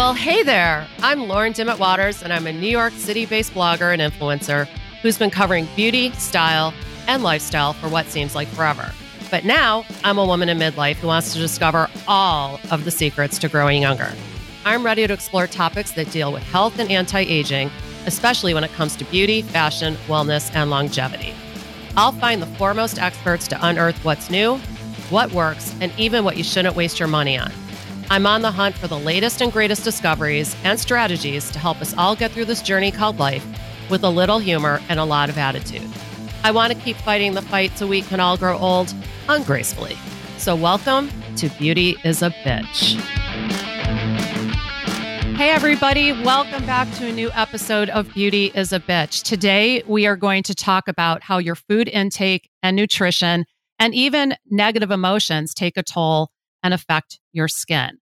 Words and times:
Well, 0.00 0.14
hey 0.14 0.42
there. 0.42 0.88
I'm 1.02 1.28
Lauren 1.28 1.52
Dimmitt 1.52 1.78
Waters, 1.78 2.22
and 2.22 2.32
I'm 2.32 2.46
a 2.46 2.52
New 2.54 2.70
York 2.70 2.94
City 2.94 3.26
based 3.26 3.52
blogger 3.52 3.92
and 3.92 4.00
influencer 4.00 4.66
who's 5.02 5.18
been 5.18 5.28
covering 5.28 5.68
beauty, 5.76 6.10
style, 6.12 6.72
and 7.06 7.22
lifestyle 7.22 7.74
for 7.74 7.86
what 7.90 8.06
seems 8.06 8.34
like 8.34 8.48
forever. 8.48 8.92
But 9.30 9.44
now 9.44 9.84
I'm 10.02 10.16
a 10.16 10.24
woman 10.24 10.48
in 10.48 10.56
midlife 10.56 10.96
who 10.96 11.08
wants 11.08 11.34
to 11.34 11.38
discover 11.38 11.86
all 12.08 12.58
of 12.70 12.86
the 12.86 12.90
secrets 12.90 13.38
to 13.40 13.48
growing 13.50 13.82
younger. 13.82 14.10
I'm 14.64 14.86
ready 14.86 15.06
to 15.06 15.12
explore 15.12 15.46
topics 15.46 15.90
that 15.92 16.10
deal 16.10 16.32
with 16.32 16.44
health 16.44 16.78
and 16.78 16.90
anti 16.90 17.20
aging, 17.20 17.70
especially 18.06 18.54
when 18.54 18.64
it 18.64 18.72
comes 18.72 18.96
to 18.96 19.04
beauty, 19.04 19.42
fashion, 19.42 19.96
wellness, 20.06 20.50
and 20.54 20.70
longevity. 20.70 21.34
I'll 21.98 22.12
find 22.12 22.40
the 22.40 22.46
foremost 22.46 22.98
experts 22.98 23.46
to 23.48 23.58
unearth 23.60 24.02
what's 24.02 24.30
new, 24.30 24.56
what 25.10 25.30
works, 25.32 25.74
and 25.82 25.92
even 25.98 26.24
what 26.24 26.38
you 26.38 26.42
shouldn't 26.42 26.74
waste 26.74 26.98
your 26.98 27.08
money 27.08 27.36
on. 27.36 27.52
I'm 28.12 28.26
on 28.26 28.42
the 28.42 28.50
hunt 28.50 28.76
for 28.76 28.88
the 28.88 28.98
latest 28.98 29.40
and 29.40 29.52
greatest 29.52 29.84
discoveries 29.84 30.56
and 30.64 30.80
strategies 30.80 31.48
to 31.52 31.60
help 31.60 31.80
us 31.80 31.94
all 31.96 32.16
get 32.16 32.32
through 32.32 32.46
this 32.46 32.60
journey 32.60 32.90
called 32.90 33.20
life 33.20 33.46
with 33.88 34.02
a 34.02 34.08
little 34.08 34.40
humor 34.40 34.80
and 34.88 34.98
a 34.98 35.04
lot 35.04 35.28
of 35.28 35.38
attitude. 35.38 35.88
I 36.42 36.50
want 36.50 36.72
to 36.72 36.78
keep 36.80 36.96
fighting 36.96 37.34
the 37.34 37.42
fight 37.42 37.78
so 37.78 37.86
we 37.86 38.02
can 38.02 38.18
all 38.18 38.36
grow 38.36 38.58
old 38.58 38.92
ungracefully. 39.28 39.96
So, 40.38 40.56
welcome 40.56 41.08
to 41.36 41.48
Beauty 41.50 41.98
is 42.02 42.20
a 42.20 42.30
Bitch. 42.30 43.00
Hey, 45.36 45.50
everybody, 45.50 46.10
welcome 46.10 46.66
back 46.66 46.92
to 46.94 47.06
a 47.06 47.12
new 47.12 47.30
episode 47.34 47.90
of 47.90 48.12
Beauty 48.12 48.50
is 48.56 48.72
a 48.72 48.80
Bitch. 48.80 49.22
Today, 49.22 49.84
we 49.86 50.08
are 50.08 50.16
going 50.16 50.42
to 50.42 50.54
talk 50.56 50.88
about 50.88 51.22
how 51.22 51.38
your 51.38 51.54
food 51.54 51.86
intake 51.86 52.50
and 52.60 52.74
nutrition 52.74 53.44
and 53.78 53.94
even 53.94 54.34
negative 54.50 54.90
emotions 54.90 55.54
take 55.54 55.76
a 55.76 55.84
toll 55.84 56.32
and 56.62 56.74
affect 56.74 57.20
your 57.32 57.48
skin. 57.48 57.99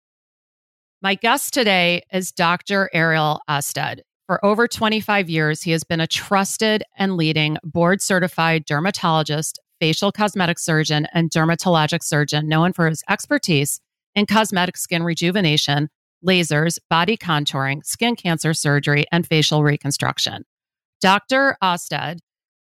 My 1.05 1.17
guest 1.17 1.53
today 1.53 2.01
is 2.15 2.33
Dr. 2.33 2.89
Ariel 2.95 3.39
Ostad. 3.47 4.01
For 4.27 4.43
over 4.43 4.67
25 4.67 5.29
years, 5.29 5.61
he 5.61 5.73
has 5.73 5.85
been 5.85 6.01
a 6.01 6.07
trusted 6.07 6.83
and 6.97 7.19
leading 7.19 7.59
board 7.63 8.01
certified 8.01 8.65
dermatologist, 8.65 9.61
facial 9.79 10.13
cosmetic 10.13 10.59
surgeon, 10.59 11.07
and 11.13 11.31
dermatologic 11.31 12.03
surgeon 12.03 12.49
known 12.49 12.73
for 12.73 12.89
his 12.89 13.03
expertise 13.07 13.83
in 14.15 14.25
cosmetic 14.25 14.79
skin 14.79 15.03
rejuvenation, 15.03 15.91
lasers, 16.27 16.79
body 16.89 17.19
contouring, 17.19 17.85
skin 17.85 18.17
cancer 18.17 18.55
surgery, 18.55 19.05
and 19.13 19.27
facial 19.27 19.63
reconstruction. 19.63 20.47
Dr. 21.03 21.59
Ostad 21.63 22.21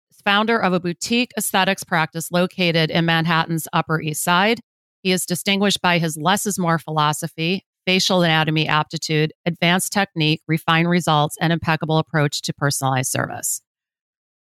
is 0.10 0.22
founder 0.26 0.58
of 0.58 0.74
a 0.74 0.80
boutique 0.80 1.34
aesthetics 1.38 1.84
practice 1.84 2.32
located 2.32 2.90
in 2.90 3.06
Manhattan's 3.06 3.68
Upper 3.74 4.02
East 4.02 4.24
Side. 4.24 4.60
He 5.04 5.12
is 5.12 5.28
distinguished 5.28 5.84
by 5.84 6.00
his 6.00 6.18
less 6.18 6.48
is 6.48 6.58
more 6.58 6.80
philosophy, 6.80 7.68
facial 7.86 8.22
anatomy 8.22 8.68
aptitude, 8.68 9.34
advanced 9.46 9.92
technique, 9.92 10.42
refined 10.48 10.90
results, 10.90 11.38
and 11.40 11.54
impeccable 11.54 11.98
approach 11.98 12.42
to 12.44 12.54
personalized 12.54 13.12
service. 13.12 13.62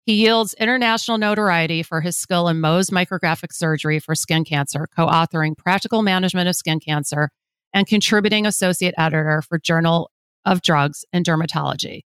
He 0.06 0.15
yields 0.15 0.55
international 0.55 1.19
notoriety 1.19 1.83
for 1.83 2.01
his 2.01 2.17
skill 2.17 2.47
in 2.48 2.59
Mohs 2.59 2.92
micrographic 2.92 3.53
surgery 3.53 3.98
for 3.98 4.14
skin 4.14 4.45
cancer, 4.45 4.87
co 4.95 5.07
authoring 5.07 5.57
Practical 5.57 6.03
Management 6.03 6.48
of 6.48 6.55
Skin 6.55 6.79
Cancer 6.79 7.31
and 7.75 7.89
contributing 7.89 8.47
associate 8.47 8.95
editor 8.97 9.42
for 9.42 9.59
Journal 9.59 10.11
of 10.45 10.62
Drugs 10.62 11.05
and 11.12 11.25
Dermatology. 11.25 12.03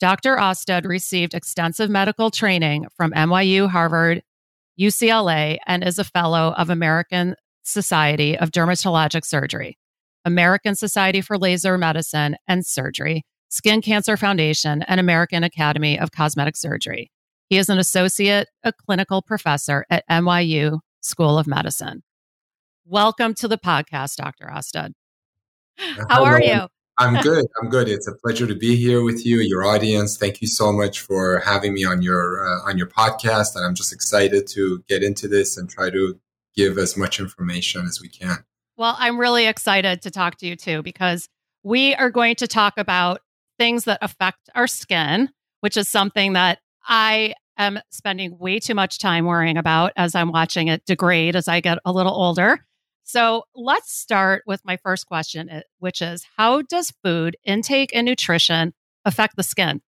Dr. 0.00 0.36
Ostad 0.36 0.86
received 0.86 1.34
extensive 1.34 1.90
medical 1.90 2.30
training 2.30 2.86
from 2.94 3.12
NYU, 3.12 3.68
Harvard, 3.68 4.22
UCLA, 4.78 5.58
and 5.66 5.82
is 5.82 5.98
a 5.98 6.04
fellow 6.04 6.54
of 6.56 6.70
American 6.70 7.36
Society 7.62 8.36
of 8.36 8.50
Dermatologic 8.50 9.24
Surgery. 9.24 9.78
American 10.24 10.74
Society 10.74 11.20
for 11.20 11.38
Laser 11.38 11.78
Medicine 11.78 12.36
and 12.46 12.66
Surgery, 12.66 13.22
Skin 13.48 13.80
Cancer 13.80 14.16
Foundation, 14.16 14.82
and 14.82 15.00
American 15.00 15.42
Academy 15.42 15.98
of 15.98 16.12
Cosmetic 16.12 16.56
Surgery. 16.56 17.10
He 17.48 17.56
is 17.56 17.68
an 17.68 17.78
associate, 17.78 18.48
a 18.62 18.72
clinical 18.72 19.22
professor 19.22 19.86
at 19.90 20.04
NYU 20.10 20.80
School 21.00 21.38
of 21.38 21.46
Medicine. 21.46 22.02
Welcome 22.84 23.34
to 23.34 23.48
the 23.48 23.58
podcast, 23.58 24.16
Dr. 24.16 24.46
Ostad. 24.46 24.92
How 26.08 26.24
are 26.24 26.42
you? 26.42 26.68
I'm 26.98 27.14
good. 27.22 27.46
I'm 27.60 27.70
good. 27.70 27.88
It's 27.88 28.06
a 28.06 28.14
pleasure 28.14 28.46
to 28.46 28.54
be 28.54 28.76
here 28.76 29.02
with 29.02 29.24
you, 29.24 29.38
your 29.38 29.64
audience. 29.64 30.18
Thank 30.18 30.42
you 30.42 30.48
so 30.48 30.70
much 30.70 31.00
for 31.00 31.40
having 31.40 31.72
me 31.72 31.84
on 31.84 32.02
your 32.02 32.46
uh, 32.46 32.68
on 32.68 32.76
your 32.76 32.88
podcast, 32.88 33.56
and 33.56 33.64
I'm 33.64 33.74
just 33.74 33.92
excited 33.92 34.46
to 34.48 34.84
get 34.86 35.02
into 35.02 35.28
this 35.28 35.56
and 35.56 35.68
try 35.68 35.88
to 35.90 36.20
give 36.54 36.76
as 36.76 36.96
much 36.96 37.18
information 37.18 37.86
as 37.86 38.00
we 38.02 38.08
can. 38.08 38.44
Well, 38.80 38.96
I'm 38.98 39.20
really 39.20 39.44
excited 39.46 40.00
to 40.00 40.10
talk 40.10 40.36
to 40.36 40.46
you 40.46 40.56
too, 40.56 40.82
because 40.82 41.28
we 41.62 41.94
are 41.96 42.08
going 42.08 42.36
to 42.36 42.46
talk 42.46 42.78
about 42.78 43.20
things 43.58 43.84
that 43.84 43.98
affect 44.00 44.48
our 44.54 44.66
skin, 44.66 45.28
which 45.60 45.76
is 45.76 45.86
something 45.86 46.32
that 46.32 46.60
I 46.88 47.34
am 47.58 47.80
spending 47.90 48.38
way 48.38 48.58
too 48.58 48.74
much 48.74 48.98
time 48.98 49.26
worrying 49.26 49.58
about 49.58 49.92
as 49.96 50.14
I'm 50.14 50.32
watching 50.32 50.68
it 50.68 50.86
degrade 50.86 51.36
as 51.36 51.46
I 51.46 51.60
get 51.60 51.76
a 51.84 51.92
little 51.92 52.14
older. 52.14 52.64
So 53.04 53.42
let's 53.54 53.92
start 53.92 54.44
with 54.46 54.62
my 54.64 54.78
first 54.78 55.04
question, 55.04 55.60
which 55.80 56.00
is 56.00 56.24
How 56.38 56.62
does 56.62 56.90
food 57.04 57.36
intake 57.44 57.90
and 57.94 58.06
nutrition 58.06 58.72
affect 59.04 59.36
the 59.36 59.42
skin? 59.42 59.82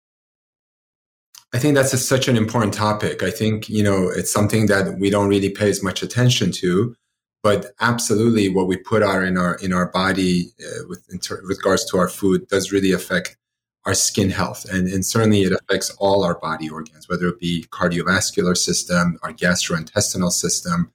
I 1.54 1.60
think 1.60 1.76
that's 1.76 1.94
a, 1.94 2.00
such 2.00 2.28
an 2.28 2.38
important 2.38 2.74
topic. 2.74 3.22
I 3.22 3.30
think, 3.30 3.70
you 3.70 3.84
know, 3.84 4.10
it's 4.10 4.34
something 4.34 4.66
that 4.66 4.98
we 4.98 5.12
don't 5.12 5.30
really 5.30 5.52
pay 5.52 5.70
as 5.70 5.84
much 5.84 6.02
attention 6.02 6.52
to 6.54 6.96
but 7.42 7.68
absolutely 7.80 8.50
what 8.50 8.68
we 8.68 8.78
put 8.78 9.04
our 9.04 9.24
in 9.24 9.38
our 9.38 9.56
in 9.56 9.74
our 9.74 9.88
body 9.92 10.52
uh, 10.60 10.88
with, 10.88 11.04
ter- 11.22 11.42
regards 11.44 11.86
to 11.86 11.98
our 11.98 12.10
food 12.10 12.48
does 12.48 12.72
really 12.72 12.92
affect 12.92 13.38
our 13.86 13.94
skin 13.94 14.30
health. 14.30 14.66
And, 14.70 14.88
and 14.88 15.06
certainly 15.06 15.44
it 15.44 15.54
affects 15.54 15.90
all 16.00 16.24
our 16.24 16.38
body 16.38 16.70
organs 16.70 17.08
whether 17.08 17.28
it 17.28 17.40
be 17.40 17.66
cardiovascular 17.72 18.58
system 18.58 19.18
our 19.24 19.34
gastrointestinal 19.34 20.32
system 20.32 20.92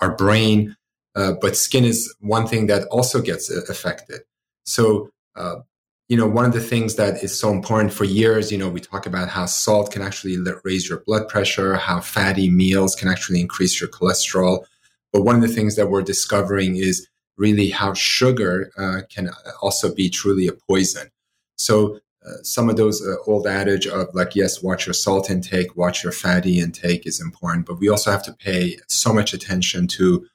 our 0.00 0.14
brain. 0.14 0.76
Uh, 1.14 1.32
but 1.40 1.56
skin 1.56 1.84
is 1.84 2.12
one 2.20 2.46
thing 2.46 2.66
that 2.66 2.88
also 2.88 3.20
gets 3.20 3.50
uh, 3.50 3.60
affected. 3.68 4.22
So 4.64 5.10
uh, 5.36 5.56
you 6.08 6.16
know 6.16 6.26
one 6.26 6.44
of 6.44 6.52
the 6.52 6.60
things 6.60 6.96
that 6.96 7.22
is 7.22 7.38
so 7.38 7.50
important 7.50 7.92
for 7.92 8.04
years 8.04 8.52
you 8.52 8.58
know 8.58 8.68
we 8.68 8.80
talk 8.80 9.06
about 9.06 9.28
how 9.28 9.46
salt 9.46 9.92
can 9.92 10.02
actually 10.02 10.36
raise 10.62 10.88
your 10.88 11.00
blood 11.00 11.28
pressure 11.28 11.76
how 11.76 12.00
fatty 12.00 12.50
meals 12.50 12.94
can 12.94 13.08
actually 13.08 13.40
increase 13.40 13.80
your 13.80 13.88
cholesterol 13.88 14.64
but 15.14 15.22
one 15.22 15.36
of 15.36 15.42
the 15.42 15.48
things 15.48 15.76
that 15.76 15.88
we're 15.88 16.02
discovering 16.02 16.74
is 16.74 17.08
really 17.36 17.70
how 17.70 17.94
sugar 17.94 18.72
uh, 18.76 19.02
can 19.08 19.30
also 19.62 19.94
be 19.94 20.10
truly 20.10 20.48
a 20.48 20.52
poison. 20.52 21.08
So 21.56 22.00
uh, 22.26 22.42
some 22.42 22.68
of 22.68 22.76
those 22.76 23.00
uh, 23.00 23.14
old 23.28 23.46
adage 23.46 23.86
of 23.86 24.12
like, 24.12 24.34
yes, 24.34 24.60
watch 24.60 24.86
your 24.86 24.92
salt 24.92 25.30
intake, 25.30 25.76
watch 25.76 26.02
your 26.02 26.12
fatty 26.12 26.58
intake 26.58 27.06
is 27.06 27.20
important, 27.20 27.64
but 27.64 27.78
we 27.78 27.88
also 27.88 28.10
have 28.10 28.24
to 28.24 28.32
pay 28.32 28.76
so 28.88 29.12
much 29.12 29.32
attention 29.32 29.86
to 29.86 30.26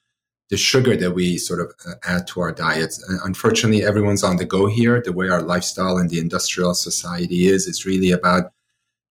the 0.50 0.56
sugar 0.56 0.96
that 0.96 1.12
we 1.12 1.38
sort 1.38 1.60
of 1.60 1.74
uh, 1.86 1.96
add 2.06 2.26
to 2.28 2.40
our 2.40 2.54
diets. 2.54 3.04
And 3.10 3.20
unfortunately, 3.26 3.84
everyone's 3.84 4.24
on 4.24 4.38
the 4.38 4.46
go 4.46 4.68
here. 4.68 5.02
The 5.04 5.12
way 5.12 5.28
our 5.28 5.42
lifestyle 5.42 5.98
and 5.98 6.10
the 6.10 6.20
industrial 6.20 6.74
society 6.74 7.48
is, 7.48 7.68
it's 7.68 7.86
really 7.86 8.12
about 8.12 8.54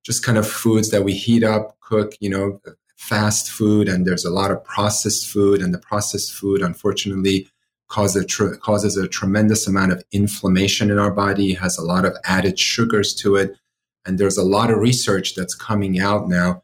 just 0.03 0.25
kind 0.25 0.39
of 0.39 0.49
foods 0.49 0.91
that 0.93 1.05
we 1.05 1.13
heat 1.13 1.45
up, 1.45 1.79
cook, 1.81 2.15
you 2.21 2.31
know, 2.31 2.59
fast 2.99 3.49
food 3.49 3.89
and 3.89 4.05
there's 4.05 4.25
a 4.25 4.31
lot 4.31 4.51
of 4.51 4.63
processed 4.65 5.29
food 5.29 5.63
and 5.63 5.73
the 5.73 5.79
processed 5.79 6.35
food 6.35 6.61
unfortunately 6.61 7.49
causes 7.89 8.25
a, 8.25 8.27
tr- 8.27 8.55
causes 8.57 8.97
a 8.97 9.07
tremendous 9.07 9.69
amount 9.69 9.93
of 9.93 10.03
inflammation 10.11 10.91
in 10.91 10.99
our 10.99 11.13
body 11.13 11.55
has 11.55 11.79
a 11.79 11.83
lot 11.83 12.05
of 12.05 12.17
added 12.25 12.59
sugars 12.59 13.15
to 13.15 13.37
it 13.37 13.57
and 14.05 14.19
there's 14.19 14.37
a 14.37 14.43
lot 14.43 14.69
of 14.69 14.79
research 14.79 15.37
that's 15.37 15.55
coming 15.55 16.01
out 16.01 16.29
now 16.29 16.61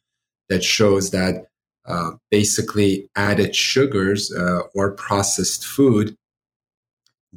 that 0.49 0.65
shows 0.65 1.13
that 1.13 1.47
uh, 1.87 2.11
basically 2.33 3.09
added 3.15 3.55
sugars 3.55 4.33
uh, 4.35 4.63
or 4.75 4.91
processed 4.91 5.65
food 5.65 6.17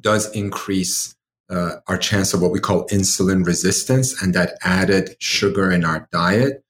does 0.01 0.29
increase 0.35 1.15
uh, 1.51 1.75
our 1.87 1.99
chance 1.99 2.33
of 2.33 2.41
what 2.41 2.51
we 2.51 2.59
call 2.59 2.87
insulin 2.87 3.45
resistance 3.45 4.19
and 4.23 4.33
that 4.33 4.57
added 4.63 5.15
sugar 5.19 5.71
in 5.71 5.85
our 5.85 6.09
diet 6.11 6.63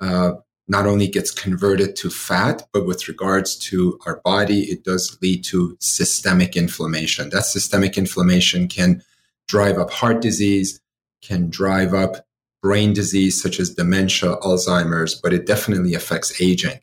uh, 0.00 0.32
not 0.68 0.86
only 0.86 1.08
gets 1.08 1.30
converted 1.30 1.96
to 1.96 2.10
fat, 2.10 2.68
but 2.72 2.86
with 2.86 3.08
regards 3.08 3.56
to 3.56 3.98
our 4.06 4.20
body, 4.24 4.64
it 4.64 4.84
does 4.84 5.18
lead 5.22 5.42
to 5.44 5.76
systemic 5.80 6.56
inflammation. 6.56 7.30
That 7.30 7.46
systemic 7.46 7.96
inflammation 7.96 8.68
can 8.68 9.02
drive 9.48 9.78
up 9.78 9.90
heart 9.90 10.20
disease, 10.20 10.80
can 11.22 11.48
drive 11.48 11.94
up 11.94 12.26
brain 12.62 12.92
disease 12.92 13.40
such 13.40 13.58
as 13.58 13.74
dementia, 13.74 14.36
Alzheimer's, 14.36 15.14
but 15.14 15.32
it 15.32 15.46
definitely 15.46 15.94
affects 15.94 16.40
aging. 16.40 16.80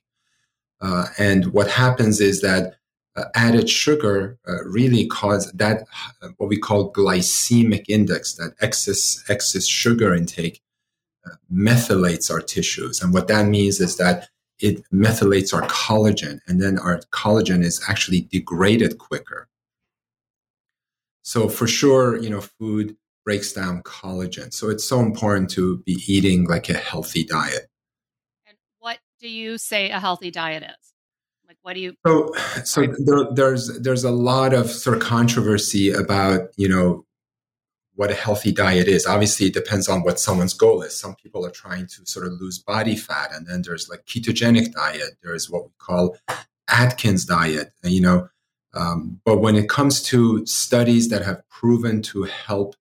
Uh, 0.82 1.08
and 1.18 1.54
what 1.54 1.70
happens 1.70 2.20
is 2.20 2.42
that 2.42 2.76
uh, 3.16 3.26
added 3.34 3.70
sugar 3.70 4.38
uh, 4.48 4.64
really 4.66 5.08
cause 5.08 5.52
that 5.54 5.86
uh, 6.22 6.30
what 6.38 6.50
we 6.50 6.58
call 6.58 6.92
glycemic 6.92 7.86
index, 7.88 8.34
that 8.36 8.54
excess 8.60 9.24
excess 9.30 9.66
sugar 9.66 10.14
intake 10.14 10.62
methylates 11.50 12.30
our 12.30 12.40
tissues. 12.40 13.02
And 13.02 13.14
what 13.14 13.28
that 13.28 13.48
means 13.48 13.80
is 13.80 13.98
that 13.98 14.30
it 14.60 14.84
methylates 14.92 15.54
our 15.54 15.68
collagen, 15.68 16.40
and 16.48 16.62
then 16.62 16.80
our 16.80 17.00
collagen 17.12 17.64
is 17.64 17.82
actually 17.90 18.22
degraded 18.22 18.98
quicker. 18.98 19.48
So 21.24 21.50
for 21.50 21.68
sure, 21.68 22.18
you 22.18 22.30
know, 22.30 22.42
food 22.42 22.96
breaks 23.26 23.52
down 23.52 23.82
collagen. 23.82 24.54
So 24.54 24.70
it's 24.70 24.86
so 24.86 25.00
important 25.00 25.50
to 25.52 25.80
be 25.80 25.98
eating 26.08 26.46
like 26.46 26.70
a 26.70 26.74
healthy 26.74 27.26
diet. 27.26 27.68
And 28.46 28.56
what 28.80 29.00
do 29.20 29.28
you 29.28 29.58
say 29.58 29.90
a 29.90 30.00
healthy 30.00 30.32
diet 30.32 30.64
is? 30.64 30.94
Like, 31.48 31.58
what 31.64 31.74
do 31.74 31.80
you? 31.80 31.96
So, 32.06 32.32
so 32.64 32.86
there, 33.00 33.26
there's 33.34 33.80
there's 33.80 34.04
a 34.04 34.12
lot 34.12 34.54
of 34.54 34.70
sort 34.70 34.98
of 34.98 35.04
controversy 35.04 35.92
about 35.92 36.50
you 36.58 36.70
know 36.70 37.06
what 37.96 38.12
a 38.12 38.16
healthy 38.16 38.52
diet 38.52 38.88
is. 38.88 39.06
Obviously, 39.06 39.48
it 39.48 39.54
depends 39.54 39.88
on 39.88 40.04
what 40.04 40.20
someone's 40.20 40.54
goal 40.54 40.82
is. 40.82 40.98
Some 40.98 41.16
people 41.16 41.46
are 41.46 41.52
trying 41.52 41.88
to 41.88 42.06
sort 42.06 42.28
of 42.28 42.34
lose 42.34 42.60
body 42.60 42.96
fat, 42.96 43.32
and 43.34 43.48
then 43.48 43.62
there's 43.62 43.90
like 43.90 44.06
ketogenic 44.06 44.74
diet. 44.74 45.18
There's 45.24 45.50
what 45.50 45.66
we 45.66 45.72
call 45.78 46.18
Atkins 46.68 47.26
diet. 47.26 47.72
You 47.84 48.02
know, 48.02 48.30
um, 48.74 49.20
but 49.24 49.40
when 49.40 49.56
it 49.56 49.70
comes 49.70 50.02
to 50.04 50.46
studies 50.46 51.10
that 51.10 51.24
have 51.24 51.48
proven 51.50 52.02
to 52.04 52.24
help 52.24 52.76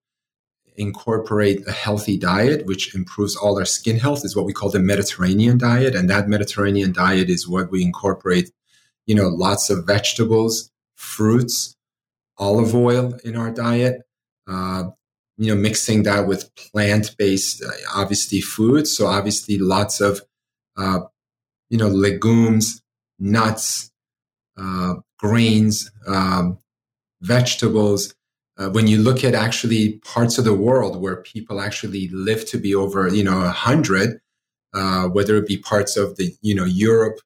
incorporate 0.77 1.67
a 1.69 1.73
healthy 1.73 2.19
diet, 2.19 2.67
which 2.67 2.95
improves 2.95 3.37
all 3.37 3.59
our 3.59 3.65
skin 3.65 3.99
health, 3.99 4.25
is 4.25 4.35
what 4.35 4.45
we 4.45 4.53
call 4.53 4.71
the 4.71 4.81
Mediterranean 4.81 5.57
diet. 5.57 5.95
And 5.95 6.11
that 6.11 6.29
Mediterranean 6.29 6.93
diet 6.93 7.31
is 7.31 7.49
what 7.49 7.71
we 7.71 7.83
incorporate, 7.83 8.51
you 9.07 9.15
know, 9.15 9.29
lots 9.29 9.71
of 9.71 9.87
vegetables, 9.87 10.73
fruits, 10.97 11.77
olive 12.39 12.75
oil 12.75 13.17
in 13.25 13.37
our 13.37 13.51
diet. 13.51 14.03
Uh, 14.49 14.91
you 15.37 15.55
know, 15.55 15.61
mixing 15.61 16.05
that 16.05 16.27
with 16.27 16.55
plant-based, 16.55 17.63
uh, 17.63 17.71
obviously 17.95 18.41
foods. 18.41 18.97
So 18.97 19.07
obviously 19.07 19.59
lots 19.59 20.01
of, 20.01 20.21
uh, 20.77 21.01
you 21.71 21.79
know, 21.79 21.89
legumes, 21.89 22.83
nuts, 23.19 23.91
uh, 24.57 24.95
grains, 25.19 25.91
um, 26.07 26.59
vegetables, 27.23 28.15
uh, 28.57 28.69
when 28.71 28.87
you 28.87 28.99
look 28.99 29.25
at 29.25 29.35
actually 29.35 29.99
parts 30.05 30.39
of 30.39 30.45
the 30.45 30.55
world 30.55 31.01
where 31.01 31.17
people 31.17 31.61
actually 31.61 32.09
live 32.09 32.47
to 32.47 32.59
be 32.59 32.75
over, 32.75 33.09
you 33.09 33.25
know, 33.25 33.41
a 33.41 33.51
hundred, 33.51 34.21
uh, 34.75 35.09
whether 35.09 35.37
it 35.37 35.47
be 35.47 35.57
parts 35.57 35.97
of 35.97 36.17
the, 36.17 36.33
you 36.43 36.55
know, 36.55 36.65
Europe, 36.65 37.19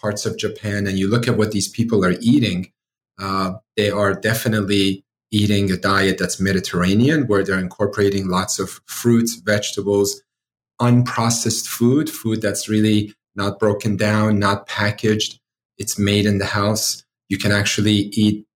parts 0.00 0.26
of 0.26 0.38
Japan, 0.38 0.86
and 0.86 0.98
you 0.98 1.08
look 1.08 1.26
at 1.26 1.36
what 1.36 1.50
these 1.50 1.68
people 1.68 2.04
are 2.04 2.14
eating, 2.20 2.70
uh, 3.18 3.54
they 3.76 3.90
are 3.90 4.14
definitely 4.14 5.04
eating 5.36 5.70
a 5.70 5.76
diet 5.76 6.18
that's 6.18 6.40
Mediterranean, 6.40 7.26
where 7.26 7.44
they're 7.44 7.58
incorporating 7.58 8.28
lots 8.28 8.58
of 8.58 8.80
fruits, 8.86 9.34
vegetables, 9.36 10.22
unprocessed 10.80 11.66
food, 11.66 12.08
food 12.08 12.40
that's 12.40 12.68
really 12.68 13.14
not 13.34 13.58
broken 13.58 13.96
down, 13.96 14.38
not 14.38 14.66
packaged. 14.66 15.38
It's 15.78 15.98
made 15.98 16.24
in 16.26 16.38
the 16.38 16.46
house. 16.46 17.04
You 17.28 17.38
can 17.38 17.52
actually 17.52 18.10
eat 18.22 18.46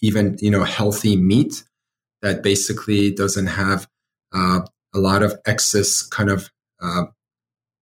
even 0.00 0.36
you 0.40 0.50
know 0.50 0.64
healthy 0.64 1.16
meat 1.16 1.64
that 2.22 2.42
basically 2.42 3.10
doesn't 3.10 3.46
have 3.46 3.88
uh, 4.32 4.60
a 4.94 4.98
lot 4.98 5.22
of 5.22 5.34
excess 5.46 6.02
kind 6.02 6.30
of 6.30 6.50
uh, 6.82 7.04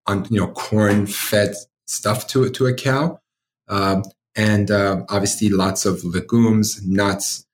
on 0.07 0.27
you 0.31 0.41
know 0.41 0.49
corn 0.49 1.07
fed 1.07 1.55
stuff 1.87 2.27
to 2.29 2.49
to 2.51 2.67
a 2.67 2.75
cow, 2.75 3.21
um, 3.69 4.03
and 4.35 4.71
uh, 4.71 5.03
obviously 5.09 5.49
lots 5.49 5.85
of 5.85 6.05
legumes, 6.05 6.81
nuts. 6.87 7.45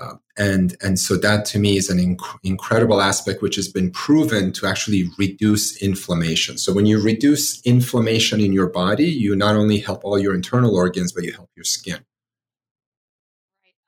Uh, 0.00 0.14
and 0.38 0.76
and 0.82 0.98
so 0.98 1.16
that 1.16 1.44
to 1.44 1.58
me 1.58 1.76
is 1.76 1.90
an 1.90 1.98
inc- 1.98 2.38
incredible 2.42 3.02
aspect 3.02 3.42
which 3.42 3.56
has 3.56 3.68
been 3.68 3.90
proven 3.90 4.50
to 4.50 4.66
actually 4.66 5.04
reduce 5.18 5.80
inflammation. 5.82 6.56
So 6.56 6.72
when 6.72 6.86
you 6.86 7.02
reduce 7.02 7.60
inflammation 7.66 8.40
in 8.40 8.52
your 8.52 8.68
body, 8.68 9.04
you 9.04 9.36
not 9.36 9.56
only 9.56 9.78
help 9.78 10.02
all 10.02 10.18
your 10.18 10.34
internal 10.34 10.74
organs, 10.74 11.12
but 11.12 11.24
you 11.24 11.32
help 11.32 11.50
your 11.54 11.64
skin. 11.64 12.04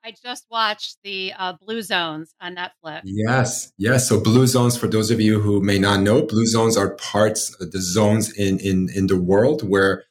I 0.05 0.13
just 0.21 0.45
watched 0.51 0.97
the 1.03 1.31
uh, 1.37 1.53
Blue 1.53 1.81
Zones 1.81 2.35
on 2.41 2.57
Netflix. 2.57 3.01
Yes, 3.05 3.71
yes. 3.77 4.09
So 4.09 4.19
Blue 4.19 4.45
Zones, 4.45 4.77
for 4.77 4.87
those 4.87 5.09
of 5.09 5.21
you 5.21 5.39
who 5.39 5.61
may 5.61 5.79
not 5.79 6.01
know, 6.01 6.23
Blue 6.23 6.45
Zones 6.45 6.75
are 6.75 6.95
parts, 6.95 7.55
of 7.61 7.71
the 7.71 7.81
zones 7.81 8.31
in 8.33 8.59
in 8.59 8.89
in 8.93 9.07
the 9.07 9.17
world 9.17 9.67
where 9.67 10.03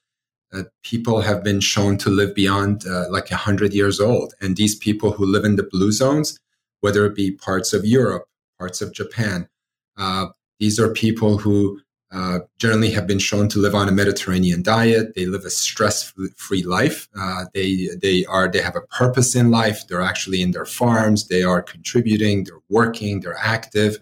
uh, 0.52 0.64
people 0.82 1.20
have 1.22 1.42
been 1.42 1.60
shown 1.60 1.96
to 1.98 2.10
live 2.10 2.34
beyond 2.34 2.86
uh, 2.86 3.08
like 3.10 3.28
hundred 3.30 3.72
years 3.72 4.00
old, 4.00 4.34
and 4.40 4.56
these 4.56 4.74
people 4.74 5.12
who 5.12 5.24
live 5.24 5.44
in 5.44 5.56
the 5.56 5.62
Blue 5.62 5.92
Zones, 5.92 6.38
whether 6.80 7.06
it 7.06 7.14
be 7.14 7.30
parts 7.30 7.72
of 7.72 7.84
Europe, 7.84 8.26
parts 8.58 8.82
of 8.82 8.92
Japan, 8.92 9.48
uh, 9.96 10.26
these 10.60 10.78
are 10.78 10.92
people 10.92 11.38
who 11.38 11.80
uh, 12.12 12.40
generally 12.58 12.90
have 12.90 13.06
been 13.06 13.18
shown 13.18 13.48
to 13.48 13.58
live 13.58 13.74
on 13.74 13.88
a 13.88 13.92
Mediterranean 13.92 14.62
diet. 14.62 15.14
They 15.14 15.24
live 15.24 15.44
a 15.46 15.50
stress-free 15.50 16.62
life. 16.62 17.08
Uh, 17.18 17.46
they 17.54 17.88
they 18.00 18.26
are 18.26 18.48
they 18.48 18.60
have 18.60 18.76
a 18.76 18.82
purpose 18.82 19.34
in 19.34 19.50
life. 19.50 19.86
They're 19.88 20.02
actually 20.02 20.42
in 20.42 20.50
their 20.50 20.66
farms. 20.66 21.28
They 21.28 21.42
are 21.42 21.62
contributing. 21.62 22.44
They're 22.44 22.60
working. 22.68 23.20
They're 23.20 23.38
active. 23.38 23.98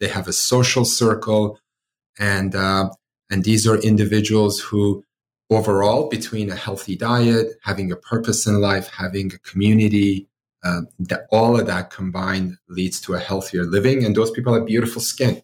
They 0.00 0.08
have 0.08 0.26
a 0.26 0.32
social 0.32 0.84
circle, 0.84 1.60
and 2.18 2.56
uh, 2.56 2.90
and 3.30 3.44
these 3.44 3.66
are 3.66 3.76
individuals 3.76 4.58
who, 4.58 5.03
overall, 5.50 6.08
between 6.08 6.50
a 6.50 6.56
healthy 6.56 6.96
diet, 6.96 7.48
having 7.62 7.92
a 7.92 7.96
purpose 7.96 8.46
in 8.46 8.60
life, 8.60 8.88
having 8.88 9.32
a 9.32 9.38
community, 9.38 10.28
uh, 10.64 10.80
that 10.98 11.26
all 11.30 11.58
of 11.60 11.66
that 11.66 11.90
combined 11.90 12.56
leads 12.68 13.00
to 13.02 13.14
a 13.14 13.18
healthier 13.18 13.64
living. 13.64 14.04
And 14.04 14.16
those 14.16 14.30
people 14.30 14.54
have 14.54 14.66
beautiful 14.66 15.02
skin. 15.02 15.42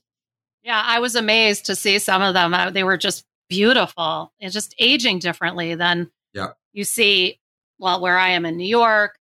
Yeah, 0.63 0.83
I 0.85 0.99
was 0.99 1.15
amazed 1.15 1.67
to 1.67 1.77
see 1.77 1.99
some 1.99 2.23
of 2.23 2.35
them. 2.35 2.55
Uh, 2.55 2.71
they 2.71 2.85
were 2.85 2.97
just 2.97 3.25
beautiful 3.49 4.33
and 4.41 4.53
just 4.53 4.75
aging 4.79 5.19
differently 5.19 5.75
than 5.75 6.11
yeah. 6.33 6.49
you 6.73 6.85
see, 6.85 7.39
well, 7.79 8.01
where 8.01 8.19
I 8.19 8.31
am 8.31 8.47
in 8.47 8.57
New 8.57 8.69
York. 8.69 9.17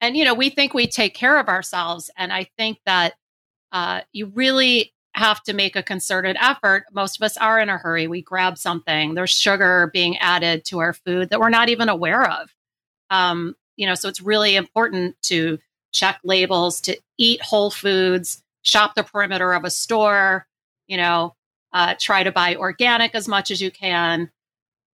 And, 0.00 0.16
you 0.16 0.24
know, 0.24 0.34
we 0.34 0.50
think 0.50 0.74
we 0.74 0.86
take 0.86 1.14
care 1.14 1.38
of 1.38 1.48
ourselves. 1.48 2.10
And 2.16 2.32
I 2.32 2.48
think 2.56 2.78
that 2.86 3.14
uh, 3.72 4.02
you 4.12 4.26
really 4.26 4.92
have 5.18 5.42
to 5.44 5.52
make 5.52 5.76
a 5.76 5.82
concerted 5.82 6.36
effort. 6.40 6.84
Most 6.92 7.16
of 7.16 7.24
us 7.24 7.36
are 7.36 7.58
in 7.60 7.68
a 7.68 7.76
hurry. 7.76 8.06
We 8.06 8.22
grab 8.22 8.56
something, 8.56 9.14
there's 9.14 9.30
sugar 9.30 9.90
being 9.92 10.16
added 10.18 10.64
to 10.66 10.78
our 10.78 10.92
food 10.92 11.30
that 11.30 11.40
we're 11.40 11.50
not 11.50 11.68
even 11.68 11.88
aware 11.88 12.30
of. 12.30 12.54
Um, 13.10 13.54
you 13.76 13.86
know, 13.86 13.94
so 13.94 14.08
it's 14.08 14.20
really 14.20 14.56
important 14.56 15.16
to 15.22 15.58
check 15.92 16.20
labels, 16.24 16.80
to 16.82 16.98
eat 17.16 17.42
whole 17.42 17.70
foods, 17.70 18.42
shop 18.62 18.94
the 18.94 19.02
perimeter 19.02 19.52
of 19.52 19.64
a 19.64 19.70
store, 19.70 20.46
you 20.86 20.96
know, 20.96 21.34
uh, 21.72 21.94
try 21.98 22.22
to 22.22 22.32
buy 22.32 22.56
organic 22.56 23.14
as 23.14 23.28
much 23.28 23.50
as 23.50 23.60
you 23.60 23.70
can. 23.70 24.30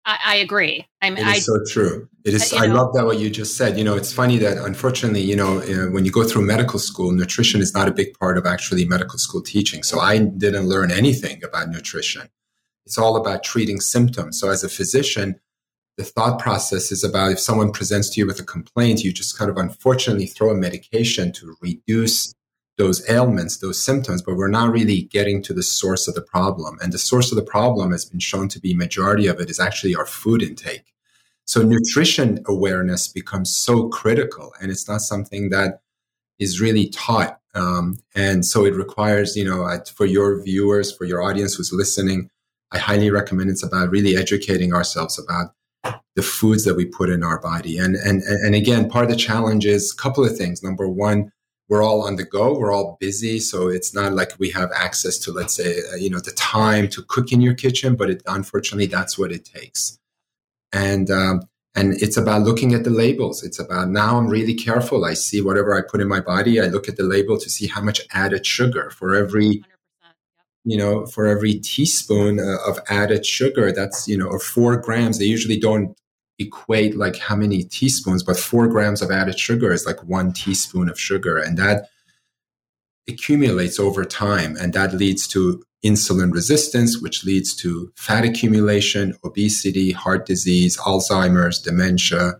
I, 0.05 0.19
I 0.25 0.35
agree. 0.37 0.85
I'm, 1.01 1.17
it 1.17 1.21
is 1.21 1.27
I, 1.27 1.39
so 1.39 1.63
true. 1.69 2.09
It 2.25 2.33
is. 2.33 2.53
I 2.53 2.67
know, 2.67 2.75
love 2.75 2.93
that 2.93 3.05
what 3.05 3.19
you 3.19 3.29
just 3.29 3.55
said. 3.55 3.77
You 3.77 3.83
know, 3.83 3.95
it's 3.95 4.11
funny 4.11 4.37
that 4.39 4.57
unfortunately, 4.57 5.21
you 5.21 5.35
know, 5.35 5.59
uh, 5.59 5.91
when 5.91 6.05
you 6.05 6.11
go 6.11 6.23
through 6.23 6.45
medical 6.45 6.79
school, 6.79 7.11
nutrition 7.11 7.61
is 7.61 7.73
not 7.73 7.87
a 7.87 7.91
big 7.91 8.17
part 8.19 8.37
of 8.37 8.45
actually 8.45 8.85
medical 8.85 9.17
school 9.17 9.41
teaching. 9.41 9.83
So 9.83 9.99
I 9.99 10.17
didn't 10.19 10.67
learn 10.67 10.91
anything 10.91 11.43
about 11.43 11.69
nutrition. 11.69 12.29
It's 12.85 12.97
all 12.97 13.15
about 13.15 13.43
treating 13.43 13.79
symptoms. 13.79 14.39
So 14.39 14.49
as 14.49 14.63
a 14.63 14.69
physician, 14.69 15.39
the 15.97 16.03
thought 16.03 16.39
process 16.39 16.91
is 16.91 17.03
about 17.03 17.31
if 17.31 17.39
someone 17.39 17.71
presents 17.71 18.09
to 18.09 18.19
you 18.19 18.27
with 18.27 18.39
a 18.39 18.43
complaint, 18.43 19.03
you 19.03 19.13
just 19.13 19.37
kind 19.37 19.49
of 19.49 19.57
unfortunately 19.57 20.25
throw 20.25 20.49
a 20.49 20.55
medication 20.55 21.31
to 21.33 21.55
reduce 21.61 22.33
those 22.77 23.07
ailments, 23.09 23.57
those 23.57 23.83
symptoms, 23.83 24.21
but 24.21 24.35
we're 24.35 24.47
not 24.47 24.71
really 24.71 25.03
getting 25.03 25.41
to 25.43 25.53
the 25.53 25.63
source 25.63 26.07
of 26.07 26.15
the 26.15 26.21
problem. 26.21 26.77
And 26.81 26.91
the 26.91 26.97
source 26.97 27.31
of 27.31 27.35
the 27.35 27.43
problem 27.43 27.91
has 27.91 28.05
been 28.05 28.19
shown 28.19 28.47
to 28.49 28.59
be 28.59 28.73
majority 28.73 29.27
of 29.27 29.39
it 29.39 29.49
is 29.49 29.59
actually 29.59 29.95
our 29.95 30.05
food 30.05 30.41
intake. 30.41 30.93
So 31.45 31.61
nutrition 31.61 32.43
awareness 32.47 33.07
becomes 33.07 33.55
so 33.55 33.89
critical 33.89 34.53
and 34.61 34.71
it's 34.71 34.87
not 34.87 35.01
something 35.01 35.49
that 35.49 35.81
is 36.39 36.61
really 36.61 36.89
taught. 36.89 37.39
Um, 37.53 37.99
and 38.15 38.45
so 38.45 38.65
it 38.65 38.75
requires, 38.75 39.35
you 39.35 39.45
know, 39.45 39.67
for 39.95 40.05
your 40.05 40.41
viewers, 40.41 40.91
for 40.95 41.05
your 41.05 41.21
audience 41.21 41.53
who's 41.55 41.71
listening, 41.71 42.29
I 42.71 42.79
highly 42.79 43.11
recommend 43.11 43.51
it's 43.51 43.63
about 43.63 43.91
really 43.91 44.17
educating 44.17 44.73
ourselves 44.73 45.19
about 45.19 45.53
the 46.15 46.23
foods 46.23 46.63
that 46.65 46.75
we 46.75 46.85
put 46.85 47.09
in 47.09 47.23
our 47.23 47.39
body. 47.39 47.77
And, 47.77 47.95
and, 47.95 48.23
and 48.23 48.55
again, 48.55 48.89
part 48.89 49.05
of 49.05 49.11
the 49.11 49.17
challenge 49.17 49.65
is 49.65 49.93
a 49.93 50.01
couple 50.01 50.25
of 50.25 50.35
things. 50.35 50.63
Number 50.63 50.87
one, 50.87 51.31
we're 51.73 51.81
all 51.81 52.03
on 52.03 52.17
the 52.17 52.23
go 52.23 52.55
we're 52.55 52.71
all 52.71 52.97
busy 52.99 53.39
so 53.39 53.67
it's 53.67 53.95
not 53.95 54.13
like 54.13 54.31
we 54.37 54.47
have 54.51 54.69
access 54.75 55.17
to 55.17 55.31
let's 55.31 55.55
say 55.55 55.79
uh, 55.91 55.95
you 55.95 56.07
know 56.07 56.19
the 56.19 56.29
time 56.33 56.87
to 56.87 57.01
cook 57.13 57.31
in 57.31 57.41
your 57.41 57.55
kitchen 57.55 57.95
but 57.95 58.11
it, 58.11 58.21
unfortunately 58.27 58.85
that's 58.85 59.17
what 59.17 59.31
it 59.31 59.43
takes. 59.43 59.97
And 60.71 61.09
um, 61.09 61.41
and 61.73 61.99
it's 61.99 62.15
about 62.15 62.43
looking 62.43 62.75
at 62.75 62.83
the 62.83 62.91
labels. 62.91 63.41
It's 63.41 63.57
about 63.57 63.89
now 63.89 64.19
i'm 64.19 64.27
really 64.27 64.53
careful. 64.53 65.03
I 65.03 65.15
see 65.15 65.41
whatever 65.41 65.75
i 65.75 65.81
put 65.81 65.99
in 65.99 66.07
my 66.07 66.19
body 66.19 66.61
i 66.61 66.67
look 66.67 66.87
at 66.87 66.97
the 66.97 67.09
label 67.15 67.39
to 67.39 67.49
see 67.49 67.65
how 67.65 67.81
much 67.81 67.99
added 68.11 68.45
sugar 68.45 68.91
for 68.91 69.15
every 69.15 69.63
you 70.63 70.77
know 70.77 71.07
for 71.07 71.25
every 71.25 71.55
teaspoon 71.55 72.39
uh, 72.39 72.69
of 72.69 72.77
added 73.01 73.25
sugar 73.25 73.71
that's 73.71 74.07
you 74.07 74.17
know 74.19 74.27
or 74.27 74.39
four 74.39 74.77
grams. 74.77 75.17
They 75.17 75.25
usually 75.37 75.59
don't 75.59 75.97
equate 76.43 76.95
like 76.95 77.17
how 77.17 77.35
many 77.35 77.63
teaspoons, 77.63 78.23
but 78.23 78.37
four 78.37 78.67
grams 78.67 79.01
of 79.01 79.11
added 79.11 79.39
sugar 79.39 79.71
is 79.71 79.85
like 79.85 80.03
one 80.03 80.31
teaspoon 80.33 80.89
of 80.89 80.99
sugar. 80.99 81.37
And 81.37 81.57
that 81.57 81.89
accumulates 83.07 83.79
over 83.79 84.05
time. 84.05 84.55
And 84.55 84.73
that 84.73 84.93
leads 84.93 85.27
to 85.29 85.63
insulin 85.83 86.31
resistance, 86.31 87.01
which 87.01 87.25
leads 87.25 87.53
to 87.55 87.91
fat 87.95 88.23
accumulation, 88.23 89.15
obesity, 89.23 89.91
heart 89.91 90.25
disease, 90.25 90.77
Alzheimer's, 90.77 91.59
dementia, 91.59 92.35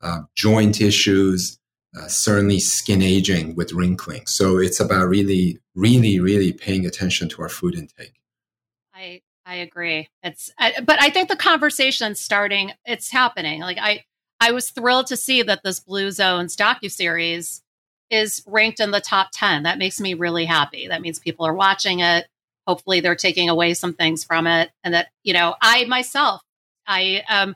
uh, 0.00 0.20
joint 0.34 0.80
issues, 0.80 1.58
uh, 1.96 2.08
certainly 2.08 2.60
skin 2.60 3.02
aging 3.02 3.54
with 3.54 3.72
wrinkling. 3.72 4.26
So 4.26 4.58
it's 4.58 4.80
about 4.80 5.08
really, 5.08 5.58
really, 5.74 6.18
really 6.20 6.52
paying 6.52 6.86
attention 6.86 7.28
to 7.30 7.42
our 7.42 7.48
food 7.48 7.74
intake. 7.74 8.20
I 9.46 9.56
agree. 9.56 10.08
It's 10.24 10.50
I, 10.58 10.74
but 10.84 11.00
I 11.00 11.08
think 11.08 11.28
the 11.28 11.36
conversation's 11.36 12.20
starting. 12.20 12.72
It's 12.84 13.10
happening. 13.10 13.60
Like 13.60 13.78
I 13.80 14.04
I 14.40 14.50
was 14.50 14.70
thrilled 14.70 15.06
to 15.06 15.16
see 15.16 15.42
that 15.42 15.62
this 15.62 15.78
Blue 15.78 16.10
Zones 16.10 16.56
docu 16.56 16.90
series 16.90 17.62
is 18.10 18.42
ranked 18.46 18.80
in 18.80 18.90
the 18.90 19.00
top 19.00 19.28
10. 19.32 19.62
That 19.62 19.78
makes 19.78 20.00
me 20.00 20.14
really 20.14 20.44
happy. 20.44 20.88
That 20.88 21.00
means 21.00 21.18
people 21.18 21.46
are 21.46 21.54
watching 21.54 22.00
it. 22.00 22.26
Hopefully 22.66 23.00
they're 23.00 23.14
taking 23.14 23.48
away 23.48 23.74
some 23.74 23.94
things 23.94 24.24
from 24.24 24.46
it 24.46 24.70
and 24.82 24.94
that, 24.94 25.08
you 25.22 25.32
know, 25.32 25.54
I 25.62 25.84
myself 25.84 26.42
I 26.86 27.22
um 27.28 27.54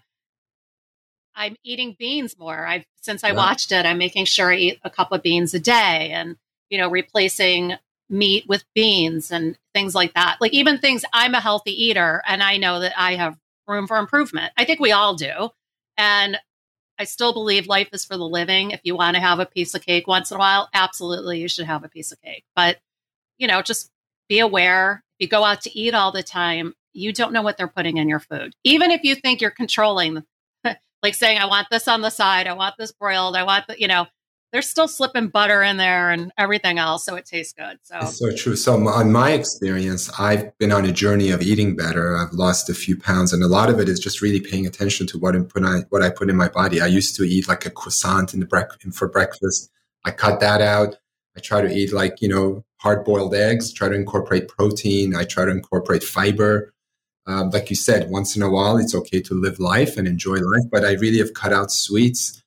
I'm 1.34 1.56
eating 1.64 1.96
beans 1.98 2.38
more. 2.38 2.66
I've 2.66 2.84
since 3.00 3.24
I 3.24 3.28
yeah. 3.28 3.36
watched 3.36 3.72
it, 3.72 3.84
I'm 3.84 3.98
making 3.98 4.26
sure 4.26 4.52
I 4.52 4.56
eat 4.56 4.78
a 4.84 4.90
cup 4.90 5.10
of 5.10 5.22
beans 5.22 5.54
a 5.54 5.60
day 5.60 6.10
and 6.12 6.36
you 6.68 6.78
know, 6.78 6.88
replacing 6.88 7.74
meat 8.10 8.44
with 8.48 8.64
beans 8.74 9.30
and 9.30 9.56
things 9.72 9.94
like 9.94 10.14
that. 10.14 10.38
Like 10.40 10.52
even 10.52 10.78
things 10.78 11.04
I'm 11.12 11.34
a 11.34 11.40
healthy 11.40 11.70
eater 11.84 12.22
and 12.26 12.42
I 12.42 12.56
know 12.56 12.80
that 12.80 12.92
I 13.00 13.14
have 13.14 13.38
room 13.66 13.86
for 13.86 13.96
improvement. 13.96 14.52
I 14.56 14.64
think 14.64 14.80
we 14.80 14.92
all 14.92 15.14
do. 15.14 15.50
And 15.96 16.38
I 16.98 17.04
still 17.04 17.32
believe 17.32 17.66
life 17.66 17.88
is 17.92 18.04
for 18.04 18.16
the 18.16 18.28
living. 18.28 18.72
If 18.72 18.80
you 18.84 18.94
want 18.94 19.14
to 19.14 19.22
have 19.22 19.38
a 19.38 19.46
piece 19.46 19.74
of 19.74 19.82
cake 19.82 20.06
once 20.06 20.30
in 20.30 20.36
a 20.36 20.38
while, 20.38 20.68
absolutely 20.74 21.38
you 21.38 21.48
should 21.48 21.66
have 21.66 21.84
a 21.84 21.88
piece 21.88 22.12
of 22.12 22.20
cake. 22.20 22.44
But, 22.54 22.78
you 23.38 23.46
know, 23.46 23.62
just 23.62 23.90
be 24.28 24.40
aware. 24.40 25.02
If 25.18 25.24
you 25.24 25.28
go 25.28 25.44
out 25.44 25.62
to 25.62 25.78
eat 25.78 25.94
all 25.94 26.12
the 26.12 26.22
time, 26.22 26.74
you 26.92 27.12
don't 27.12 27.32
know 27.32 27.42
what 27.42 27.56
they're 27.56 27.68
putting 27.68 27.96
in 27.96 28.08
your 28.08 28.20
food. 28.20 28.54
Even 28.64 28.90
if 28.90 29.02
you 29.04 29.14
think 29.14 29.40
you're 29.40 29.50
controlling, 29.50 30.24
like 31.02 31.14
saying, 31.14 31.38
I 31.38 31.46
want 31.46 31.68
this 31.70 31.88
on 31.88 32.00
the 32.00 32.10
side, 32.10 32.46
I 32.46 32.52
want 32.52 32.74
this 32.78 32.92
broiled, 32.92 33.36
I 33.36 33.44
want 33.44 33.66
the, 33.68 33.80
you 33.80 33.88
know, 33.88 34.06
they're 34.52 34.62
still 34.62 34.88
slipping 34.88 35.28
butter 35.28 35.62
in 35.62 35.76
there 35.76 36.10
and 36.10 36.32
everything 36.36 36.78
else, 36.78 37.04
so 37.04 37.14
it 37.14 37.24
tastes 37.24 37.52
good. 37.52 37.78
So 37.82 37.98
it's 38.00 38.18
so 38.18 38.34
true. 38.34 38.56
So 38.56 38.74
on 38.88 39.12
my 39.12 39.30
experience, 39.32 40.10
I've 40.18 40.56
been 40.58 40.72
on 40.72 40.84
a 40.84 40.92
journey 40.92 41.30
of 41.30 41.40
eating 41.40 41.76
better. 41.76 42.16
I've 42.16 42.32
lost 42.32 42.68
a 42.68 42.74
few 42.74 42.96
pounds, 42.96 43.32
and 43.32 43.42
a 43.42 43.46
lot 43.46 43.70
of 43.70 43.78
it 43.78 43.88
is 43.88 44.00
just 44.00 44.20
really 44.20 44.40
paying 44.40 44.66
attention 44.66 45.06
to 45.08 45.18
what 45.18 45.36
I 45.36 45.40
put 45.40 45.64
I, 45.64 45.80
what 45.90 46.02
I 46.02 46.10
put 46.10 46.30
in 46.30 46.36
my 46.36 46.48
body. 46.48 46.80
I 46.80 46.86
used 46.86 47.14
to 47.16 47.22
eat 47.22 47.48
like 47.48 47.64
a 47.64 47.70
croissant 47.70 48.34
in 48.34 48.40
the 48.40 48.46
brec- 48.46 48.92
for 48.94 49.08
breakfast. 49.08 49.70
I 50.04 50.10
cut 50.10 50.40
that 50.40 50.60
out. 50.60 50.96
I 51.36 51.40
try 51.40 51.62
to 51.62 51.72
eat 51.72 51.92
like 51.92 52.20
you 52.20 52.28
know 52.28 52.64
hard 52.78 53.04
boiled 53.04 53.34
eggs. 53.34 53.72
Try 53.72 53.88
to 53.88 53.94
incorporate 53.94 54.48
protein. 54.48 55.14
I 55.14 55.24
try 55.24 55.44
to 55.44 55.50
incorporate 55.50 56.02
fiber. 56.02 56.72
Um, 57.26 57.50
like 57.50 57.70
you 57.70 57.76
said, 57.76 58.10
once 58.10 58.34
in 58.34 58.42
a 58.42 58.50
while, 58.50 58.78
it's 58.78 58.94
okay 58.94 59.20
to 59.20 59.34
live 59.34 59.60
life 59.60 59.96
and 59.96 60.08
enjoy 60.08 60.36
life. 60.36 60.64
But 60.72 60.84
I 60.84 60.92
really 60.94 61.18
have 61.18 61.34
cut 61.34 61.52
out 61.52 61.70
sweets 61.70 62.42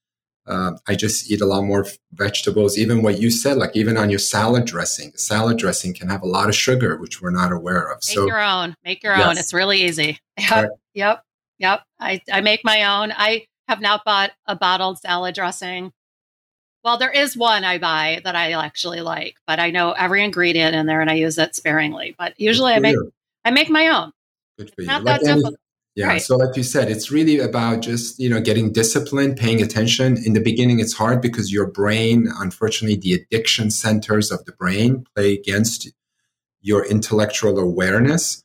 uh, 0.45 0.73
I 0.87 0.95
just 0.95 1.31
eat 1.31 1.41
a 1.41 1.45
lot 1.45 1.63
more 1.63 1.85
vegetables. 2.11 2.77
Even 2.77 3.01
what 3.01 3.19
you 3.19 3.29
said, 3.29 3.57
like 3.57 3.75
even 3.75 3.97
on 3.97 4.09
your 4.09 4.19
salad 4.19 4.65
dressing, 4.65 5.13
salad 5.15 5.57
dressing 5.57 5.93
can 5.93 6.09
have 6.09 6.21
a 6.21 6.27
lot 6.27 6.49
of 6.49 6.55
sugar, 6.55 6.97
which 6.97 7.21
we're 7.21 7.31
not 7.31 7.51
aware 7.51 7.91
of. 7.91 7.97
Make 8.07 8.15
so, 8.15 8.27
your 8.27 8.41
own. 8.41 8.75
Make 8.83 9.03
your 9.03 9.15
yes. 9.15 9.27
own. 9.27 9.37
It's 9.37 9.53
really 9.53 9.81
easy. 9.83 10.19
Yep. 10.39 10.51
Right. 10.51 10.69
Yep. 10.95 11.23
Yep. 11.59 11.81
I, 11.99 12.21
I 12.31 12.41
make 12.41 12.61
my 12.63 12.83
own. 12.83 13.13
I 13.15 13.45
have 13.67 13.81
not 13.81 14.03
bought 14.03 14.31
a 14.47 14.55
bottled 14.55 14.97
salad 14.97 15.35
dressing. 15.35 15.93
Well, 16.83 16.97
there 16.97 17.11
is 17.11 17.37
one 17.37 17.63
I 17.63 17.77
buy 17.77 18.19
that 18.23 18.35
I 18.35 18.51
actually 18.53 19.01
like, 19.01 19.35
but 19.45 19.59
I 19.59 19.69
know 19.69 19.91
every 19.91 20.23
ingredient 20.23 20.75
in 20.75 20.87
there 20.87 21.01
and 21.01 21.09
I 21.09 21.13
use 21.13 21.37
it 21.37 21.55
sparingly. 21.55 22.15
But 22.17 22.33
usually 22.39 22.73
I 22.73 22.79
make 22.79 22.93
you. 22.93 23.13
I 23.45 23.51
make 23.51 23.69
my 23.69 23.89
own. 23.89 24.11
Good 24.57 24.73
for 24.73 24.81
you. 24.81 24.87
Not 24.87 25.03
like 25.03 25.21
that 25.21 25.27
any, 25.27 25.41
difficult. 25.41 25.59
Yeah. 25.95 26.07
Right. 26.07 26.21
So 26.21 26.37
like 26.37 26.57
you 26.57 26.63
said, 26.63 26.89
it's 26.89 27.11
really 27.11 27.39
about 27.39 27.81
just, 27.81 28.19
you 28.19 28.27
know, 28.27 28.41
getting 28.41 28.71
disciplined, 28.71 29.37
paying 29.37 29.61
attention. 29.61 30.17
In 30.25 30.33
the 30.33 30.39
beginning, 30.39 30.79
it's 30.79 30.93
hard 30.93 31.21
because 31.21 31.51
your 31.51 31.67
brain, 31.67 32.27
unfortunately, 32.39 32.97
the 32.97 33.13
addiction 33.13 33.69
centers 33.69 34.31
of 34.31 34.43
the 34.45 34.53
brain 34.53 35.05
play 35.15 35.33
against 35.33 35.91
your 36.61 36.83
intellectual 36.85 37.59
awareness. 37.59 38.43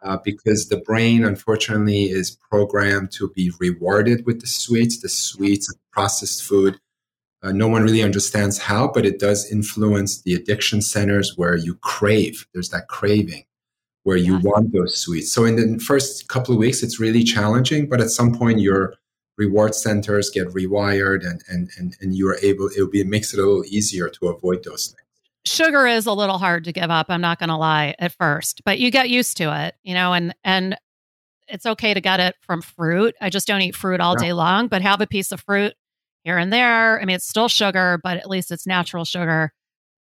Uh, 0.00 0.16
because 0.24 0.68
the 0.68 0.76
brain, 0.76 1.24
unfortunately, 1.24 2.04
is 2.04 2.38
programmed 2.50 3.10
to 3.10 3.30
be 3.30 3.50
rewarded 3.58 4.24
with 4.24 4.40
the 4.40 4.46
sweets, 4.46 5.00
the 5.00 5.08
sweets, 5.08 5.72
processed 5.90 6.44
food. 6.44 6.78
Uh, 7.42 7.50
no 7.50 7.66
one 7.66 7.82
really 7.82 8.02
understands 8.02 8.58
how, 8.58 8.88
but 8.88 9.04
it 9.04 9.18
does 9.18 9.50
influence 9.50 10.22
the 10.22 10.34
addiction 10.34 10.80
centers 10.80 11.36
where 11.36 11.56
you 11.56 11.74
crave. 11.74 12.46
There's 12.52 12.68
that 12.68 12.86
craving 12.86 13.44
where 14.08 14.16
you 14.16 14.36
yeah. 14.36 14.40
want 14.42 14.72
those 14.72 14.96
sweets. 14.96 15.30
So 15.30 15.44
in 15.44 15.56
the 15.56 15.78
first 15.78 16.28
couple 16.28 16.54
of 16.54 16.58
weeks, 16.58 16.82
it's 16.82 16.98
really 16.98 17.22
challenging, 17.22 17.90
but 17.90 18.00
at 18.00 18.08
some 18.08 18.34
point 18.34 18.58
your 18.58 18.94
reward 19.36 19.74
centers 19.74 20.30
get 20.30 20.48
rewired 20.48 21.28
and, 21.28 21.42
and, 21.46 21.68
and, 21.76 21.94
and 22.00 22.14
you 22.16 22.26
are 22.26 22.38
able, 22.42 22.70
it'll 22.74 22.88
be, 22.88 23.02
it 23.02 23.06
makes 23.06 23.34
it 23.34 23.38
a 23.38 23.42
little 23.42 23.66
easier 23.66 24.08
to 24.08 24.28
avoid 24.28 24.64
those 24.64 24.86
things. 24.86 25.06
Sugar 25.44 25.86
is 25.86 26.06
a 26.06 26.14
little 26.14 26.38
hard 26.38 26.64
to 26.64 26.72
give 26.72 26.90
up. 26.90 27.10
I'm 27.10 27.20
not 27.20 27.38
going 27.38 27.50
to 27.50 27.56
lie 27.58 27.96
at 27.98 28.12
first, 28.12 28.62
but 28.64 28.78
you 28.78 28.90
get 28.90 29.10
used 29.10 29.36
to 29.36 29.54
it, 29.66 29.74
you 29.82 29.92
know, 29.92 30.14
and, 30.14 30.34
and 30.42 30.78
it's 31.46 31.66
okay 31.66 31.92
to 31.92 32.00
get 32.00 32.18
it 32.18 32.34
from 32.40 32.62
fruit. 32.62 33.14
I 33.20 33.28
just 33.28 33.46
don't 33.46 33.60
eat 33.60 33.76
fruit 33.76 34.00
all 34.00 34.14
yeah. 34.18 34.28
day 34.28 34.32
long, 34.32 34.68
but 34.68 34.80
have 34.80 35.02
a 35.02 35.06
piece 35.06 35.32
of 35.32 35.42
fruit 35.42 35.74
here 36.24 36.38
and 36.38 36.50
there. 36.50 36.98
I 36.98 37.04
mean, 37.04 37.16
it's 37.16 37.28
still 37.28 37.48
sugar, 37.48 38.00
but 38.02 38.16
at 38.16 38.30
least 38.30 38.50
it's 38.52 38.66
natural 38.66 39.04
sugar. 39.04 39.52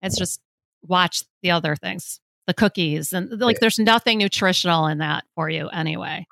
It's 0.02 0.18
just 0.18 0.40
watch 0.82 1.22
the 1.44 1.52
other 1.52 1.76
things 1.76 2.18
the 2.46 2.54
cookies 2.54 3.12
and 3.12 3.40
like 3.40 3.60
there's 3.60 3.78
nothing 3.78 4.18
nutritional 4.18 4.86
in 4.86 4.98
that 4.98 5.24
for 5.34 5.48
you 5.48 5.68
anyway. 5.68 6.26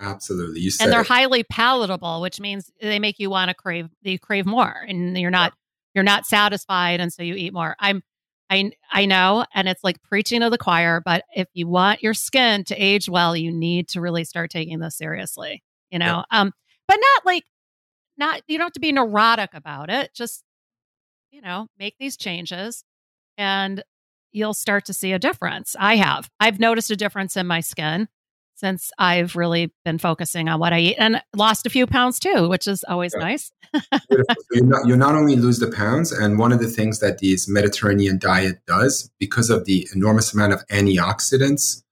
Absolutely. 0.00 0.60
You 0.60 0.70
and 0.80 0.90
they're 0.90 1.02
it. 1.02 1.06
highly 1.06 1.44
palatable, 1.44 2.20
which 2.20 2.40
means 2.40 2.70
they 2.80 2.98
make 2.98 3.20
you 3.20 3.30
want 3.30 3.48
to 3.48 3.54
crave 3.54 3.88
you 4.02 4.18
crave 4.18 4.46
more 4.46 4.74
and 4.88 5.16
you're 5.16 5.30
not 5.30 5.52
yeah. 5.52 5.56
you're 5.94 6.04
not 6.04 6.26
satisfied 6.26 7.00
and 7.00 7.12
so 7.12 7.22
you 7.22 7.34
eat 7.34 7.52
more. 7.52 7.76
I'm 7.78 8.02
I 8.50 8.72
I 8.90 9.06
know 9.06 9.46
and 9.54 9.68
it's 9.68 9.84
like 9.84 10.02
preaching 10.02 10.40
to 10.40 10.50
the 10.50 10.58
choir, 10.58 11.00
but 11.04 11.24
if 11.34 11.46
you 11.54 11.68
want 11.68 12.02
your 12.02 12.14
skin 12.14 12.64
to 12.64 12.74
age 12.74 13.08
well, 13.08 13.36
you 13.36 13.52
need 13.52 13.88
to 13.90 14.00
really 14.00 14.24
start 14.24 14.50
taking 14.50 14.80
this 14.80 14.96
seriously, 14.96 15.62
you 15.90 16.00
know. 16.00 16.24
Yeah. 16.30 16.40
Um 16.40 16.52
but 16.88 16.96
not 16.96 17.26
like 17.26 17.44
not 18.18 18.42
you 18.48 18.58
don't 18.58 18.66
have 18.66 18.72
to 18.72 18.80
be 18.80 18.92
neurotic 18.92 19.50
about 19.54 19.88
it. 19.88 20.12
Just 20.12 20.42
you 21.30 21.40
know, 21.40 21.68
make 21.78 21.94
these 21.98 22.16
changes 22.16 22.84
and 23.38 23.82
you'll 24.32 24.54
start 24.54 24.84
to 24.86 24.94
see 24.94 25.12
a 25.12 25.18
difference. 25.18 25.76
I 25.78 25.96
have. 25.96 26.30
I've 26.40 26.58
noticed 26.58 26.90
a 26.90 26.96
difference 26.96 27.36
in 27.36 27.46
my 27.46 27.60
skin 27.60 28.08
since 28.54 28.92
I've 28.98 29.34
really 29.34 29.72
been 29.84 29.98
focusing 29.98 30.48
on 30.48 30.60
what 30.60 30.72
I 30.72 30.78
eat 30.78 30.96
and 30.98 31.20
lost 31.34 31.66
a 31.66 31.70
few 31.70 31.86
pounds 31.86 32.18
too, 32.18 32.48
which 32.48 32.68
is 32.68 32.84
always 32.84 33.12
yeah. 33.16 33.24
nice. 33.24 33.50
so 33.74 34.22
you, 34.52 34.62
not, 34.62 34.86
you 34.86 34.96
not 34.96 35.16
only 35.16 35.36
lose 35.36 35.58
the 35.58 35.70
pounds, 35.70 36.12
and 36.12 36.38
one 36.38 36.52
of 36.52 36.60
the 36.60 36.68
things 36.68 37.00
that 37.00 37.18
this 37.18 37.48
Mediterranean 37.48 38.18
diet 38.18 38.60
does, 38.66 39.10
because 39.18 39.50
of 39.50 39.64
the 39.64 39.88
enormous 39.94 40.32
amount 40.32 40.52
of 40.52 40.66
antioxidants 40.68 41.82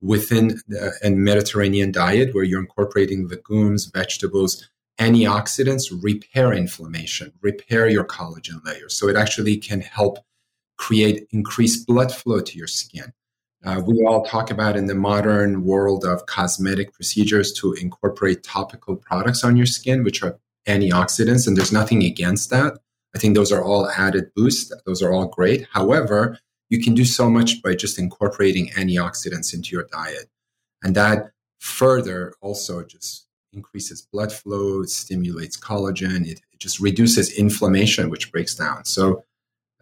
within 0.00 0.60
the, 0.68 0.92
a 1.02 1.10
Mediterranean 1.10 1.92
diet, 1.92 2.34
where 2.34 2.44
you're 2.44 2.60
incorporating 2.60 3.28
legumes, 3.28 3.86
vegetables, 3.86 4.68
antioxidants 4.98 5.92
repair 6.02 6.52
inflammation, 6.52 7.32
repair 7.42 7.88
your 7.88 8.04
collagen 8.04 8.64
layers. 8.64 8.94
So 8.94 9.08
it 9.08 9.16
actually 9.16 9.58
can 9.58 9.80
help 9.80 10.18
create 10.76 11.26
increased 11.30 11.86
blood 11.86 12.12
flow 12.12 12.40
to 12.40 12.58
your 12.58 12.66
skin. 12.66 13.12
Uh, 13.64 13.82
we 13.84 14.04
all 14.06 14.24
talk 14.24 14.50
about 14.50 14.76
in 14.76 14.86
the 14.86 14.94
modern 14.94 15.64
world 15.64 16.04
of 16.04 16.26
cosmetic 16.26 16.92
procedures 16.92 17.52
to 17.52 17.72
incorporate 17.72 18.42
topical 18.42 18.96
products 18.96 19.42
on 19.42 19.56
your 19.56 19.66
skin, 19.66 20.04
which 20.04 20.22
are 20.22 20.38
antioxidants, 20.68 21.46
and 21.46 21.56
there's 21.56 21.72
nothing 21.72 22.02
against 22.04 22.50
that. 22.50 22.78
I 23.14 23.18
think 23.18 23.34
those 23.34 23.50
are 23.50 23.64
all 23.64 23.88
added 23.88 24.30
boosts. 24.36 24.72
Those 24.84 25.02
are 25.02 25.12
all 25.12 25.26
great. 25.26 25.66
However, 25.72 26.38
you 26.68 26.82
can 26.82 26.94
do 26.94 27.04
so 27.04 27.30
much 27.30 27.62
by 27.62 27.74
just 27.74 27.98
incorporating 27.98 28.68
antioxidants 28.70 29.54
into 29.54 29.70
your 29.70 29.84
diet. 29.90 30.28
And 30.82 30.94
that 30.94 31.30
further 31.58 32.34
also 32.40 32.84
just 32.84 33.26
increases 33.52 34.02
blood 34.02 34.32
flow, 34.32 34.82
stimulates 34.84 35.56
collagen, 35.56 36.26
it, 36.26 36.40
it 36.52 36.58
just 36.58 36.78
reduces 36.78 37.36
inflammation, 37.36 38.10
which 38.10 38.30
breaks 38.30 38.54
down. 38.54 38.84
So 38.84 39.24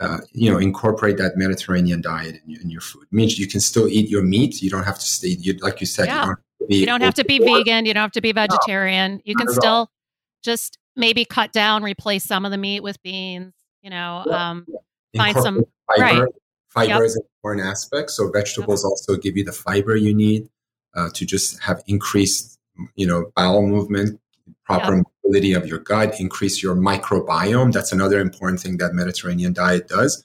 uh, 0.00 0.18
you 0.32 0.50
know, 0.50 0.58
incorporate 0.58 1.16
that 1.18 1.36
Mediterranean 1.36 2.00
diet 2.00 2.40
in, 2.46 2.60
in, 2.60 2.70
your 2.70 2.80
food. 2.80 3.04
It 3.04 3.12
means 3.12 3.38
you 3.38 3.46
can 3.46 3.60
still 3.60 3.88
eat 3.88 4.08
your 4.08 4.22
meat. 4.22 4.60
You 4.60 4.70
don't 4.70 4.82
have 4.84 4.98
to 4.98 5.06
stay, 5.06 5.28
you, 5.28 5.54
like 5.60 5.80
you 5.80 5.86
said, 5.86 6.06
yeah. 6.06 6.14
you 6.14 6.26
don't 6.26 6.30
have 6.30 6.38
to 6.58 6.66
be, 6.66 6.76
you 6.76 6.86
don't 6.86 7.00
have 7.00 7.14
to 7.14 7.24
be 7.24 7.38
vegan. 7.38 7.86
You 7.86 7.94
don't 7.94 8.02
have 8.02 8.12
to 8.12 8.20
be 8.20 8.32
vegetarian. 8.32 9.14
No, 9.14 9.20
you 9.24 9.36
can 9.36 9.48
still 9.48 9.72
all. 9.72 9.90
just 10.42 10.78
maybe 10.96 11.24
cut 11.24 11.52
down, 11.52 11.82
replace 11.82 12.24
some 12.24 12.44
of 12.44 12.50
the 12.50 12.58
meat 12.58 12.80
with 12.80 13.00
beans, 13.02 13.52
you 13.82 13.90
know, 13.90 14.24
yeah. 14.26 14.50
um, 14.50 14.66
find 15.16 15.36
some 15.36 15.64
fiber. 15.86 16.22
Right. 16.22 16.28
Fiber 16.68 16.88
yep. 16.88 17.02
is 17.02 17.16
an 17.16 17.22
important 17.38 17.66
aspect. 17.66 18.10
So 18.10 18.30
vegetables 18.32 18.82
yep. 18.84 18.90
also 18.90 19.16
give 19.16 19.36
you 19.36 19.44
the 19.44 19.52
fiber 19.52 19.94
you 19.94 20.12
need 20.12 20.48
uh, 20.96 21.08
to 21.14 21.24
just 21.24 21.62
have 21.62 21.82
increased, 21.86 22.58
you 22.96 23.06
know, 23.06 23.30
bowel 23.36 23.64
movement, 23.64 24.20
proper 24.64 24.96
yep. 24.96 25.04
Of 25.26 25.66
your 25.66 25.78
gut, 25.78 26.20
increase 26.20 26.62
your 26.62 26.76
microbiome. 26.76 27.72
That's 27.72 27.92
another 27.92 28.20
important 28.20 28.60
thing 28.60 28.76
that 28.76 28.94
Mediterranean 28.94 29.52
diet 29.52 29.88
does 29.88 30.24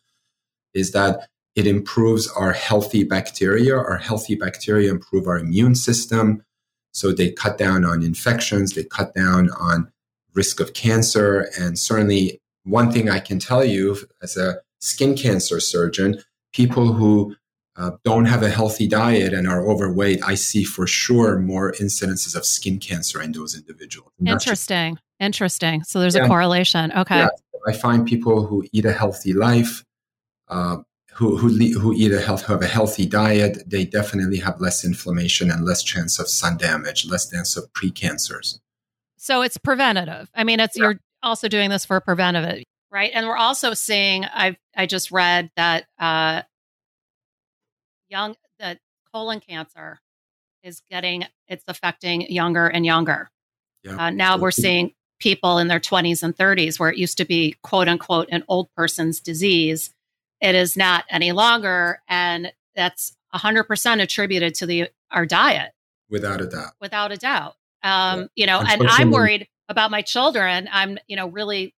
is 0.73 0.91
that 0.91 1.27
it 1.55 1.65
improves 1.65 2.27
our 2.29 2.51
healthy 2.53 3.03
bacteria. 3.03 3.75
Our 3.75 3.97
healthy 3.97 4.35
bacteria 4.35 4.91
improve 4.91 5.27
our 5.27 5.39
immune 5.39 5.75
system. 5.75 6.43
So 6.91 7.11
they 7.11 7.31
cut 7.31 7.57
down 7.57 7.85
on 7.85 8.03
infections, 8.03 8.73
they 8.73 8.83
cut 8.83 9.13
down 9.13 9.49
on 9.51 9.91
risk 10.35 10.59
of 10.59 10.73
cancer, 10.73 11.49
and 11.59 11.77
certainly 11.77 12.41
one 12.63 12.91
thing 12.91 13.09
I 13.09 13.19
can 13.19 13.39
tell 13.39 13.63
you 13.63 13.97
as 14.21 14.37
a 14.37 14.61
skin 14.79 15.15
cancer 15.15 15.59
surgeon, 15.59 16.21
people 16.53 16.93
who 16.93 17.35
uh, 17.79 17.91
don't 18.03 18.25
have 18.25 18.43
a 18.43 18.49
healthy 18.49 18.87
diet 18.87 19.33
and 19.33 19.47
are 19.47 19.65
overweight, 19.65 20.19
I 20.23 20.35
see 20.35 20.63
for 20.65 20.85
sure 20.85 21.39
more 21.39 21.71
incidences 21.73 22.35
of 22.35 22.45
skin 22.45 22.77
cancer 22.77 23.21
in 23.21 23.31
those 23.31 23.55
individuals. 23.55 24.11
Interesting. 24.19 24.95
Just, 24.95 25.03
Interesting. 25.19 25.83
So 25.83 25.99
there's 25.99 26.15
yeah, 26.15 26.25
a 26.25 26.27
correlation. 26.27 26.91
Okay. 26.93 27.17
Yeah, 27.17 27.29
I 27.67 27.73
find 27.73 28.07
people 28.07 28.45
who 28.45 28.65
eat 28.71 28.85
a 28.85 28.93
healthy 28.93 29.33
life, 29.33 29.83
uh, 30.47 30.77
who 31.13 31.37
who, 31.37 31.49
who 31.79 31.93
eat 31.93 32.13
a 32.13 32.21
health 32.21 32.45
have 32.45 32.61
a 32.61 32.67
healthy 32.67 33.05
diet, 33.05 33.69
they 33.69 33.83
definitely 33.83 34.37
have 34.37 34.61
less 34.61 34.85
inflammation 34.85 35.51
and 35.51 35.65
less 35.65 35.83
chance 35.83 36.19
of 36.19 36.29
sun 36.29 36.57
damage, 36.57 37.05
less 37.05 37.29
chance 37.29 37.57
of 37.57 37.71
precancers. 37.73 38.59
So 39.17 39.41
it's 39.41 39.57
preventative. 39.57 40.29
I 40.33 40.45
mean, 40.45 40.61
it's 40.61 40.77
yeah. 40.77 40.83
you're 40.83 40.99
also 41.21 41.49
doing 41.49 41.69
this 41.69 41.83
for 41.83 41.99
preventative, 41.99 42.63
right? 42.89 43.11
And 43.13 43.27
we're 43.27 43.37
also 43.37 43.73
seeing. 43.73 44.23
I 44.23 44.55
I 44.77 44.85
just 44.85 45.11
read 45.11 45.51
that 45.57 45.85
uh, 45.99 46.43
young 48.09 48.35
that 48.59 48.79
colon 49.13 49.39
cancer 49.39 49.99
is 50.63 50.81
getting 50.89 51.25
it's 51.47 51.63
affecting 51.67 52.21
younger 52.31 52.67
and 52.67 52.85
younger. 52.85 53.29
Yeah. 53.83 53.95
Uh, 53.95 54.09
now 54.09 54.37
we're 54.37 54.51
seeing 54.51 54.93
people 55.19 55.57
in 55.57 55.67
their 55.67 55.79
20s 55.79 56.23
and 56.23 56.35
30s 56.35 56.79
where 56.79 56.89
it 56.89 56.97
used 56.97 57.17
to 57.17 57.25
be 57.25 57.55
quote 57.63 57.87
unquote 57.87 58.27
an 58.31 58.43
old 58.47 58.69
person's 58.75 59.19
disease. 59.19 59.93
It 60.41 60.55
is 60.55 60.77
not 60.77 61.03
any 61.09 61.31
longer, 61.33 62.01
and 62.07 62.53
that's 62.75 63.15
100% 63.35 64.01
attributed 64.01 64.55
to 64.55 64.65
the 64.65 64.89
our 65.11 65.25
diet. 65.25 65.71
Without 66.09 66.41
a 66.41 66.47
doubt. 66.47 66.71
Without 66.79 67.11
a 67.11 67.17
doubt. 67.17 67.55
Um, 67.83 68.21
yeah. 68.21 68.27
You 68.35 68.45
know, 68.47 68.59
and 68.61 68.87
I'm 68.87 69.11
worried 69.11 69.47
about 69.67 69.91
my 69.91 70.01
children. 70.01 70.67
I'm, 70.71 70.97
you 71.07 71.15
know, 71.15 71.27
really. 71.27 71.73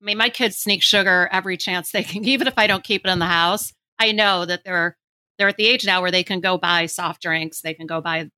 I 0.00 0.04
mean, 0.04 0.18
my 0.18 0.28
kids 0.28 0.56
sneak 0.56 0.82
sugar 0.82 1.28
every 1.32 1.56
chance 1.56 1.90
they 1.90 2.04
can, 2.04 2.24
even 2.28 2.46
if 2.46 2.54
I 2.56 2.66
don't 2.66 2.84
keep 2.84 3.04
it 3.04 3.10
in 3.10 3.18
the 3.18 3.26
house. 3.26 3.72
I 3.98 4.12
know 4.12 4.44
that 4.44 4.62
they're 4.64 4.96
they're 5.38 5.48
at 5.48 5.56
the 5.56 5.66
age 5.66 5.86
now 5.86 6.02
where 6.02 6.10
they 6.10 6.24
can 6.24 6.40
go 6.40 6.58
buy 6.58 6.86
soft 6.86 7.22
drinks, 7.22 7.60
they 7.60 7.74
can 7.74 7.86
go 7.86 8.00
buy 8.00 8.30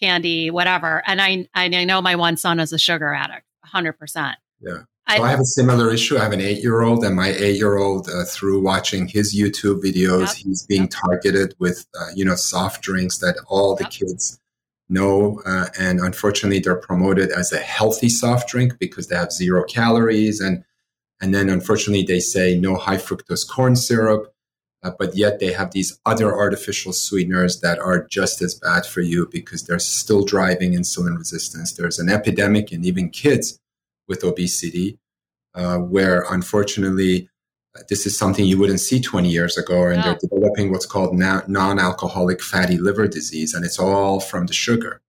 candy, 0.00 0.50
whatever. 0.50 1.02
And 1.06 1.20
I 1.20 1.48
I 1.54 1.68
know 1.68 2.00
my 2.02 2.16
one 2.16 2.36
son 2.36 2.60
is 2.60 2.72
a 2.72 2.78
sugar 2.78 3.12
addict, 3.12 3.44
hundred 3.64 3.94
percent. 3.94 4.36
Yeah. 4.60 4.82
So 5.16 5.22
I, 5.22 5.30
have 5.30 5.40
a 5.40 5.44
similar 5.44 5.90
issue. 5.90 6.18
I 6.18 6.22
have 6.22 6.32
an 6.32 6.42
eight 6.42 6.62
year 6.62 6.82
old, 6.82 7.02
and 7.02 7.16
my 7.16 7.28
eight 7.28 7.56
year 7.56 7.78
old, 7.78 8.10
uh, 8.10 8.24
through 8.24 8.60
watching 8.60 9.08
his 9.08 9.34
YouTube 9.34 9.82
videos, 9.82 10.20
yep, 10.20 10.36
he's 10.36 10.66
being 10.66 10.82
yep. 10.82 10.90
targeted 10.90 11.54
with, 11.58 11.86
uh, 11.98 12.08
you 12.14 12.26
know, 12.26 12.34
soft 12.34 12.82
drinks 12.82 13.16
that 13.18 13.36
all 13.48 13.74
the 13.74 13.84
yep. 13.84 13.92
kids 13.92 14.38
know. 14.90 15.40
Uh, 15.46 15.68
and 15.78 15.98
unfortunately, 16.00 16.58
they're 16.58 16.76
promoted 16.76 17.30
as 17.30 17.52
a 17.52 17.58
healthy 17.58 18.10
soft 18.10 18.50
drink 18.50 18.78
because 18.78 19.08
they 19.08 19.16
have 19.16 19.32
zero 19.32 19.64
calories. 19.64 20.40
And, 20.40 20.62
and 21.22 21.34
then 21.34 21.48
unfortunately, 21.48 22.04
they 22.04 22.20
say 22.20 22.58
no 22.58 22.76
high 22.76 22.98
fructose 22.98 23.48
corn 23.48 23.76
syrup 23.76 24.34
uh, 24.82 24.92
but 24.98 25.16
yet 25.16 25.40
they 25.40 25.52
have 25.52 25.72
these 25.72 25.98
other 26.06 26.32
artificial 26.34 26.92
sweeteners 26.92 27.60
that 27.60 27.78
are 27.78 28.06
just 28.06 28.40
as 28.40 28.54
bad 28.54 28.86
for 28.86 29.00
you 29.00 29.28
because 29.30 29.64
they're 29.64 29.78
still 29.78 30.24
driving 30.24 30.72
insulin 30.72 31.18
resistance. 31.18 31.72
There's 31.72 31.98
an 31.98 32.08
epidemic 32.08 32.72
in 32.72 32.84
even 32.84 33.10
kids 33.10 33.58
with 34.06 34.22
obesity, 34.22 34.98
uh, 35.54 35.78
where 35.78 36.24
unfortunately 36.30 37.28
uh, 37.76 37.82
this 37.88 38.06
is 38.06 38.16
something 38.16 38.44
you 38.44 38.58
wouldn't 38.58 38.80
see 38.80 39.00
20 39.00 39.28
years 39.28 39.58
ago, 39.58 39.88
and 39.88 40.02
they're 40.02 40.18
developing 40.20 40.70
what's 40.70 40.86
called 40.86 41.14
na- 41.14 41.42
non-alcoholic 41.48 42.40
fatty 42.40 42.78
liver 42.78 43.08
disease, 43.08 43.54
and 43.54 43.64
it's 43.64 43.78
all 43.78 44.20
from 44.20 44.46
the 44.46 44.52
sugar. 44.52 45.00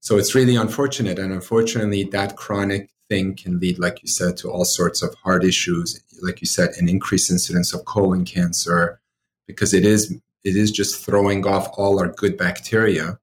So 0.00 0.16
it's 0.16 0.34
really 0.34 0.56
unfortunate, 0.56 1.18
and 1.18 1.32
unfortunately, 1.32 2.04
that 2.04 2.36
chronic 2.36 2.90
thing 3.10 3.34
can 3.34 3.60
lead, 3.60 3.78
like 3.78 4.02
you 4.02 4.08
said, 4.08 4.38
to 4.38 4.50
all 4.50 4.64
sorts 4.64 5.02
of 5.02 5.14
heart 5.16 5.44
issues. 5.44 6.00
Like 6.22 6.40
you 6.40 6.46
said, 6.46 6.70
an 6.78 6.88
increased 6.88 7.30
incidence 7.30 7.74
of 7.74 7.84
colon 7.84 8.24
cancer, 8.24 9.00
because 9.46 9.74
it 9.74 9.84
is 9.84 10.12
it 10.44 10.56
is 10.56 10.70
just 10.70 11.04
throwing 11.04 11.46
off 11.46 11.68
all 11.76 12.00
our 12.00 12.08
good 12.08 12.38
bacteria. 12.38 13.18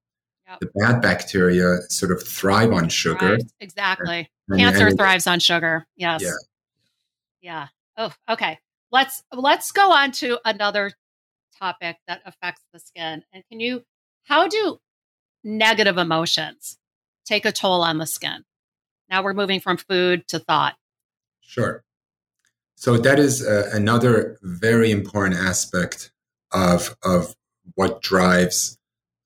Yep. 0.48 0.60
The 0.60 0.70
bad 0.80 1.02
bacteria 1.02 1.78
sort 1.88 2.12
of 2.12 2.22
thrive 2.22 2.72
on 2.72 2.88
sugar. 2.88 3.32
Right. 3.32 3.42
Exactly. 3.60 4.30
And, 4.48 4.60
cancer 4.60 4.86
and 4.86 4.96
thrives 4.96 5.26
on 5.26 5.40
sugar. 5.40 5.86
Yes. 5.96 6.22
Yeah. 6.22 6.30
Yeah. 7.40 7.68
Oh, 7.96 8.12
okay. 8.32 8.58
Let's 8.92 9.22
let's 9.32 9.72
go 9.72 9.90
on 9.92 10.12
to 10.12 10.38
another 10.44 10.92
topic 11.58 11.96
that 12.06 12.22
affects 12.24 12.62
the 12.72 12.78
skin. 12.78 13.24
And 13.32 13.42
can 13.50 13.60
you 13.60 13.82
how 14.24 14.48
do 14.48 14.78
negative 15.44 15.98
emotions 15.98 16.78
take 17.24 17.44
a 17.44 17.52
toll 17.52 17.82
on 17.82 17.98
the 17.98 18.06
skin? 18.06 18.44
Now 19.10 19.22
we're 19.22 19.34
moving 19.34 19.60
from 19.60 19.76
food 19.76 20.26
to 20.28 20.38
thought. 20.38 20.76
Sure. 21.40 21.84
So 22.74 22.96
that 22.96 23.18
is 23.18 23.44
uh, 23.44 23.70
another 23.72 24.38
very 24.42 24.90
important 24.90 25.36
aspect 25.40 26.12
of 26.52 26.96
of 27.02 27.34
what 27.74 28.02
drives 28.02 28.78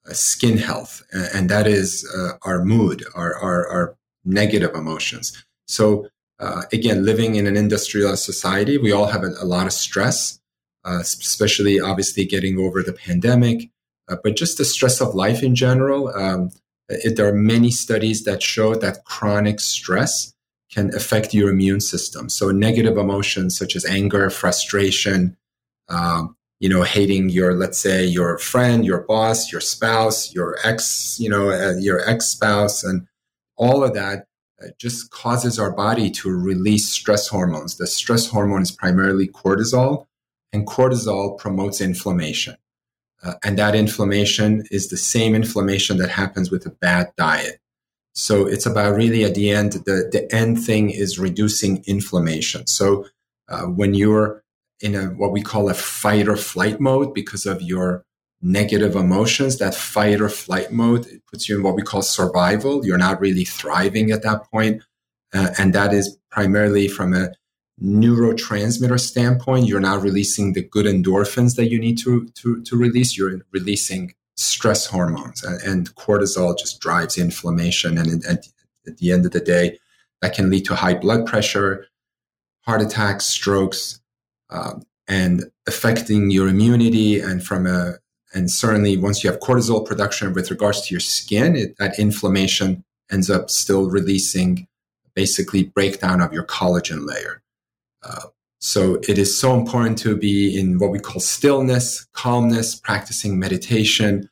uh, 0.09 0.13
skin 0.13 0.59
health, 0.59 1.03
and 1.13 1.49
that 1.49 1.67
is 1.67 2.09
uh, 2.17 2.33
our 2.43 2.65
mood, 2.65 3.05
our, 3.15 3.37
our, 3.37 3.69
our 3.69 3.97
negative 4.25 4.75
emotions. 4.75 5.45
So 5.67 6.09
uh, 6.41 6.63
again, 6.73 7.05
living 7.05 7.37
in 7.37 7.47
an 7.47 7.57
industrialized 7.57 8.25
society, 8.25 8.79
we 8.79 8.91
all 8.91 9.07
have 9.07 9.23
a, 9.23 9.31
a 9.41 9.45
lot 9.45 9.67
of 9.67 9.73
stress, 9.73 10.41
uh, 10.85 10.99
especially 11.01 11.79
obviously 11.79 12.25
getting 12.25 12.59
over 12.59 12.83
the 12.83 12.93
pandemic, 12.93 13.71
uh, 14.09 14.17
but 14.25 14.35
just 14.35 14.59
the 14.59 14.65
stress 14.65 15.01
of 15.01 15.15
life 15.15 15.43
in 15.43 15.55
general. 15.55 16.09
Um, 16.09 16.51
it, 17.05 17.17
there 17.17 17.29
are 17.29 17.35
many 17.35 17.71
studies 17.71 18.25
that 18.25 18.43
show 18.43 18.75
that 18.75 19.05
chronic 19.05 19.61
stress 19.61 20.33
can 20.71 20.95
affect 20.95 21.35
your 21.35 21.51
immune 21.51 21.81
system. 21.81 22.29
So 22.29 22.51
negative 22.51 22.97
emotions 22.97 23.57
such 23.57 23.77
as 23.77 23.85
anger, 23.85 24.31
frustration, 24.31 25.37
um, 25.89 26.37
you 26.61 26.69
know, 26.69 26.83
hating 26.83 27.29
your, 27.29 27.55
let's 27.55 27.79
say, 27.79 28.05
your 28.05 28.39
friend, 28.39 28.85
your 28.85 29.01
boss, 29.01 29.51
your 29.51 29.61
spouse, 29.61 30.33
your 30.33 30.57
ex, 30.65 31.19
you 31.19 31.29
know, 31.29 31.51
uh, 31.51 31.75
your 31.79 32.09
ex 32.09 32.27
spouse, 32.27 32.85
and 32.85 33.07
all 33.57 33.85
of 33.85 33.95
that 33.95 34.27
uh, 34.63 34.69
just 34.79 35.11
causes 35.11 35.59
our 35.59 35.73
body 35.73 36.11
to 36.11 36.31
release 36.31 36.89
stress 36.89 37.29
hormones. 37.29 37.77
The 37.77 37.87
stress 37.87 38.29
hormone 38.29 38.63
is 38.63 38.71
primarily 38.71 39.29
cortisol, 39.29 40.07
and 40.53 40.67
cortisol 40.67 41.37
promotes 41.37 41.81
inflammation. 41.81 42.57
Uh, 43.23 43.35
and 43.45 43.59
that 43.59 43.75
inflammation 43.75 44.65
is 44.71 44.89
the 44.89 44.97
same 44.97 45.35
inflammation 45.35 45.97
that 45.99 46.11
happens 46.11 46.51
with 46.51 46.67
a 46.67 46.71
bad 46.71 47.13
diet. 47.17 47.61
So 48.15 48.47
it's 48.47 48.67
about 48.67 48.95
really 48.95 49.25
at 49.25 49.35
the 49.35 49.51
end, 49.51 49.73
the, 49.73 50.09
the 50.11 50.29
end 50.35 50.63
thing 50.63 50.91
is 50.91 51.19
reducing 51.19 51.83
inflammation. 51.87 52.67
So 52.67 53.07
uh, 53.49 53.63
when 53.63 53.95
you're 53.95 54.43
in 54.81 54.95
a 54.95 55.07
what 55.07 55.31
we 55.31 55.41
call 55.41 55.71
a 55.71 55.75
fight 55.75 56.29
or 56.29 56.37
flight 56.37 56.81
mode 56.81 57.15
because 57.15 57.47
of 57.47 57.63
your 57.63 58.05
negative 58.43 58.97
emotions, 58.97 59.59
that 59.59 59.75
fight 59.75 60.21
or 60.21 60.29
flight 60.29 60.73
mode 60.73 61.07
it 61.07 61.23
puts 61.31 61.49
you 61.49 61.57
in 61.57 61.63
what 61.63 61.77
we 61.77 61.83
call 61.83 62.03
survival. 62.03 62.85
You're 62.85 62.99
not 62.99 63.21
really 63.21 63.45
thriving 63.45 64.11
at 64.11 64.23
that 64.25 64.51
point. 64.51 64.83
Uh, 65.33 65.49
and 65.59 65.73
that 65.75 65.95
is 65.95 66.19
primarily 66.31 66.89
from 66.89 67.15
a 67.15 67.31
neurotransmitter 67.81 69.01
standpoint, 69.01 69.67
you're 69.67 69.81
not 69.81 70.03
releasing 70.03 70.53
the 70.53 70.63
good 70.63 70.87
endorphins 70.87 71.57
that 71.57 71.71
you 71.71 71.79
need 71.79 71.99
to, 71.99 72.29
to, 72.35 72.63
to 72.63 72.77
release. 72.77 73.17
You're 73.17 73.41
releasing 73.53 74.15
stress 74.37 74.87
hormones, 74.87 75.43
and, 75.43 75.61
and 75.63 75.95
cortisol 75.95 76.59
just 76.59 76.81
drives 76.81 77.19
inflammation. 77.19 77.99
And 77.99 78.25
at, 78.25 78.47
at 78.87 78.99
the 78.99 79.13
end 79.13 79.27
of 79.27 79.33
the 79.33 79.41
day, 79.41 79.79
that 80.21 80.35
can 80.35 80.51
lead 80.51 80.65
to 80.67 80.75
high 80.75 80.95
blood 80.95 81.27
pressure, 81.27 81.87
heart 82.63 82.83
attacks, 82.83 83.25
strokes, 83.27 84.01
um, 84.51 84.83
and 85.09 85.45
affecting 85.67 86.31
your 86.31 86.49
immunity. 86.49 87.21
And 87.21 87.45
from 87.45 87.67
a 87.67 87.95
and 88.35 88.51
certainly 88.51 88.97
once 88.97 89.23
you 89.23 89.31
have 89.31 89.41
cortisol 89.41 89.85
production 89.85 90.33
with 90.33 90.51
regards 90.51 90.83
to 90.83 90.95
your 90.95 91.01
skin, 91.01 91.55
it, 91.55 91.77
that 91.79 91.99
inflammation 91.99 92.85
ends 93.11 93.29
up 93.29 93.51
still 93.51 93.91
releasing 93.91 94.67
basically 95.15 95.65
breakdown 95.65 96.23
of 96.23 96.33
your 96.33 96.45
collagen 96.45 97.07
layer. 97.07 97.42
Uh, 98.03 98.27
so 98.61 99.01
it 99.09 99.19
is 99.19 99.37
so 99.37 99.59
important 99.59 99.99
to 99.99 100.17
be 100.17 100.59
in 100.59 100.79
what 100.79 100.91
we 100.91 101.01
call 101.01 101.21
stillness, 101.21 102.07
calmness, 102.13 102.77
practicing 102.77 103.39
meditation, 103.39 104.29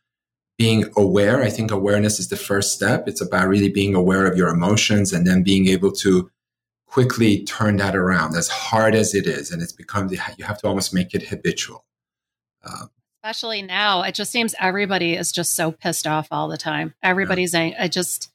being 0.56 0.84
aware. 0.96 1.42
I 1.42 1.50
think 1.50 1.70
awareness 1.70 2.20
is 2.20 2.28
the 2.28 2.36
first 2.36 2.72
step. 2.72 3.08
It's 3.08 3.20
about 3.20 3.48
really 3.48 3.70
being 3.70 3.94
aware 3.94 4.26
of 4.26 4.36
your 4.36 4.48
emotions 4.48 5.12
and 5.12 5.26
then 5.26 5.42
being 5.42 5.66
able 5.68 5.90
to 5.92 6.30
quickly 6.86 7.44
turn 7.44 7.76
that 7.78 7.96
around 7.96 8.36
as 8.36 8.48
hard 8.48 8.94
as 8.94 9.14
it 9.14 9.26
is. 9.26 9.50
And 9.50 9.62
it's 9.62 9.72
become, 9.72 10.08
you 10.08 10.44
have 10.44 10.58
to 10.58 10.68
almost 10.68 10.94
make 10.94 11.14
it 11.14 11.28
habitual. 11.28 11.84
Uh, 12.64 12.86
Especially 13.24 13.62
now, 13.62 14.02
it 14.02 14.14
just 14.14 14.30
seems 14.30 14.54
everybody 14.60 15.14
is 15.14 15.32
just 15.32 15.54
so 15.54 15.72
pissed 15.72 16.06
off 16.06 16.28
all 16.30 16.48
the 16.48 16.56
time. 16.56 16.94
Everybody's 17.02 17.52
yeah. 17.52 17.74
I 17.78 17.88
just, 17.88 18.30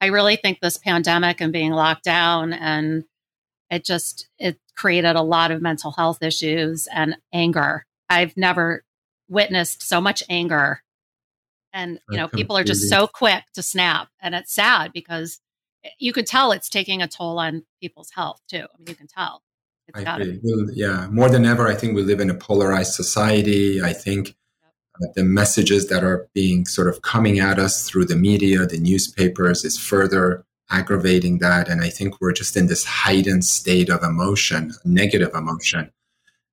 I 0.00 0.06
really 0.06 0.36
think 0.36 0.60
this 0.60 0.76
pandemic 0.76 1.40
and 1.40 1.52
being 1.52 1.72
locked 1.72 2.04
down 2.04 2.52
and 2.52 3.04
it 3.70 3.84
just 3.84 4.28
it 4.38 4.58
created 4.76 5.16
a 5.16 5.22
lot 5.22 5.50
of 5.50 5.62
mental 5.62 5.92
health 5.92 6.22
issues 6.22 6.88
and 6.92 7.16
anger 7.32 7.86
i've 8.08 8.36
never 8.36 8.84
witnessed 9.28 9.82
so 9.82 10.00
much 10.00 10.22
anger 10.28 10.82
and 11.72 12.00
you 12.10 12.16
know 12.16 12.28
people 12.28 12.56
are 12.56 12.64
just 12.64 12.88
so 12.88 13.06
quick 13.06 13.44
to 13.54 13.62
snap 13.62 14.08
and 14.20 14.34
it's 14.34 14.52
sad 14.52 14.92
because 14.92 15.40
eh, 15.84 15.90
you 15.98 16.12
could 16.12 16.26
tell 16.26 16.52
it's 16.52 16.68
taking 16.68 17.00
a 17.00 17.08
toll 17.08 17.38
on 17.38 17.64
people's 17.80 18.10
health 18.10 18.40
too 18.48 18.66
i 18.74 18.78
mean 18.78 18.86
you 18.88 18.94
can 18.94 19.06
tell 19.06 19.42
I 19.94 20.02
agree. 20.02 20.40
yeah, 20.74 21.08
more 21.10 21.28
than 21.28 21.44
ever, 21.44 21.66
I 21.66 21.74
think 21.74 21.94
we 21.94 22.02
live 22.02 22.20
in 22.20 22.30
a 22.30 22.34
polarized 22.34 22.94
society. 22.94 23.82
I 23.82 23.92
think 23.92 24.36
yep. 24.62 24.72
Uh, 25.02 25.12
the 25.16 25.24
messages 25.24 25.88
that 25.88 26.04
are 26.04 26.28
being 26.34 26.66
sort 26.66 26.88
of 26.88 27.02
coming 27.02 27.38
at 27.38 27.58
us 27.58 27.88
through 27.88 28.04
the 28.04 28.16
media, 28.16 28.66
the 28.66 28.78
newspapers, 28.78 29.64
is 29.64 29.78
further 29.78 30.44
aggravating 30.70 31.38
that. 31.38 31.68
And 31.68 31.82
I 31.82 31.90
think 31.90 32.20
we're 32.20 32.32
just 32.32 32.56
in 32.56 32.66
this 32.66 32.84
heightened 32.84 33.44
state 33.44 33.88
of 33.88 34.02
emotion, 34.02 34.72
negative 34.84 35.34
emotion. 35.34 35.90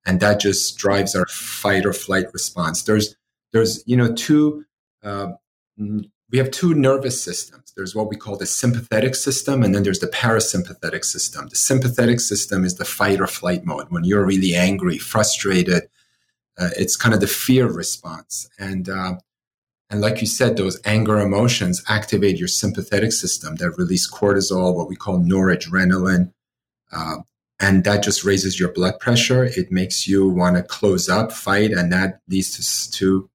And 0.06 0.20
that 0.20 0.40
just 0.40 0.78
drives 0.78 1.16
our 1.16 1.28
fight 1.28 1.86
or 1.86 1.94
flight 1.94 2.26
response. 2.34 2.84
There's, 2.84 3.16
there's, 3.52 3.84
you 3.86 3.98
know, 3.98 4.14
two, 4.14 4.66
uh, 5.04 5.34
we 5.78 6.38
have 6.38 6.52
two 6.52 6.74
nervous 6.74 7.22
systems. 7.22 7.74
There's 7.76 7.96
what 7.96 8.10
we 8.10 8.16
call 8.16 8.38
the 8.38 8.46
sympathetic 8.46 9.16
system, 9.16 9.64
and 9.64 9.74
then 9.74 9.84
there's 9.84 10.00
the 10.00 10.08
parasympathetic 10.08 11.06
system. 11.06 11.48
The 11.48 11.56
sympathetic 11.56 12.20
system 12.20 12.66
is 12.66 12.76
the 12.76 12.86
fight 12.86 13.22
or 13.22 13.28
flight 13.28 13.66
mode. 13.66 13.88
When 13.90 14.04
you're 14.04 14.26
really 14.26 14.56
angry, 14.56 14.98
frustrated, 14.98 15.84
uh, 16.58 16.70
it's 16.76 16.96
kind 16.96 17.14
of 17.14 17.22
the 17.22 17.28
fear 17.28 17.68
response. 17.68 18.50
And 18.58 18.90
uh, 18.90 19.18
and 19.90 20.02
like 20.02 20.20
you 20.20 20.28
said, 20.28 20.58
those 20.58 20.80
anger 20.84 21.20
emotions 21.20 21.82
activate 21.88 22.38
your 22.38 22.50
sympathetic 22.50 23.14
system 23.14 23.56
that 23.56 23.78
release 23.78 24.10
cortisol, 24.10 24.76
what 24.76 24.90
we 24.90 24.96
call 24.96 25.20
noradrenaline. 25.20 26.34
Uh, 26.92 27.18
and 27.60 27.84
that 27.86 28.04
just 28.04 28.24
raises 28.24 28.60
your 28.60 28.72
blood 28.72 29.00
pressure. 29.00 29.46
It 29.46 29.72
makes 29.72 30.08
you 30.08 30.30
want 30.30 30.58
to 30.58 30.64
close 30.64 31.08
up, 31.10 31.32
fight, 31.32 31.72
and 31.72 31.92
that 31.92 32.20
leads 32.28 32.52
to, 32.58 32.92
to 32.98 33.30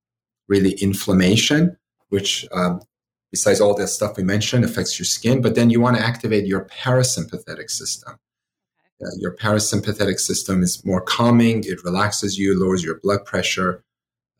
really 0.46 0.72
inflammation, 0.72 1.76
which, 2.10 2.46
um, 2.52 2.82
besides 3.30 3.60
all 3.60 3.74
the 3.74 3.88
stuff 3.88 4.16
we 4.16 4.22
mentioned, 4.22 4.64
affects 4.64 4.98
your 4.98 5.06
skin. 5.06 5.40
But 5.40 5.54
then 5.54 5.70
you 5.70 5.80
want 5.80 5.96
to 5.96 6.02
activate 6.02 6.46
your 6.46 6.66
parasympathetic 6.66 7.70
system. 7.70 8.18
Uh, 9.02 9.08
your 9.18 9.34
parasympathetic 9.34 10.20
system 10.20 10.62
is 10.62 10.84
more 10.84 11.00
calming. 11.00 11.64
It 11.64 11.82
relaxes 11.82 12.38
you, 12.38 12.60
lowers 12.60 12.84
your 12.84 13.00
blood 13.00 13.24
pressure. 13.24 13.82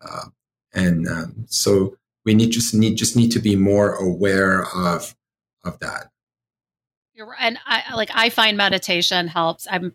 Uh, 0.01 0.27
and 0.75 1.09
um, 1.09 1.46
so 1.48 1.96
we 2.25 2.35
need 2.35 2.51
just 2.51 2.75
need 2.75 2.97
just 2.97 3.17
need 3.17 3.31
to 3.33 3.41
be 3.41 3.57
more 3.57 3.95
aware 3.95 4.65
of 4.75 5.15
of 5.65 5.79
that. 5.81 6.11
You're 7.15 7.27
right 7.27 7.39
and 7.41 7.59
i 7.67 7.95
like 7.95 8.11
i 8.15 8.31
find 8.31 8.57
meditation 8.57 9.29
helps. 9.29 9.67
I'm 9.71 9.95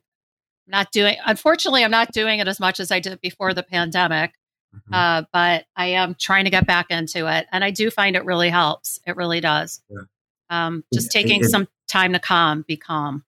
not 0.68 0.92
doing 0.92 1.16
unfortunately 1.26 1.84
i'm 1.84 1.92
not 1.92 2.12
doing 2.12 2.40
it 2.40 2.48
as 2.48 2.60
much 2.60 2.82
as 2.82 2.92
i 2.92 3.00
did 3.00 3.22
before 3.22 3.54
the 3.54 3.64
pandemic 3.64 4.34
mm-hmm. 4.76 4.94
uh, 4.94 5.24
but 5.32 5.66
i 5.78 5.86
am 5.88 6.14
trying 6.20 6.44
to 6.44 6.52
get 6.52 6.68
back 6.68 6.88
into 6.90 7.26
it 7.34 7.48
and 7.54 7.64
i 7.64 7.72
do 7.72 7.90
find 7.90 8.18
it 8.18 8.26
really 8.26 8.50
helps. 8.50 9.00
It 9.08 9.16
really 9.16 9.40
does. 9.40 9.82
Yeah. 9.90 10.02
um, 10.50 10.84
just 10.94 11.10
taking 11.10 11.44
some 11.44 11.70
time 11.88 12.12
to 12.14 12.20
calm 12.20 12.66
be 12.68 12.76
calm. 12.76 13.24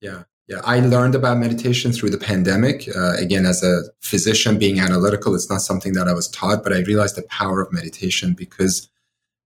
Yeah 0.00 0.22
yeah, 0.48 0.60
I 0.64 0.80
learned 0.80 1.14
about 1.14 1.36
meditation 1.36 1.92
through 1.92 2.08
the 2.10 2.18
pandemic. 2.18 2.88
Uh, 2.96 3.14
again, 3.18 3.44
as 3.44 3.62
a 3.62 3.82
physician 4.00 4.58
being 4.58 4.80
analytical, 4.80 5.34
it's 5.34 5.50
not 5.50 5.60
something 5.60 5.92
that 5.92 6.08
I 6.08 6.14
was 6.14 6.28
taught, 6.28 6.64
but 6.64 6.72
I 6.72 6.80
realized 6.80 7.16
the 7.16 7.22
power 7.22 7.60
of 7.60 7.70
meditation 7.70 8.32
because 8.32 8.88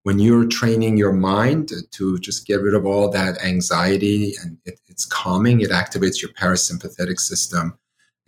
when 0.04 0.20
you're 0.20 0.46
training 0.46 0.96
your 0.96 1.12
mind 1.12 1.72
to 1.90 2.18
just 2.18 2.46
get 2.46 2.60
rid 2.60 2.74
of 2.74 2.86
all 2.86 3.10
that 3.10 3.42
anxiety 3.42 4.34
and 4.42 4.58
it, 4.64 4.80
it's 4.86 5.04
calming, 5.04 5.60
it 5.60 5.70
activates 5.70 6.22
your 6.22 6.30
parasympathetic 6.32 7.18
system 7.18 7.76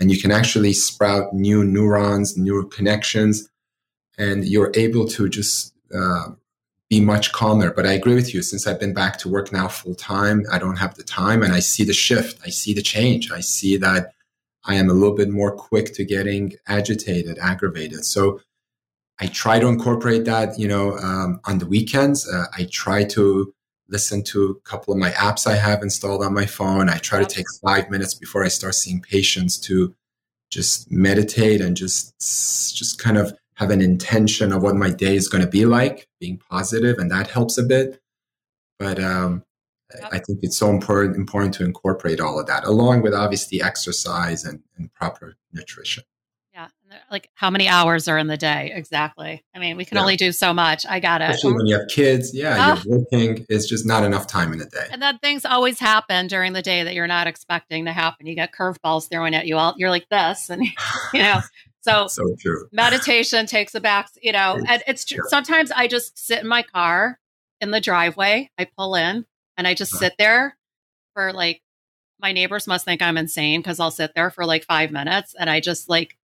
and 0.01 0.11
you 0.11 0.21
can 0.21 0.33
actually 0.33 0.73
sprout 0.73 1.33
new 1.33 1.65
neurons, 1.65 2.37
new 2.37 2.69
connections, 2.69 3.49
and 4.19 4.45
you're 4.45 4.73
able 4.75 5.07
to 5.07 5.29
just 5.29 5.75
uh, 5.95 6.31
be 6.91 7.01
much 7.01 7.33
calmer. 7.33 7.73
But 7.73 7.87
I 7.87 7.93
agree 7.93 8.15
with 8.15 8.35
you. 8.35 8.43
Since 8.43 8.67
I've 8.67 8.81
been 8.81 8.95
back 8.95 9.19
to 9.19 9.29
work 9.29 9.53
now 9.53 9.69
full 9.69 9.95
time, 9.95 10.45
I 10.53 10.59
don't 10.59 10.77
have 10.77 10.95
the 10.95 11.03
time 11.03 11.43
and 11.43 11.53
I 11.53 11.61
see 11.61 11.85
the 11.85 11.93
shift. 11.93 12.41
I 12.45 12.51
see 12.51 12.75
the 12.75 12.83
change. 12.83 13.31
I 13.31 13.41
see 13.41 13.77
that 13.79 14.13
I 14.65 14.77
am 14.77 14.89
a 14.89 14.95
little 14.95 15.15
bit 15.15 15.31
more 15.31 15.55
quick 15.55 15.95
to 15.95 16.05
getting 16.05 16.55
agitated, 16.67 17.39
aggravated. 17.39 18.05
So 18.05 18.41
I 19.21 19.27
try 19.27 19.59
to 19.61 19.67
incorporate 19.67 20.25
that, 20.25 20.59
you 20.59 20.67
know, 20.67 20.97
um, 20.99 21.41
on 21.45 21.59
the 21.59 21.67
weekends. 21.67 22.29
Uh, 22.29 22.47
I 22.57 22.67
try 22.71 23.05
to 23.05 23.53
listen 23.89 24.23
to 24.25 24.51
a 24.51 24.69
couple 24.69 24.93
of 24.93 24.99
my 24.99 25.11
apps 25.11 25.47
I 25.47 25.55
have 25.55 25.83
installed 25.83 26.25
on 26.25 26.35
my 26.35 26.47
phone. 26.47 26.89
I 26.89 26.99
try 26.99 27.21
to 27.23 27.27
take 27.27 27.47
five 27.63 27.91
minutes 27.91 28.15
before 28.15 28.45
I 28.45 28.49
start 28.49 28.75
seeing 28.75 29.01
patients 29.01 29.59
to 29.61 29.95
just 30.51 30.91
meditate 30.91 31.61
and 31.61 31.77
just, 31.77 32.19
just 32.77 32.99
kind 32.99 33.19
of 33.19 33.37
have 33.57 33.71
an 33.71 33.81
intention 33.81 34.53
of 34.53 34.63
what 34.63 34.75
my 34.75 34.91
day 34.91 35.17
is 35.17 35.29
going 35.29 35.45
to 35.45 35.51
be 35.51 35.65
like, 35.65 36.09
being 36.21 36.39
positive, 36.39 36.99
and 36.99 37.11
that 37.11 37.29
helps 37.29 37.57
a 37.59 37.63
bit. 37.63 38.01
But 38.79 38.99
um, 38.99 39.45
yep. 39.95 40.09
I 40.13 40.19
think 40.19 40.41
it's 40.43 40.59
so 40.59 40.71
important 40.71 41.17
important 41.17 41.55
to 41.55 41.65
incorporate 41.65 42.21
all 42.21 42.39
of 42.39 42.47
that, 42.47 42.65
along 42.65 43.03
with 43.03 43.15
obviously 43.15 43.63
exercise 43.63 44.45
and, 44.45 44.63
and 44.77 44.93
proper 44.95 45.37
nutrition. 45.53 46.05
Yeah, 46.53 46.69
like 47.11 47.31
how 47.35 47.51
many 47.51 47.69
hours 47.69 48.09
are 48.09 48.19
in 48.19 48.27
the 48.27 48.37
day 48.37 48.73
exactly? 48.75 49.45
I 49.55 49.59
mean, 49.59 49.77
we 49.77 49.85
can 49.85 49.97
yeah. 49.97 50.03
only 50.03 50.17
do 50.17 50.33
so 50.33 50.53
much. 50.53 50.85
I 50.87 51.01
got 51.01 51.21
it. 51.21 51.31
Especially 51.31 51.55
when 51.55 51.67
you 51.67 51.79
have 51.79 51.89
kids, 51.89 52.35
yeah, 52.35 52.81
you're 52.85 53.01
working. 53.01 53.47
It's 53.49 53.69
just 53.69 53.87
not 53.87 54.05
enough 54.05 54.27
time 54.27 54.53
in 54.53 54.61
a 54.61 54.67
day. 54.67 54.87
And 54.91 55.01
then 55.01 55.19
things 55.19 55.45
always 55.45 55.79
happen 55.79 56.27
during 56.27 56.53
the 56.53 56.63
day 56.63 56.83
that 56.83 56.95
you're 56.95 57.07
not 57.07 57.27
expecting 57.27 57.85
to 57.85 57.93
happen. 57.93 58.27
You 58.27 58.35
get 58.35 58.53
curveballs 58.53 59.09
thrown 59.11 59.35
at 59.35 59.47
you. 59.47 59.57
All 59.57 59.75
you're 59.77 59.91
like 59.91 60.09
this, 60.09 60.51
and 60.51 60.65
you 61.13 61.23
know. 61.23 61.41
So, 61.85 62.07
so 62.07 62.35
true. 62.41 62.67
Meditation 62.73 63.45
takes 63.45 63.75
a 63.75 63.81
back, 63.81 64.09
you 64.23 64.33
know, 64.33 64.57
it's, 64.57 64.71
and 64.71 64.83
it's 64.87 65.05
true. 65.05 65.23
Sometimes 65.29 65.71
I 65.71 65.87
just 65.87 66.19
sit 66.19 66.41
in 66.41 66.49
my 66.49 66.63
car 66.63 67.19
in 67.61 67.73
the 67.73 67.81
driveway. 67.81 68.51
I 68.57 68.67
pull 68.77 68.95
in 68.95 69.27
and 69.59 69.69
I 69.69 69.75
just 69.75 69.93
uh-huh. 69.93 70.01
sit 70.01 70.15
there 70.19 70.57
for 71.13 71.33
like, 71.35 71.61
my 72.19 72.33
neighbors 72.33 72.67
must 72.67 72.87
think 72.87 73.03
I'm 73.03 73.19
insane 73.19 73.61
because 73.61 73.81
I'll 73.81 73.91
sit 73.91 74.15
there 74.15 74.31
for 74.31 74.47
like 74.47 74.65
five 74.65 74.93
minutes 74.93 75.35
and 75.39 75.51
I 75.51 75.61
just 75.61 75.91
like 75.91 76.17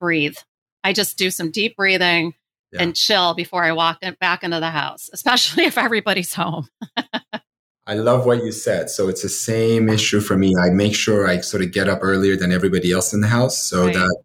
breathe. 0.00 0.36
I 0.82 0.92
just 0.92 1.16
do 1.16 1.30
some 1.30 1.52
deep 1.52 1.76
breathing 1.76 2.34
yeah. 2.72 2.82
and 2.82 2.96
chill 2.96 3.34
before 3.34 3.62
I 3.62 3.70
walk 3.70 4.00
back 4.18 4.42
into 4.42 4.58
the 4.58 4.70
house, 4.70 5.10
especially 5.12 5.64
if 5.66 5.78
everybody's 5.78 6.34
home. 6.34 6.66
I 7.86 7.94
love 7.94 8.26
what 8.26 8.42
you 8.42 8.50
said. 8.50 8.90
So 8.90 9.08
it's 9.08 9.22
the 9.22 9.28
same 9.28 9.88
issue 9.88 10.20
for 10.20 10.36
me. 10.36 10.54
I 10.60 10.70
make 10.70 10.96
sure 10.96 11.28
I 11.28 11.40
sort 11.40 11.62
of 11.62 11.70
get 11.70 11.88
up 11.88 12.00
earlier 12.02 12.36
than 12.36 12.50
everybody 12.50 12.90
else 12.90 13.12
in 13.12 13.20
the 13.20 13.28
house 13.28 13.62
so 13.62 13.84
right. 13.84 13.94
that 13.94 14.24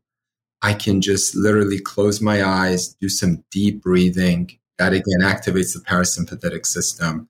I 0.61 0.73
can 0.73 1.01
just 1.01 1.35
literally 1.35 1.79
close 1.79 2.21
my 2.21 2.43
eyes, 2.43 2.89
do 2.95 3.09
some 3.09 3.43
deep 3.49 3.81
breathing. 3.81 4.51
That 4.77 4.93
again 4.93 5.21
activates 5.21 5.73
the 5.73 5.83
parasympathetic 5.85 6.65
system. 6.65 7.29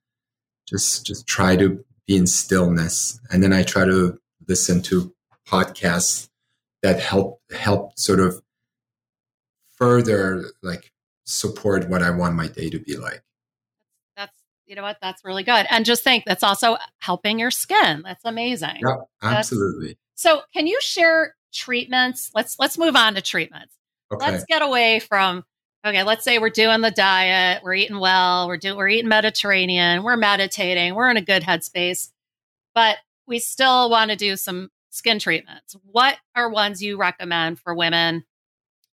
Just, 0.68 1.06
just 1.06 1.26
try 1.28 1.56
to 1.56 1.84
be 2.06 2.16
in 2.18 2.28
stillness. 2.28 3.20
And 3.32 3.42
then 3.42 3.54
I 3.54 3.64
try 3.64 3.86
to 3.86 4.20
listen 4.48 4.82
to 4.84 5.14
podcasts 5.48 6.30
that 6.84 7.00
help, 7.00 7.42
help 7.52 7.98
sort 7.98 8.20
of 8.20 8.42
further 9.76 10.46
like 10.62 10.92
support 11.26 11.90
what 11.90 12.04
I 12.04 12.10
want 12.12 12.36
my 12.36 12.48
day 12.48 12.70
to 12.70 12.80
be 12.80 12.98
like. 12.98 13.24
That's, 14.16 14.36
you 14.66 14.76
know 14.76 14.84
what? 14.84 14.98
That's 15.02 15.24
really 15.24 15.44
good. 15.44 15.66
And 15.70 15.86
just 15.86 16.04
think 16.04 16.26
that's 16.26 16.44
also 16.44 16.78
helping 17.00 17.40
your 17.40 17.52
skin. 17.52 18.02
That's 18.04 18.26
amazing. 18.26 18.82
Yeah, 18.86 18.96
absolutely. 19.24 19.88
That's, 19.88 20.00
so 20.16 20.42
can 20.54 20.68
you 20.68 20.80
share 20.82 21.36
treatments. 21.54 22.32
Let's 22.34 22.58
let's 22.60 22.78
move 22.78 22.96
on 22.96 23.16
to 23.16 23.22
treatments. 23.22 23.74
Okay. 24.12 24.32
Let's 24.32 24.46
get 24.46 24.62
away 24.62 25.00
from 25.00 25.44
okay, 25.86 26.04
let's 26.04 26.24
say 26.24 26.40
we're 26.40 26.50
doing 26.50 26.82
the 26.82 26.92
diet, 26.92 27.64
we're 27.64 27.74
eating 27.74 28.00
well, 28.00 28.48
we're 28.48 28.58
doing 28.58 28.78
we're 28.78 28.90
eating 28.90 29.10
Mediterranean, 29.10 30.04
we're 30.04 30.18
meditating, 30.18 30.96
we're 30.96 31.10
in 31.10 31.18
a 31.18 31.22
good 31.22 31.44
headspace, 31.44 32.10
but 32.74 32.98
we 33.28 33.40
still 33.40 33.90
want 33.90 34.12
to 34.12 34.18
do 34.18 34.36
some 34.36 34.70
skin 34.90 35.20
treatments. 35.20 35.76
What 35.84 36.18
are 36.36 36.50
ones 36.50 36.82
you 36.82 36.98
recommend 36.98 37.60
for 37.60 37.76
women 37.76 38.26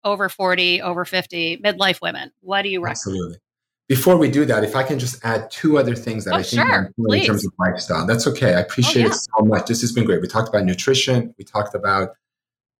over 0.02 0.28
40, 0.28 0.82
over 0.82 1.04
50, 1.04 1.58
midlife 1.58 2.00
women? 2.02 2.32
What 2.40 2.62
do 2.62 2.68
you 2.68 2.80
recommend? 2.80 3.16
Absolutely. 3.16 3.38
Before 3.86 4.16
we 4.16 4.30
do 4.30 4.46
that, 4.46 4.64
if 4.64 4.76
I 4.76 4.82
can 4.82 4.98
just 4.98 5.22
add 5.24 5.50
two 5.50 5.78
other 5.78 5.94
things 5.94 6.24
that 6.24 6.32
oh, 6.32 6.38
I 6.38 6.42
think 6.42 6.66
sure. 6.66 6.90
in 7.14 7.24
terms 7.24 7.46
of 7.46 7.52
lifestyle, 7.58 8.06
that's 8.06 8.26
okay. 8.26 8.54
I 8.54 8.58
oh, 8.58 8.60
appreciate 8.62 9.02
oh, 9.02 9.06
yeah. 9.08 9.12
it 9.12 9.14
so 9.14 9.44
much. 9.44 9.66
This 9.66 9.82
has 9.82 9.92
been 9.92 10.04
great. 10.04 10.22
We 10.22 10.28
talked 10.28 10.48
about 10.48 10.64
nutrition. 10.64 11.34
We 11.36 11.44
talked 11.44 11.74
about 11.74 12.16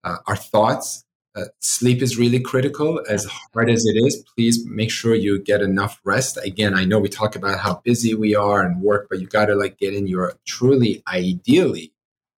uh, 0.05 0.17
our 0.27 0.35
thoughts. 0.37 1.03
Uh, 1.35 1.45
sleep 1.59 2.01
is 2.01 2.17
really 2.17 2.39
critical. 2.39 3.01
As 3.09 3.25
hard 3.25 3.69
as 3.69 3.85
it 3.85 3.97
is, 3.97 4.23
please 4.35 4.65
make 4.65 4.89
sure 4.89 5.13
you 5.13 5.43
get 5.43 5.61
enough 5.61 5.99
rest. 6.05 6.37
Again, 6.37 6.73
I 6.73 6.85
know 6.85 6.97
we 6.97 7.09
talk 7.09 7.35
about 7.35 7.59
how 7.59 7.81
busy 7.83 8.13
we 8.13 8.35
are 8.35 8.63
and 8.63 8.81
work, 8.81 9.07
but 9.09 9.19
you 9.19 9.27
got 9.27 9.47
to 9.47 9.55
like 9.55 9.77
get 9.77 9.93
in 9.93 10.07
your 10.07 10.35
truly, 10.45 11.03
ideally, 11.11 11.91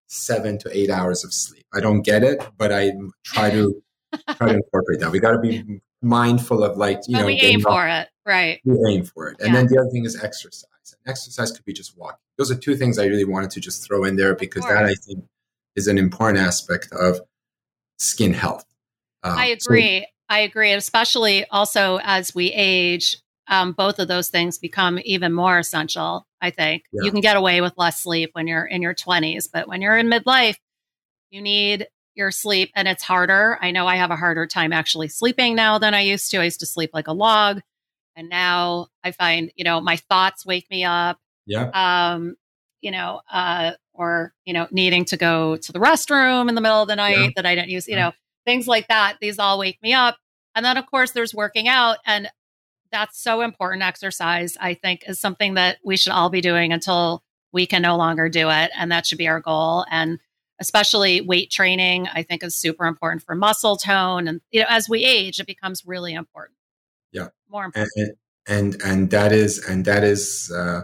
seven 0.08 0.58
to 0.60 0.75
eight 0.75 0.89
hours 0.89 1.23
of 1.23 1.32
sleep. 1.32 1.65
I 1.75 1.80
don't 1.80 2.01
get 2.01 2.23
it, 2.23 2.43
but 2.58 2.71
I 2.71 2.93
try 3.23 3.51
to 3.51 3.84
try 4.36 4.47
to 4.47 4.56
incorporate 4.56 5.01
that. 5.01 5.12
We 5.12 5.19
got 5.19 5.34
to 5.34 5.39
be 5.39 5.82
mindful 6.01 6.63
of 6.63 6.77
like 6.77 7.01
you 7.08 7.17
but 7.17 7.21
know 7.21 7.25
we 7.27 7.39
aim 7.41 7.62
for 7.62 7.88
it, 7.88 8.08
right? 8.25 8.60
We 8.65 8.80
aim 8.91 9.03
for 9.03 9.30
it, 9.30 9.39
and 9.39 9.49
yeah. 9.49 9.62
then 9.62 9.67
the 9.67 9.80
other 9.80 9.89
thing 9.91 10.06
is 10.06 10.21
exercise. 10.23 10.63
And 10.91 11.12
exercise 11.12 11.51
could 11.51 11.65
be 11.65 11.73
just 11.73 11.95
walking. 11.97 12.17
Those 12.38 12.49
are 12.49 12.56
two 12.56 12.75
things 12.75 12.97
I 12.97 13.06
really 13.06 13.25
wanted 13.25 13.51
to 13.51 13.60
just 13.60 13.86
throw 13.86 14.06
in 14.06 14.15
there 14.15 14.34
because 14.34 14.63
that 14.63 14.86
I 14.86 14.95
think 14.95 15.25
is 15.75 15.88
an 15.88 15.97
important 15.97 16.39
aspect 16.39 16.89
of 16.91 17.21
skin 17.97 18.33
health. 18.33 18.65
Uh, 19.23 19.36
I 19.38 19.45
agree. 19.47 20.01
So- 20.01 20.05
I 20.29 20.39
agree, 20.39 20.73
especially 20.73 21.45
also 21.45 21.99
as 22.03 22.36
we 22.36 22.51
age, 22.51 23.15
um, 23.47 23.71
both 23.71 23.97
of 23.97 24.10
those 24.10 24.29
things 24.29 24.57
become 24.57 24.99
even 25.05 25.31
more 25.31 25.57
essential. 25.57 26.27
I 26.41 26.49
think 26.49 26.83
yeah. 26.91 27.05
you 27.05 27.12
can 27.12 27.21
get 27.21 27.38
away 27.38 27.62
with 27.62 27.73
less 27.77 28.01
sleep 28.01 28.31
when 28.33 28.45
you're 28.45 28.65
in 28.65 28.81
your 28.81 28.93
20s, 28.93 29.47
but 29.51 29.67
when 29.69 29.81
you're 29.81 29.97
in 29.97 30.10
midlife, 30.10 30.57
you 31.29 31.41
need 31.41 31.88
your 32.13 32.31
sleep 32.31 32.71
and 32.75 32.88
it's 32.88 33.03
harder. 33.03 33.57
I 33.62 33.71
know 33.71 33.88
I 33.88 33.95
have 33.95 34.12
a 34.12 34.15
harder 34.15 34.47
time 34.47 34.73
actually 34.73 35.07
sleeping 35.07 35.55
now 35.55 35.77
than 35.77 35.93
I 35.93 36.01
used 36.01 36.29
to. 36.31 36.39
I 36.39 36.45
used 36.45 36.60
to 36.60 36.65
sleep 36.65 36.89
like 36.93 37.07
a 37.07 37.13
log. 37.13 37.62
And 38.15 38.29
now 38.29 38.88
I 39.03 39.12
find, 39.12 39.51
you 39.55 39.63
know, 39.63 39.79
my 39.79 39.95
thoughts 39.95 40.45
wake 40.45 40.69
me 40.69 40.83
up. 40.83 41.19
Yeah. 41.45 41.69
Um, 41.69 42.36
you 42.82 42.92
know, 42.92 43.22
uh, 43.32 43.72
or, 43.94 44.34
you 44.46 44.54
know, 44.54 44.68
needing 44.72 45.06
to 45.06 45.18
go 45.18 45.56
to 45.58 45.72
the 45.72 45.80
restroom 45.80 46.50
in 46.50 46.56
the 46.56 46.62
middle 46.62 46.82
of 46.82 46.88
the 46.88 46.96
night 46.96 47.18
yeah. 47.18 47.30
that 47.36 47.46
I 47.46 47.56
didn't 47.56 47.70
use, 47.70 47.88
you 47.88 47.96
know, 47.96 48.12
things 48.46 48.68
like 48.68 48.88
that. 48.88 49.18
These 49.20 49.40
all 49.40 49.58
wake 49.60 49.82
me 49.82 49.94
up. 49.94 50.18
And 50.56 50.63
then, 50.66 50.78
of 50.78 50.86
course, 50.86 51.12
there's 51.12 51.34
working 51.34 51.68
out. 51.68 51.98
And 52.06 52.30
that's 52.92 53.22
so 53.22 53.42
important. 53.42 53.84
Exercise, 53.84 54.58
I 54.60 54.74
think, 54.74 55.04
is 55.08 55.20
something 55.20 55.56
that 55.56 55.78
we 55.84 55.98
should 55.98 56.13
all 56.13 56.30
be 56.30 56.42
doing 56.42 56.72
until 56.72 57.24
we 57.52 57.66
can 57.66 57.82
no 57.82 57.98
longer 57.98 58.30
do 58.30 58.50
it. 58.50 58.72
And 58.76 58.92
that 58.92 59.06
should 59.06 59.18
be 59.18 59.28
our 59.28 59.40
goal. 59.40 59.86
And 59.90 60.20
especially 60.60 61.22
weight 61.22 61.52
training, 61.52 62.08
I 62.13 62.24
think 62.24 62.44
is 62.44 62.56
super 62.56 62.86
important 62.86 63.24
for 63.24 63.36
muscle 63.36 63.78
tone. 63.78 64.28
And, 64.28 64.42
you 64.52 64.62
know, 64.62 64.68
as 64.70 64.88
we 64.90 65.04
age, 65.04 65.40
it 65.40 65.48
becomes 65.48 65.84
really 65.86 66.13
important. 66.13 66.58
Yeah. 67.12 67.28
More 67.50 67.66
important. 67.66 67.92
And, 68.48 68.76
and, 68.76 68.82
and 68.84 69.10
that 69.12 69.32
is, 69.32 69.60
and 69.60 69.86
that 69.86 70.04
is, 70.04 70.52
uh, 70.56 70.84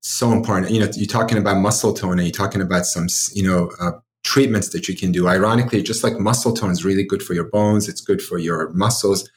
so 0.00 0.32
important. 0.32 0.72
You 0.72 0.80
know, 0.80 0.90
you're 0.94 1.06
talking 1.06 1.38
about 1.38 1.58
muscle 1.58 1.92
tone 1.92 2.18
and 2.18 2.22
you're 2.22 2.30
talking 2.30 2.62
about 2.62 2.86
some, 2.86 3.08
you 3.32 3.42
know, 3.42 3.70
uh, 3.80 3.92
treatments 4.24 4.70
that 4.70 4.88
you 4.88 4.96
can 4.96 5.12
do. 5.12 5.28
Ironically, 5.28 5.82
just 5.82 6.04
like 6.04 6.18
muscle 6.18 6.52
tone 6.52 6.70
is 6.70 6.84
really 6.84 7.04
good 7.04 7.22
for 7.22 7.34
your 7.34 7.44
bones, 7.44 7.88
it's 7.88 8.00
good 8.00 8.22
for 8.22 8.38
your 8.38 8.70
muscles, 8.70 9.28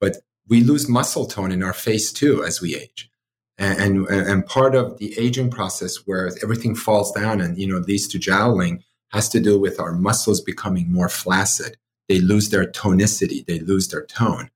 but 0.00 0.18
we 0.48 0.62
lose 0.62 0.88
muscle 0.88 1.26
tone 1.26 1.52
in 1.52 1.62
our 1.62 1.72
face 1.72 2.12
too 2.12 2.44
as 2.44 2.60
we 2.60 2.76
age. 2.76 3.10
And, 3.58 4.06
and, 4.08 4.26
and 4.26 4.46
part 4.46 4.74
of 4.74 4.98
the 4.98 5.16
aging 5.18 5.50
process 5.50 6.06
where 6.06 6.30
everything 6.42 6.74
falls 6.74 7.12
down 7.12 7.42
and, 7.42 7.58
you 7.58 7.68
know, 7.68 7.78
leads 7.78 8.08
to 8.08 8.18
jowling 8.18 8.82
has 9.10 9.28
to 9.28 9.40
do 9.40 9.58
with 9.58 9.78
our 9.78 9.92
muscles 9.92 10.40
becoming 10.40 10.90
more 10.90 11.08
flaccid. 11.08 11.76
They 12.08 12.20
lose 12.20 12.48
their 12.48 12.64
tonicity. 12.64 13.44
They 13.44 13.58
lose 13.58 13.88
their 13.88 14.06
tone. 14.06 14.50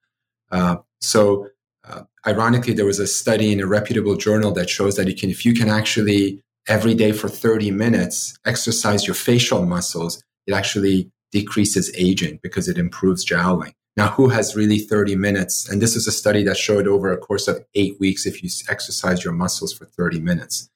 Uh, 0.51 0.77
so, 1.01 1.51
uh, 1.89 2.03
ironically, 2.27 2.73
there 2.73 2.87
was 2.87 2.99
a 2.99 3.07
study 3.07 3.53
in 3.53 3.61
a 3.61 3.67
reputable 3.67 4.17
journal 4.17 4.53
that 4.53 4.71
shows 4.71 4.97
that 4.97 5.07
you 5.07 5.15
can, 5.15 5.31
if 5.31 5.45
you 5.45 5.55
can 5.55 5.69
actually 5.69 6.43
every 6.67 6.95
day 6.95 7.13
for 7.13 7.29
30 7.29 7.71
minutes, 7.71 8.39
exercise 8.47 9.07
your 9.07 9.15
facial 9.15 9.67
muscles, 9.67 10.23
it 10.47 10.55
actually 10.55 11.11
decreases 11.31 11.93
aging 11.97 12.39
because 12.43 12.69
it 12.69 12.79
improves 12.79 13.25
jowling. 13.25 13.75
Now, 13.97 14.09
who 14.09 14.29
has 14.29 14.57
really 14.57 14.79
30 14.79 15.15
minutes? 15.17 15.69
And 15.69 15.81
this 15.81 15.95
is 15.95 16.07
a 16.07 16.13
study 16.13 16.43
that 16.45 16.57
showed 16.57 16.89
over 16.89 17.13
a 17.13 17.19
course 17.19 17.47
of 17.49 17.65
eight 17.75 17.97
weeks 18.01 18.27
if 18.27 18.43
you 18.43 18.49
exercise 18.69 19.25
your 19.25 19.35
muscles 19.35 19.73
for 19.73 19.85
30 19.85 20.21
minutes. 20.21 20.69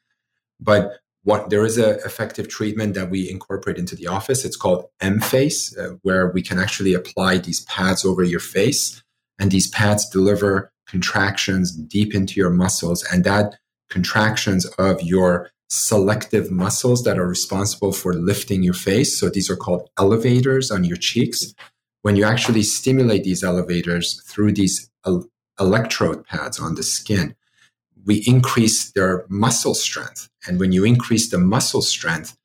But 0.61 0.99
what 1.25 1.51
there 1.51 1.65
is 1.65 1.79
an 1.79 1.99
effective 2.05 2.49
treatment 2.49 2.95
that 2.95 3.11
we 3.11 3.29
incorporate 3.29 3.77
into 3.77 3.97
the 3.97 4.07
office. 4.07 4.45
It's 4.45 4.57
called 4.57 4.87
Emface, 5.03 5.77
uh, 5.79 5.97
where 6.03 6.31
we 6.31 6.43
can 6.43 6.59
actually 6.59 6.95
apply 6.95 7.39
these 7.39 7.61
pads 7.63 8.05
over 8.05 8.23
your 8.23 8.41
face, 8.41 9.03
and 9.39 9.51
these 9.51 9.69
pads 9.69 10.09
deliver 10.09 10.73
contractions 10.89 11.73
deep 11.73 12.15
into 12.15 12.41
your 12.41 12.51
muscles, 12.51 13.05
and 13.13 13.25
that 13.25 13.57
contractions 13.91 14.67
of 14.79 15.03
your 15.03 15.51
selective 15.71 16.51
muscles 16.51 17.05
that 17.05 17.19
are 17.19 17.27
responsible 17.27 17.93
for 17.93 18.15
lifting 18.15 18.63
your 18.63 18.75
face. 18.75 19.19
So 19.19 19.29
these 19.29 19.51
are 19.51 19.57
called 19.57 19.89
elevators 19.99 20.71
on 20.71 20.85
your 20.85 20.97
cheeks. 20.97 21.55
When 22.03 22.17
you 22.17 22.25
actually 22.25 22.63
stimulate 22.63 23.25
these 23.25 23.45
elevators 23.45 24.23
through 24.23 24.53
these 24.53 24.91
el- 25.05 25.29
electrode 25.61 26.25
pads 26.25 26.59
on 26.59 26.75
the 26.75 26.83
skin, 26.83 27.35
we 28.07 28.23
increase 28.27 28.91
their 28.93 29.27
muscle 29.29 29.75
strength. 29.75 30.31
And 30.47 30.59
when 30.59 30.73
you 30.73 30.85
increase 30.85 31.29
the 31.29 31.39
muscle 31.39 31.83
strength, 31.83 32.37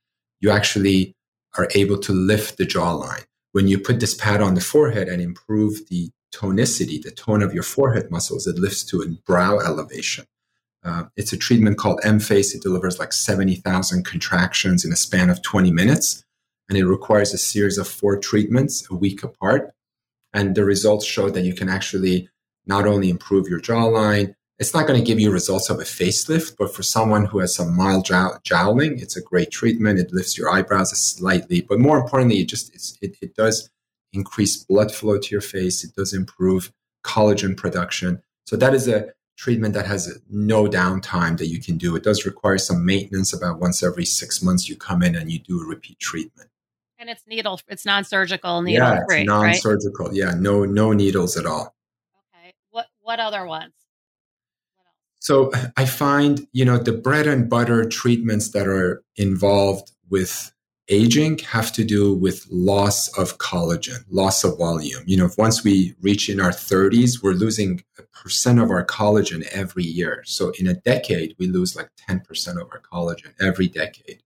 you 0.42 0.52
actually 0.52 1.16
are 1.58 1.70
able 1.76 2.00
to 2.00 2.12
lift 2.12 2.58
the 2.58 2.66
jawline. 2.66 3.24
When 3.54 3.68
you 3.68 3.80
put 3.80 4.00
this 4.00 4.16
pad 4.16 4.42
on 4.42 4.56
the 4.56 4.62
forehead 4.62 5.08
and 5.08 5.22
improve 5.22 5.88
the 5.88 6.12
tonicity, 6.34 7.02
the 7.02 7.12
tone 7.12 7.42
of 7.42 7.54
your 7.54 7.64
forehead 7.64 8.10
muscles, 8.10 8.48
it 8.48 8.58
lifts 8.58 8.84
to 8.86 9.02
a 9.02 9.08
brow 9.26 9.60
elevation. 9.60 10.26
Uh, 10.84 11.06
it's 11.16 11.32
a 11.32 11.38
treatment 11.38 11.78
called 11.78 12.02
Emface. 12.04 12.54
It 12.54 12.62
delivers 12.62 13.00
like 13.00 13.14
70,000 13.14 14.04
contractions 14.04 14.84
in 14.84 14.92
a 14.92 14.98
span 14.98 15.30
of 15.30 15.42
20 15.42 15.72
minutes. 15.72 16.24
And 16.68 16.78
it 16.78 16.86
requires 16.86 17.34
a 17.34 17.38
series 17.38 17.78
of 17.78 17.88
four 17.88 18.18
treatments 18.18 18.86
a 18.90 18.96
week 18.96 19.24
apart. 19.24 19.74
And 20.34 20.56
the 20.56 20.66
results 20.66 21.06
show 21.06 21.30
that 21.30 21.42
you 21.42 21.54
can 21.54 21.70
actually 21.70 22.30
not 22.66 22.88
only 22.88 23.10
improve 23.10 23.48
your 23.48 23.60
jawline, 23.60 24.36
it's 24.60 24.74
not 24.74 24.88
going 24.88 25.00
to 25.00 25.06
give 25.06 25.20
you 25.20 25.32
results 25.32 25.70
of 25.70 25.80
a 25.80 25.84
facelift, 25.84 26.56
but 26.58 26.74
for 26.74 26.84
someone 26.84 27.26
who 27.26 27.40
has 27.40 27.56
some 27.56 27.76
mild 27.76 28.06
jow- 28.06 28.38
jowling, 28.44 29.00
it's 29.00 29.18
a 29.18 29.22
great 29.22 29.52
treatment. 29.52 30.00
It 30.00 30.14
lifts 30.14 30.38
your 30.38 30.50
eyebrows 30.50 30.92
slightly, 30.98 31.62
but 31.62 31.80
more 31.80 31.98
importantly, 31.98 32.40
it 32.40 32.48
just 32.48 32.74
it, 33.02 33.18
it 33.22 33.36
does 33.36 33.70
increase 34.14 34.64
blood 34.64 34.94
flow 34.94 35.18
to 35.18 35.30
your 35.30 35.42
face. 35.42 35.84
It 35.84 35.96
does 35.96 36.14
improve 36.14 36.72
collagen 37.04 37.58
production. 37.58 38.22
So 38.46 38.56
that 38.56 38.74
is 38.74 38.88
a 38.88 39.14
treatment 39.36 39.74
that 39.74 39.88
has 39.88 40.20
no 40.30 40.68
downtime 40.68 41.38
that 41.40 41.48
you 41.48 41.60
can 41.60 41.78
do. 41.78 41.96
It 41.96 42.04
does 42.04 42.26
require 42.26 42.58
some 42.58 42.86
maintenance. 42.86 43.34
About 43.34 43.60
once 43.60 43.84
every 43.84 44.06
six 44.06 44.42
months, 44.42 44.70
you 44.70 44.76
come 44.76 45.04
in 45.04 45.16
and 45.16 45.32
you 45.32 45.40
do 45.40 45.60
a 45.60 45.66
repeat 45.66 46.00
treatment. 46.00 46.50
And 47.00 47.10
it's 47.10 47.24
needle. 47.28 47.60
It's 47.68 47.86
non-surgical, 47.86 48.62
needle 48.62 48.88
yeah, 48.88 49.00
free. 49.08 49.24
non-surgical. 49.26 50.06
Right? 50.08 50.16
Yeah, 50.16 50.34
no, 50.38 50.64
no 50.64 50.94
needles 50.94 51.36
at 51.36 51.46
all. 51.46 51.76
Okay. 52.34 52.54
What 52.70 52.88
What 53.02 53.20
other 53.20 53.46
ones? 53.46 53.74
So 55.20 55.52
I 55.76 55.86
find, 55.86 56.48
you 56.52 56.64
know, 56.64 56.78
the 56.78 56.94
bread 56.94 57.28
and 57.28 57.50
butter 57.50 57.84
treatments 57.86 58.52
that 58.52 58.68
are 58.68 59.04
involved 59.16 59.92
with 60.10 60.53
aging 60.90 61.38
have 61.40 61.72
to 61.74 61.84
do 61.84 62.14
with 62.14 62.46
loss 62.52 63.08
of 63.18 63.38
collagen, 63.38 64.04
loss 64.10 64.44
of 64.44 64.58
volume. 64.58 65.04
You 65.06 65.18
know, 65.18 65.30
once 65.38 65.64
we 65.64 65.96
reach 66.02 66.30
in 66.30 66.40
our 66.40 66.52
30s, 66.52 67.24
we're 67.24 67.34
losing 67.34 67.84
a 67.98 68.04
percent 68.04 68.60
of 68.60 68.70
our 68.70 68.86
collagen 68.86 69.48
every 69.52 69.84
year. 69.84 70.24
So 70.26 70.52
in 70.60 70.68
a 70.68 70.74
decade, 70.74 71.36
we 71.40 71.48
lose 71.48 71.76
like 71.76 71.90
10% 72.10 72.62
of 72.62 72.70
our 72.72 72.82
collagen 72.82 73.34
every 73.40 73.68
decade. 73.68 74.22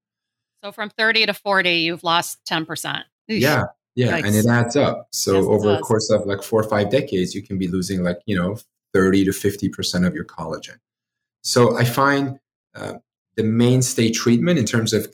So 0.64 0.72
from 0.72 0.90
30 0.90 1.28
to 1.28 1.34
40, 1.34 1.70
you've 1.70 2.04
lost 2.04 2.44
10%. 2.46 3.04
Yeah. 3.28 3.66
Yeah. 3.96 4.20
Yikes. 4.20 4.26
And 4.26 4.36
it 4.36 4.46
adds 4.48 4.76
up. 4.76 5.08
So 5.12 5.36
yes, 5.36 5.46
over 5.46 5.76
a 5.76 5.80
course 5.80 6.10
of 6.10 6.26
like 6.26 6.44
four 6.44 6.62
or 6.62 6.70
five 6.70 6.90
decades, 6.90 7.36
you 7.36 7.44
can 7.44 7.58
be 7.58 7.68
losing 7.68 8.04
like, 8.04 8.18
you 8.26 8.36
know, 8.36 8.58
30 8.94 9.26
to 9.26 9.32
50% 9.32 10.08
of 10.08 10.16
your 10.16 10.26
collagen. 10.26 10.78
So 11.44 11.78
I 11.78 11.84
find 11.84 12.40
uh, 12.76 12.96
the 13.36 13.44
mainstay 13.44 14.12
treatment 14.12 14.60
in 14.60 14.66
terms 14.66 14.94
of 14.94 15.08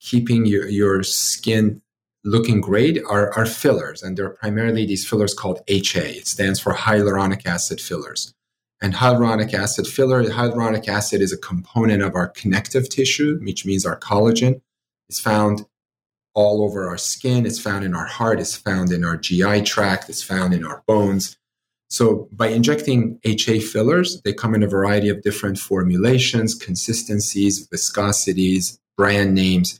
keeping 0.00 0.46
your, 0.46 0.66
your 0.68 1.02
skin 1.02 1.82
looking 2.24 2.60
great 2.60 3.00
are, 3.08 3.32
are 3.32 3.46
fillers. 3.46 4.02
And 4.02 4.16
they're 4.16 4.30
primarily 4.30 4.86
these 4.86 5.08
fillers 5.08 5.34
called 5.34 5.60
HA. 5.68 6.10
It 6.10 6.26
stands 6.26 6.60
for 6.60 6.74
hyaluronic 6.74 7.46
acid 7.46 7.80
fillers. 7.80 8.34
And 8.82 8.94
hyaluronic 8.94 9.52
acid 9.52 9.86
filler, 9.86 10.24
hyaluronic 10.24 10.88
acid 10.88 11.20
is 11.20 11.32
a 11.32 11.38
component 11.38 12.02
of 12.02 12.14
our 12.14 12.28
connective 12.28 12.88
tissue, 12.88 13.38
which 13.42 13.66
means 13.66 13.84
our 13.84 13.98
collagen. 13.98 14.62
It's 15.08 15.20
found 15.20 15.66
all 16.34 16.62
over 16.62 16.88
our 16.88 16.96
skin. 16.96 17.44
It's 17.44 17.58
found 17.58 17.84
in 17.84 17.94
our 17.94 18.06
heart. 18.06 18.40
It's 18.40 18.56
found 18.56 18.90
in 18.90 19.04
our 19.04 19.16
GI 19.16 19.62
tract. 19.62 20.08
It's 20.08 20.22
found 20.22 20.54
in 20.54 20.64
our 20.64 20.82
bones. 20.86 21.36
So 21.88 22.28
by 22.32 22.48
injecting 22.48 23.18
HA 23.24 23.60
fillers, 23.60 24.22
they 24.22 24.32
come 24.32 24.54
in 24.54 24.62
a 24.62 24.68
variety 24.68 25.08
of 25.08 25.22
different 25.22 25.58
formulations, 25.58 26.54
consistencies, 26.54 27.68
viscosities, 27.68 28.78
brand 28.96 29.34
names 29.34 29.79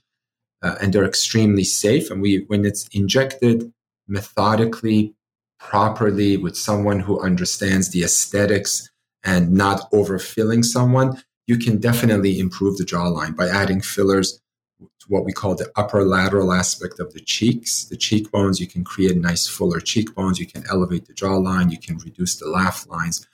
uh, 0.62 0.76
and 0.80 0.92
they're 0.92 1.04
extremely 1.04 1.64
safe. 1.64 2.10
And 2.10 2.20
we, 2.20 2.44
when 2.48 2.64
it's 2.64 2.88
injected 2.88 3.72
methodically, 4.06 5.14
properly 5.58 6.36
with 6.36 6.56
someone 6.56 7.00
who 7.00 7.20
understands 7.20 7.90
the 7.90 8.02
aesthetics 8.02 8.90
and 9.22 9.52
not 9.52 9.90
overfilling 9.92 10.64
someone, 10.64 11.22
you 11.46 11.58
can 11.58 11.78
definitely 11.78 12.38
improve 12.38 12.78
the 12.78 12.84
jawline 12.84 13.36
by 13.36 13.48
adding 13.48 13.80
fillers 13.80 14.40
to 14.78 15.06
what 15.08 15.24
we 15.24 15.32
call 15.32 15.54
the 15.54 15.70
upper 15.76 16.04
lateral 16.04 16.52
aspect 16.52 16.98
of 16.98 17.12
the 17.12 17.20
cheeks, 17.20 17.84
the 17.84 17.96
cheekbones. 17.96 18.60
You 18.60 18.66
can 18.66 18.84
create 18.84 19.16
nice 19.16 19.46
fuller 19.46 19.80
cheekbones. 19.80 20.38
You 20.38 20.46
can 20.46 20.64
elevate 20.70 21.06
the 21.06 21.12
jawline. 21.12 21.70
You 21.70 21.78
can 21.78 21.98
reduce 21.98 22.36
the 22.36 22.48
laugh 22.48 22.86
lines. 22.88 23.26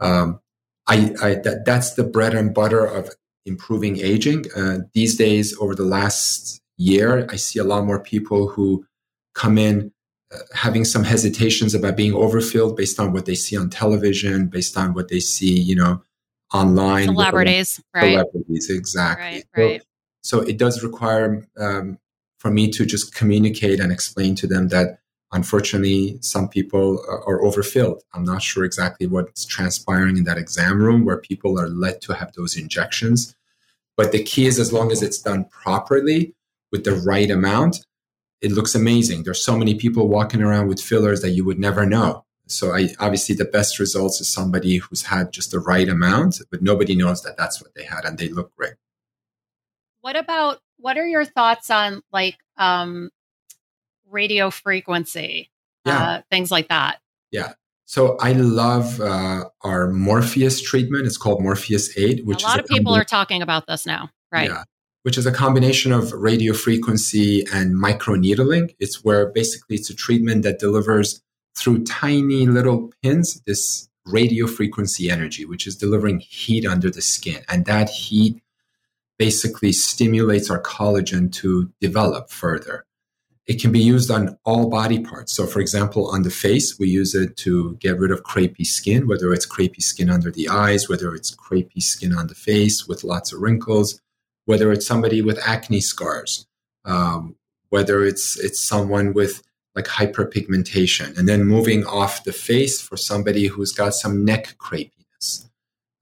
Um, 0.00 0.40
I, 0.86 1.14
I 1.22 1.34
that, 1.36 1.62
that's 1.64 1.94
the 1.94 2.04
bread 2.04 2.34
and 2.34 2.52
butter 2.52 2.84
of 2.84 3.10
improving 3.46 3.98
aging. 3.98 4.44
Uh, 4.54 4.78
these 4.94 5.16
days, 5.16 5.56
over 5.60 5.74
the 5.74 5.84
last 5.84 6.60
year, 6.76 7.26
I 7.30 7.36
see 7.36 7.58
a 7.58 7.64
lot 7.64 7.84
more 7.84 8.00
people 8.00 8.48
who 8.48 8.84
come 9.34 9.58
in 9.58 9.92
uh, 10.32 10.38
having 10.54 10.84
some 10.84 11.04
hesitations 11.04 11.74
about 11.74 11.96
being 11.96 12.14
overfilled 12.14 12.76
based 12.76 13.00
on 13.00 13.12
what 13.12 13.26
they 13.26 13.34
see 13.34 13.56
on 13.56 13.70
television, 13.70 14.46
based 14.48 14.76
on 14.76 14.94
what 14.94 15.08
they 15.08 15.20
see, 15.20 15.58
you 15.58 15.74
know, 15.74 16.02
online. 16.52 17.06
Celebrities, 17.06 17.80
right? 17.94 18.12
Celebrities, 18.12 18.70
exactly. 18.70 19.24
Right, 19.24 19.44
right. 19.56 19.82
So, 20.22 20.40
so 20.40 20.46
it 20.46 20.58
does 20.58 20.82
require 20.82 21.46
um, 21.58 21.98
for 22.38 22.50
me 22.50 22.70
to 22.70 22.84
just 22.84 23.14
communicate 23.14 23.80
and 23.80 23.90
explain 23.90 24.34
to 24.36 24.46
them 24.46 24.68
that 24.68 24.98
unfortunately 25.32 26.18
some 26.20 26.48
people 26.48 27.04
are 27.08 27.42
overfilled. 27.44 28.02
I'm 28.14 28.24
not 28.24 28.42
sure 28.42 28.64
exactly 28.64 29.06
what's 29.06 29.44
transpiring 29.44 30.16
in 30.16 30.24
that 30.24 30.38
exam 30.38 30.80
room 30.80 31.04
where 31.04 31.18
people 31.18 31.60
are 31.60 31.68
led 31.68 32.00
to 32.02 32.14
have 32.14 32.32
those 32.32 32.56
injections. 32.56 33.34
But 33.96 34.12
the 34.12 34.22
key 34.22 34.46
is 34.46 34.58
as 34.58 34.72
long 34.72 34.92
as 34.92 35.02
it's 35.02 35.20
done 35.20 35.44
properly 35.46 36.34
with 36.70 36.84
the 36.84 36.94
right 36.94 37.30
amount, 37.30 37.84
it 38.40 38.52
looks 38.52 38.74
amazing. 38.74 39.24
There's 39.24 39.42
so 39.42 39.56
many 39.56 39.74
people 39.74 40.08
walking 40.08 40.42
around 40.42 40.68
with 40.68 40.80
fillers 40.80 41.20
that 41.22 41.30
you 41.30 41.44
would 41.44 41.58
never 41.58 41.84
know. 41.84 42.24
So 42.46 42.74
I 42.74 42.88
obviously 42.98 43.34
the 43.34 43.44
best 43.44 43.78
results 43.78 44.20
is 44.20 44.28
somebody 44.28 44.78
who's 44.78 45.02
had 45.02 45.32
just 45.32 45.50
the 45.50 45.58
right 45.58 45.88
amount, 45.88 46.40
but 46.50 46.62
nobody 46.62 46.94
knows 46.94 47.22
that 47.22 47.36
that's 47.36 47.60
what 47.60 47.74
they 47.74 47.84
had 47.84 48.04
and 48.04 48.16
they 48.16 48.28
look 48.28 48.54
great. 48.56 48.74
What 50.00 50.16
about 50.16 50.60
what 50.78 50.96
are 50.96 51.06
your 51.06 51.24
thoughts 51.24 51.68
on 51.68 52.02
like 52.12 52.36
um, 52.56 53.10
radio 54.10 54.50
frequency, 54.50 55.50
yeah. 55.84 56.02
uh, 56.02 56.22
things 56.30 56.50
like 56.50 56.68
that? 56.68 57.00
Yeah. 57.30 57.52
So 57.84 58.16
I 58.18 58.32
love 58.32 59.00
uh, 59.00 59.44
our 59.62 59.88
Morpheus 59.88 60.60
treatment. 60.60 61.06
It's 61.06 61.16
called 61.16 61.42
Morpheus 61.42 61.96
8, 61.96 62.26
which 62.26 62.42
a 62.42 62.46
lot 62.46 62.60
of 62.60 62.66
people 62.66 62.94
are 62.94 63.04
talking 63.04 63.40
about 63.40 63.66
this 63.66 63.86
now, 63.86 64.10
right? 64.30 64.48
Yeah 64.48 64.64
which 65.08 65.16
is 65.16 65.24
a 65.24 65.32
combination 65.32 65.90
of 65.90 66.12
radio 66.12 66.52
frequency 66.52 67.42
and 67.52 67.74
microneedling. 67.74 68.74
It's 68.78 69.02
where 69.04 69.30
basically 69.30 69.76
it's 69.76 69.88
a 69.88 69.94
treatment 69.94 70.42
that 70.42 70.58
delivers 70.58 71.22
through 71.56 71.84
tiny 71.84 72.46
little 72.46 72.92
pins 73.02 73.40
this 73.46 73.88
radio 74.04 74.46
frequency 74.46 75.10
energy, 75.10 75.44
which 75.44 75.66
is 75.66 75.76
delivering 75.76 76.20
heat 76.20 76.66
under 76.66 76.90
the 76.90 77.02
skin. 77.02 77.42
And 77.48 77.64
that 77.64 77.88
heat 77.88 78.42
basically 79.18 79.72
stimulates 79.72 80.50
our 80.50 80.62
collagen 80.62 81.32
to 81.32 81.72
develop 81.80 82.30
further. 82.30 82.84
It 83.48 83.60
can 83.60 83.72
be 83.72 83.80
used 83.80 84.10
on 84.10 84.38
all 84.44 84.68
body 84.68 85.00
parts. 85.00 85.34
So, 85.34 85.46
for 85.46 85.58
example, 85.58 86.06
on 86.08 86.22
the 86.22 86.30
face, 86.30 86.78
we 86.78 86.88
use 86.88 87.14
it 87.14 87.36
to 87.38 87.76
get 87.80 87.98
rid 87.98 88.10
of 88.10 88.22
crepey 88.22 88.66
skin, 88.66 89.08
whether 89.08 89.32
it's 89.32 89.48
crepey 89.48 89.82
skin 89.82 90.10
under 90.10 90.30
the 90.30 90.48
eyes, 90.48 90.88
whether 90.88 91.14
it's 91.14 91.34
crepey 91.34 91.82
skin 91.82 92.14
on 92.14 92.26
the 92.26 92.34
face 92.34 92.86
with 92.86 93.04
lots 93.04 93.32
of 93.32 93.40
wrinkles 93.40 94.00
whether 94.48 94.72
it's 94.72 94.86
somebody 94.86 95.20
with 95.20 95.38
acne 95.46 95.78
scars, 95.78 96.46
um, 96.86 97.36
whether 97.68 98.02
it's 98.02 98.38
it's 98.38 98.58
someone 98.58 99.12
with 99.12 99.42
like 99.74 99.84
hyperpigmentation, 99.84 101.16
and 101.18 101.28
then 101.28 101.44
moving 101.44 101.84
off 101.84 102.24
the 102.24 102.32
face 102.32 102.80
for 102.80 102.96
somebody 102.96 103.46
who's 103.46 103.72
got 103.72 103.92
some 103.92 104.24
neck 104.24 104.56
crepiness. 104.58 105.50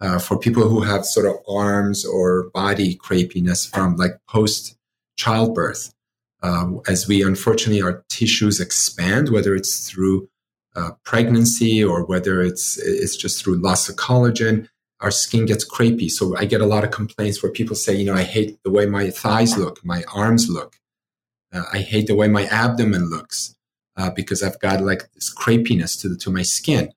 Uh, 0.00 0.20
for 0.20 0.38
people 0.38 0.68
who 0.68 0.82
have 0.82 1.04
sort 1.04 1.26
of 1.26 1.34
arms 1.48 2.06
or 2.06 2.48
body 2.54 2.94
crepiness 2.94 3.68
from 3.68 3.96
like 3.96 4.12
post 4.28 4.76
childbirth, 5.16 5.92
uh, 6.46 6.66
as 6.86 7.08
we 7.08 7.24
unfortunately 7.24 7.82
our 7.82 8.04
tissues 8.08 8.60
expand, 8.60 9.30
whether 9.30 9.54
it's 9.54 9.88
through 9.88 10.28
uh, 10.76 10.90
pregnancy 11.04 11.82
or 11.82 12.04
whether 12.04 12.40
it's 12.40 12.78
it's 12.78 13.16
just 13.16 13.42
through 13.42 13.56
loss 13.56 13.88
of 13.88 13.96
collagen, 13.96 14.68
our 15.00 15.10
skin 15.10 15.46
gets 15.46 15.68
crepey. 15.68 16.08
So 16.08 16.36
I 16.36 16.44
get 16.44 16.60
a 16.60 16.66
lot 16.74 16.84
of 16.84 16.90
complaints 16.90 17.42
where 17.42 17.50
people 17.50 17.74
say, 17.74 17.94
you 17.96 18.04
know, 18.04 18.14
I 18.14 18.22
hate 18.22 18.58
the 18.62 18.70
way 18.70 18.86
my 18.86 19.10
thighs 19.10 19.58
look, 19.58 19.84
my 19.84 20.04
arms 20.14 20.48
look. 20.48 20.76
Uh, 21.52 21.64
I 21.72 21.78
hate 21.78 22.06
the 22.06 22.14
way 22.14 22.28
my 22.28 22.46
abdomen 22.46 23.10
looks 23.10 23.56
uh, 23.96 24.10
because 24.10 24.42
I've 24.42 24.60
got 24.60 24.82
like 24.82 25.10
this 25.14 25.34
crepiness 25.34 26.00
to 26.02 26.08
the, 26.08 26.16
to 26.16 26.30
my 26.30 26.42
skin. 26.42 26.92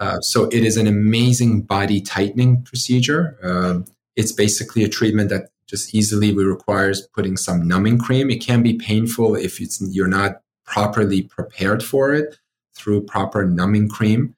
Uh, 0.00 0.20
so 0.20 0.44
it 0.46 0.64
is 0.64 0.76
an 0.76 0.86
amazing 0.86 1.62
body 1.62 2.00
tightening 2.00 2.62
procedure. 2.62 3.38
Um, 3.42 3.84
it's 4.16 4.32
basically 4.32 4.82
a 4.84 4.88
treatment 4.88 5.30
that 5.30 5.50
just 5.74 5.92
easily 5.92 6.32
we 6.32 6.44
requires 6.44 7.08
putting 7.16 7.36
some 7.36 7.66
numbing 7.66 7.98
cream. 7.98 8.30
It 8.30 8.40
can 8.40 8.62
be 8.62 8.74
painful 8.74 9.34
if 9.34 9.60
it's 9.60 9.80
you're 9.90 10.06
not 10.06 10.40
properly 10.64 11.22
prepared 11.22 11.82
for 11.82 12.14
it 12.14 12.38
through 12.76 13.02
proper 13.02 13.44
numbing 13.44 13.88
cream. 13.88 14.36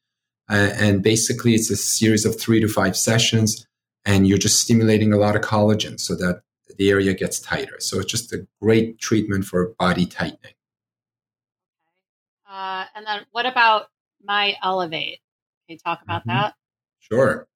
Uh, 0.48 0.70
and 0.78 1.02
basically, 1.02 1.54
it's 1.54 1.70
a 1.70 1.76
series 1.76 2.24
of 2.24 2.40
three 2.40 2.58
to 2.60 2.68
five 2.68 2.96
sessions, 2.96 3.66
and 4.06 4.26
you're 4.26 4.38
just 4.38 4.62
stimulating 4.62 5.12
a 5.12 5.18
lot 5.18 5.36
of 5.36 5.42
collagen 5.42 6.00
so 6.00 6.14
that 6.14 6.40
the 6.78 6.88
area 6.88 7.12
gets 7.12 7.38
tighter. 7.38 7.76
So 7.80 8.00
it's 8.00 8.10
just 8.10 8.32
a 8.32 8.46
great 8.62 8.98
treatment 8.98 9.44
for 9.44 9.74
body 9.78 10.06
tightening. 10.06 10.54
Uh, 12.50 12.84
and 12.94 13.06
then 13.06 13.26
what 13.32 13.44
about 13.44 13.88
MyEllevate? 14.26 15.20
Can 15.66 15.74
you 15.74 15.78
talk 15.84 16.00
about 16.02 16.22
mm-hmm. 16.22 16.30
that? 16.30 16.54
Sure. 17.00 17.46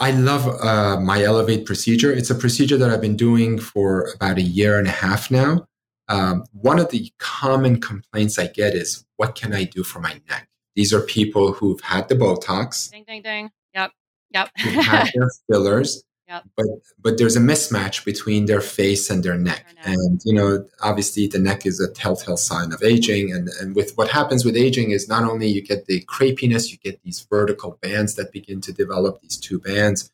I 0.00 0.12
love 0.12 0.46
uh, 0.46 0.96
MyEllevate 0.96 1.66
procedure. 1.66 2.10
It's 2.10 2.30
a 2.30 2.34
procedure 2.34 2.78
that 2.78 2.88
I've 2.88 3.02
been 3.02 3.16
doing 3.16 3.58
for 3.58 4.10
about 4.14 4.38
a 4.38 4.42
year 4.42 4.78
and 4.78 4.88
a 4.88 4.90
half 4.90 5.30
now. 5.30 5.66
Um, 6.08 6.44
one 6.52 6.78
of 6.78 6.90
the 6.90 7.12
common 7.18 7.80
complaints 7.80 8.38
I 8.38 8.46
get 8.46 8.74
is, 8.74 9.04
what 9.16 9.34
can 9.34 9.52
I 9.52 9.64
do 9.64 9.84
for 9.84 10.00
my 10.00 10.18
neck? 10.28 10.48
These 10.74 10.94
are 10.94 11.02
people 11.02 11.52
who've 11.52 11.80
had 11.82 12.08
the 12.08 12.14
Botox. 12.14 12.90
Ding, 12.90 13.04
ding, 13.06 13.20
ding. 13.20 13.50
Yep. 13.74 13.92
Yep. 14.32 14.48
had 14.56 15.10
their 15.14 15.30
fillers. 15.50 16.02
Yep. 16.30 16.44
But 16.56 16.66
but 17.02 17.18
there's 17.18 17.34
a 17.34 17.40
mismatch 17.40 18.04
between 18.04 18.46
their 18.46 18.60
face 18.60 19.10
and 19.10 19.24
their 19.24 19.36
neck. 19.36 19.66
their 19.66 19.94
neck. 19.94 19.98
And 19.98 20.20
you 20.24 20.32
know, 20.32 20.64
obviously 20.80 21.26
the 21.26 21.40
neck 21.40 21.66
is 21.66 21.80
a 21.80 21.92
telltale 21.92 22.36
sign 22.36 22.72
of 22.72 22.84
aging. 22.84 23.32
And 23.32 23.48
and 23.60 23.74
with 23.74 23.96
what 23.96 24.08
happens 24.08 24.44
with 24.44 24.56
aging 24.56 24.92
is 24.92 25.08
not 25.08 25.24
only 25.24 25.48
you 25.48 25.60
get 25.60 25.86
the 25.86 26.02
crepiness, 26.02 26.70
you 26.70 26.78
get 26.78 27.02
these 27.02 27.26
vertical 27.28 27.78
bands 27.82 28.14
that 28.14 28.30
begin 28.30 28.60
to 28.60 28.72
develop, 28.72 29.20
these 29.20 29.38
two 29.38 29.58
bands. 29.58 30.08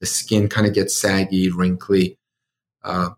The 0.00 0.06
skin 0.06 0.48
kind 0.48 0.66
of 0.66 0.74
gets 0.74 0.96
saggy, 0.96 1.50
wrinkly. 1.50 2.18
Uh, 2.82 3.10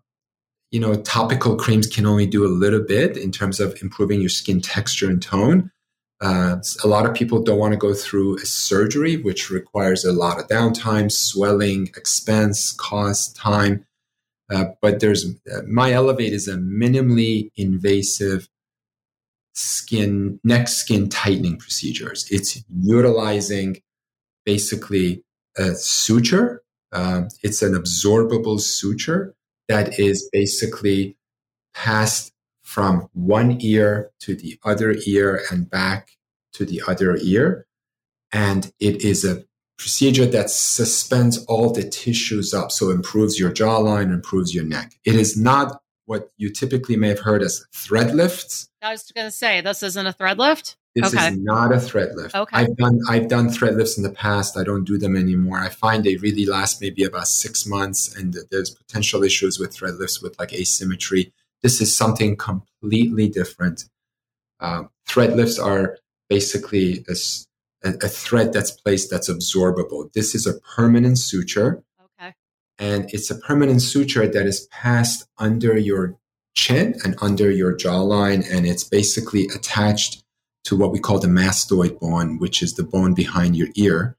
you 0.69 0.79
know, 0.79 0.95
topical 0.95 1.55
creams 1.55 1.87
can 1.87 2.05
only 2.05 2.27
do 2.27 2.45
a 2.45 2.47
little 2.47 2.83
bit 2.83 3.17
in 3.17 3.31
terms 3.31 3.59
of 3.59 3.81
improving 3.81 4.19
your 4.19 4.29
skin 4.29 4.61
texture 4.61 5.09
and 5.09 5.21
tone. 5.21 5.71
Uh, 6.21 6.57
a 6.83 6.87
lot 6.87 7.05
of 7.05 7.13
people 7.13 7.41
don't 7.41 7.59
want 7.59 7.73
to 7.73 7.77
go 7.77 7.93
through 7.93 8.37
a 8.37 8.45
surgery, 8.45 9.17
which 9.17 9.49
requires 9.49 10.05
a 10.05 10.13
lot 10.13 10.39
of 10.39 10.47
downtime, 10.47 11.11
swelling, 11.11 11.87
expense, 11.97 12.71
cost, 12.71 13.35
time. 13.35 13.85
Uh, 14.53 14.65
but 14.81 14.99
there's 14.99 15.25
uh, 15.25 15.61
MyEllevate 15.61 16.31
is 16.31 16.47
a 16.47 16.55
minimally 16.55 17.51
invasive 17.55 18.47
skin 19.53 20.39
neck 20.43 20.67
skin 20.67 21.09
tightening 21.09 21.57
procedures. 21.57 22.27
It's 22.29 22.63
utilizing 22.69 23.81
basically 24.45 25.23
a 25.57 25.75
suture. 25.75 26.61
Um, 26.91 27.29
it's 27.41 27.61
an 27.61 27.73
absorbable 27.73 28.59
suture 28.59 29.35
that 29.67 29.99
is 29.99 30.29
basically 30.31 31.17
passed 31.73 32.32
from 32.73 33.07
one 33.13 33.55
ear 33.61 34.09
to 34.19 34.35
the 34.35 34.57
other 34.63 34.95
ear 35.05 35.39
and 35.51 35.69
back 35.69 36.09
to 36.53 36.65
the 36.65 36.81
other 36.87 37.15
ear. 37.21 37.67
And 38.31 38.73
it 38.79 39.03
is 39.03 39.23
a 39.23 39.43
procedure 39.77 40.25
that 40.25 40.49
suspends 40.49 41.45
all 41.45 41.71
the 41.71 41.87
tissues 41.87 42.51
up, 42.51 42.71
so 42.71 42.89
improves 42.89 43.39
your 43.39 43.51
jawline, 43.51 44.11
improves 44.11 44.55
your 44.55 44.63
neck. 44.63 44.93
It 45.05 45.13
is 45.13 45.37
not 45.37 45.81
what 46.05 46.31
you 46.37 46.49
typically 46.49 46.95
may 46.95 47.09
have 47.09 47.19
heard 47.19 47.43
as 47.43 47.63
thread 47.75 48.15
lifts. 48.15 48.67
I 48.81 48.91
was 48.91 49.03
going 49.11 49.27
to 49.27 49.31
say 49.31 49.61
this 49.61 49.83
isn't 49.83 50.07
a 50.07 50.13
thread 50.13 50.39
lift. 50.39 50.75
This 50.95 51.13
okay. 51.13 51.27
is 51.27 51.37
not 51.37 51.71
a 51.71 51.79
thread 51.79 52.15
lift. 52.15 52.35
Okay. 52.35 52.57
I've 52.57 52.75
done 52.75 52.99
I've 53.07 53.27
done 53.27 53.49
thread 53.49 53.75
lifts 53.75 53.97
in 53.97 54.03
the 54.03 54.11
past. 54.11 54.57
I 54.57 54.63
don't 54.63 54.83
do 54.83 54.97
them 54.97 55.15
anymore. 55.15 55.59
I 55.59 55.69
find 55.69 56.03
they 56.03 56.15
really 56.17 56.45
last 56.45 56.81
maybe 56.81 57.03
about 57.03 57.27
six 57.27 57.67
months, 57.67 58.15
and 58.15 58.35
there's 58.49 58.71
potential 58.71 59.23
issues 59.23 59.59
with 59.59 59.73
thread 59.73 59.95
lifts 59.95 60.21
with 60.23 60.37
like 60.39 60.53
asymmetry. 60.53 61.33
This 61.63 61.79
is 61.81 61.95
something 61.95 62.35
completely 62.35 63.29
different. 63.29 63.85
Uh, 64.59 64.83
thread 65.07 65.35
lifts 65.35 65.57
are 65.57 65.97
basically 66.29 67.05
a, 67.09 67.15
a, 67.83 68.07
thread 68.07 68.53
that's 68.53 68.71
placed 68.71 69.09
that's 69.09 69.29
absorbable. 69.29 70.11
This 70.13 70.35
is 70.35 70.45
a 70.45 70.59
permanent 70.75 71.17
suture. 71.17 71.83
Okay. 72.19 72.33
And 72.77 73.09
it's 73.13 73.31
a 73.31 73.35
permanent 73.35 73.81
suture 73.81 74.27
that 74.27 74.45
is 74.45 74.67
passed 74.67 75.25
under 75.37 75.77
your 75.77 76.17
chin 76.53 76.95
and 77.03 77.15
under 77.21 77.49
your 77.49 77.75
jawline. 77.75 78.45
And 78.51 78.65
it's 78.65 78.83
basically 78.83 79.47
attached 79.55 80.23
to 80.65 80.77
what 80.77 80.91
we 80.91 80.99
call 80.99 81.19
the 81.19 81.27
mastoid 81.27 81.99
bone, 81.99 82.39
which 82.39 82.61
is 82.61 82.73
the 82.73 82.83
bone 82.83 83.13
behind 83.13 83.55
your 83.55 83.69
ear. 83.75 84.17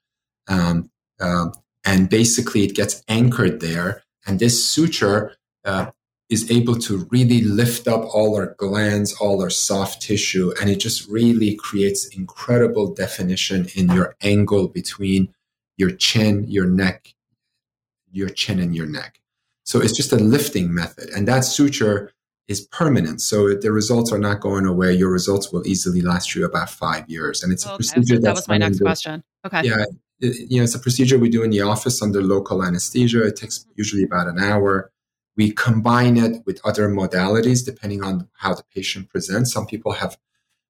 Um, 0.48 0.90
uh, 1.20 1.50
and 1.84 2.08
basically, 2.08 2.64
it 2.64 2.74
gets 2.74 3.02
anchored 3.08 3.60
there. 3.60 4.02
And 4.26 4.38
this 4.38 4.64
suture 4.64 5.36
uh, 5.64 5.90
is 6.30 6.50
able 6.50 6.76
to 6.76 7.06
really 7.10 7.42
lift 7.42 7.86
up 7.86 8.02
all 8.14 8.36
our 8.36 8.54
glands, 8.58 9.12
all 9.14 9.42
our 9.42 9.50
soft 9.50 10.00
tissue, 10.00 10.52
and 10.60 10.70
it 10.70 10.76
just 10.76 11.08
really 11.08 11.54
creates 11.54 12.06
incredible 12.16 12.94
definition 12.94 13.68
in 13.74 13.90
your 13.90 14.16
angle 14.22 14.68
between 14.68 15.34
your 15.76 15.90
chin, 15.90 16.44
your 16.48 16.66
neck, 16.66 17.14
your 18.10 18.28
chin 18.28 18.58
and 18.58 18.74
your 18.74 18.86
neck. 18.86 19.20
So 19.64 19.80
it's 19.80 19.96
just 19.96 20.12
a 20.12 20.16
lifting 20.16 20.72
method, 20.72 21.10
and 21.10 21.28
that 21.28 21.40
suture 21.40 22.12
is 22.48 22.60
permanent. 22.60 23.20
So 23.20 23.54
the 23.54 23.72
results 23.72 24.12
are 24.12 24.18
not 24.18 24.40
going 24.40 24.66
away. 24.66 24.92
Your 24.92 25.10
results 25.10 25.50
will 25.50 25.66
easily 25.66 26.02
last 26.02 26.34
you 26.34 26.44
about 26.44 26.70
five 26.70 27.08
years, 27.08 27.42
and 27.42 27.52
it's 27.52 27.66
oh, 27.66 27.70
okay. 27.70 27.74
a 27.74 27.78
procedure. 27.78 28.20
that 28.20 28.34
was 28.34 28.48
my 28.48 28.58
next 28.58 28.80
question. 28.80 29.22
Okay. 29.46 29.62
Yeah, 29.64 29.84
it, 30.20 30.50
you 30.50 30.58
know, 30.58 30.64
it's 30.64 30.74
a 30.74 30.78
procedure 30.78 31.18
we 31.18 31.28
do 31.28 31.42
in 31.42 31.50
the 31.50 31.60
office 31.60 32.00
under 32.02 32.22
local 32.22 32.62
anesthesia. 32.62 33.26
It 33.26 33.36
takes 33.36 33.58
mm-hmm. 33.58 33.72
usually 33.76 34.04
about 34.04 34.26
an 34.26 34.38
hour 34.38 34.90
we 35.36 35.50
combine 35.50 36.16
it 36.16 36.42
with 36.46 36.60
other 36.64 36.88
modalities 36.88 37.64
depending 37.64 38.02
on 38.02 38.28
how 38.34 38.54
the 38.54 38.62
patient 38.74 39.10
presents. 39.10 39.52
Some 39.52 39.66
people 39.66 39.92
have 39.92 40.16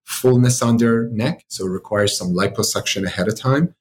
fullness 0.05 0.63
on 0.63 0.77
their 0.77 1.09
neck, 1.09 1.45
so 1.49 1.67
it 1.67 1.71
requires 1.71 2.17
some 2.17 2.35
liposuction 2.35 3.05
ahead 3.05 3.29
of 3.29 3.39
time. 3.39 3.75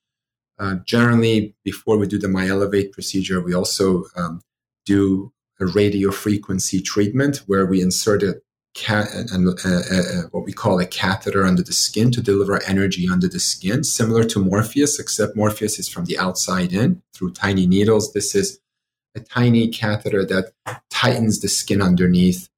Uh, 0.60 0.76
generally, 0.86 1.56
before 1.64 1.98
we 1.98 2.08
do 2.08 2.20
the 2.20 2.28
MyEllevate 2.28 2.92
procedure, 2.92 3.42
we 3.42 3.54
also 3.54 4.06
um, 4.16 4.42
do 4.86 5.32
a 5.60 5.66
radio 5.66 6.12
frequency 6.12 6.82
treatment 6.82 7.38
where 7.48 7.66
we 7.66 7.82
insert 7.82 8.24
a 8.24 8.42
uh, 8.90 10.24
what 10.32 10.46
we 10.46 10.52
call 10.52 10.80
a 10.80 10.86
catheter 10.86 11.46
under 11.46 11.62
the 11.62 11.72
skin 11.74 12.10
to 12.10 12.22
deliver 12.22 12.62
energy 12.64 13.08
under 13.08 13.28
the 13.28 13.40
skin, 13.40 13.84
similar 13.84 14.24
to 14.24 14.44
Morpheus, 14.44 15.00
except 15.00 15.36
Morpheus 15.36 15.78
is 15.78 15.88
from 15.88 16.06
the 16.06 16.18
outside 16.18 16.74
in 16.74 17.02
through 17.14 17.34
tiny 17.34 17.68
needles. 17.68 18.14
This 18.14 18.34
is 18.34 18.60
a 19.16 19.20
tiny 19.20 19.68
catheter 19.68 20.26
that 20.26 20.53
tightens 20.89 21.39
the 21.39 21.47
skin 21.47 21.82
underneath. 21.82 22.49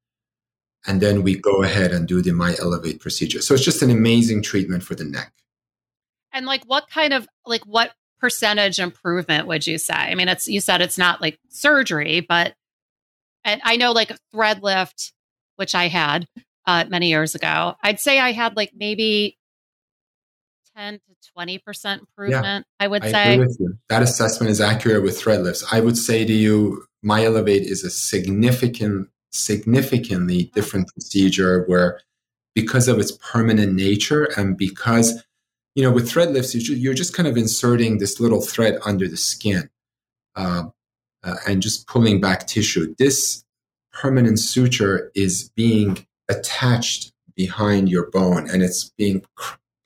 And 0.86 1.00
then 1.00 1.22
we 1.22 1.36
go 1.36 1.62
ahead 1.62 1.92
and 1.92 2.06
do 2.06 2.22
the 2.22 2.30
MyEllevate 2.30 3.00
procedure. 3.00 3.42
So 3.42 3.54
it's 3.54 3.64
just 3.64 3.82
an 3.82 3.90
amazing 3.90 4.42
treatment 4.42 4.82
for 4.82 4.94
the 4.94 5.04
neck. 5.04 5.32
And 6.32 6.46
like 6.46 6.64
what 6.64 6.88
kind 6.88 7.12
of 7.12 7.26
like 7.44 7.62
what 7.64 7.92
percentage 8.20 8.78
improvement 8.78 9.46
would 9.46 9.66
you 9.66 9.78
say? 9.78 9.94
I 9.94 10.14
mean, 10.14 10.28
it's 10.28 10.46
you 10.46 10.60
said 10.60 10.80
it's 10.80 10.98
not 10.98 11.20
like 11.20 11.38
surgery, 11.48 12.20
but 12.20 12.54
and 13.44 13.60
I 13.64 13.76
know 13.76 13.92
like 13.92 14.12
thread 14.32 14.62
lift, 14.62 15.12
which 15.56 15.74
I 15.74 15.88
had 15.88 16.26
uh, 16.66 16.84
many 16.88 17.08
years 17.08 17.34
ago. 17.34 17.74
I'd 17.82 18.00
say 18.00 18.18
I 18.18 18.32
had 18.32 18.56
like 18.56 18.72
maybe 18.76 19.38
10 20.76 21.00
to 21.00 21.32
20% 21.36 22.00
improvement, 22.00 22.66
yeah, 22.80 22.84
I 22.84 22.88
would 22.88 23.04
I 23.04 23.10
say. 23.10 23.46
That 23.88 24.02
assessment 24.02 24.50
is 24.50 24.60
accurate 24.60 25.02
with 25.02 25.18
thread 25.18 25.42
lifts. 25.42 25.64
I 25.72 25.80
would 25.80 25.96
say 25.96 26.24
to 26.24 26.32
you, 26.32 26.84
MyEllevate 27.04 27.62
is 27.62 27.84
a 27.84 27.90
significant, 27.90 29.08
significantly 29.32 30.50
different 30.54 30.88
procedure 30.88 31.64
where 31.66 32.00
because 32.54 32.88
of 32.88 32.98
its 32.98 33.12
permanent 33.12 33.74
nature 33.74 34.24
and 34.36 34.56
because, 34.56 35.22
you 35.74 35.82
know, 35.82 35.92
with 35.92 36.10
thread 36.10 36.32
lifts, 36.32 36.54
you're 36.54 36.94
just 36.94 37.14
kind 37.14 37.28
of 37.28 37.36
inserting 37.36 37.98
this 37.98 38.18
little 38.18 38.40
thread 38.40 38.78
under 38.84 39.06
the 39.06 39.16
skin 39.16 39.68
uh, 40.36 40.64
uh, 41.22 41.36
and 41.46 41.62
just 41.62 41.86
pulling 41.86 42.20
back 42.20 42.46
tissue. 42.46 42.94
This 42.98 43.44
permanent 43.92 44.38
suture 44.38 45.10
is 45.14 45.50
being 45.54 46.06
attached 46.28 47.12
behind 47.34 47.88
your 47.88 48.10
bone 48.10 48.48
and 48.48 48.62
it's 48.62 48.90
being 48.96 49.22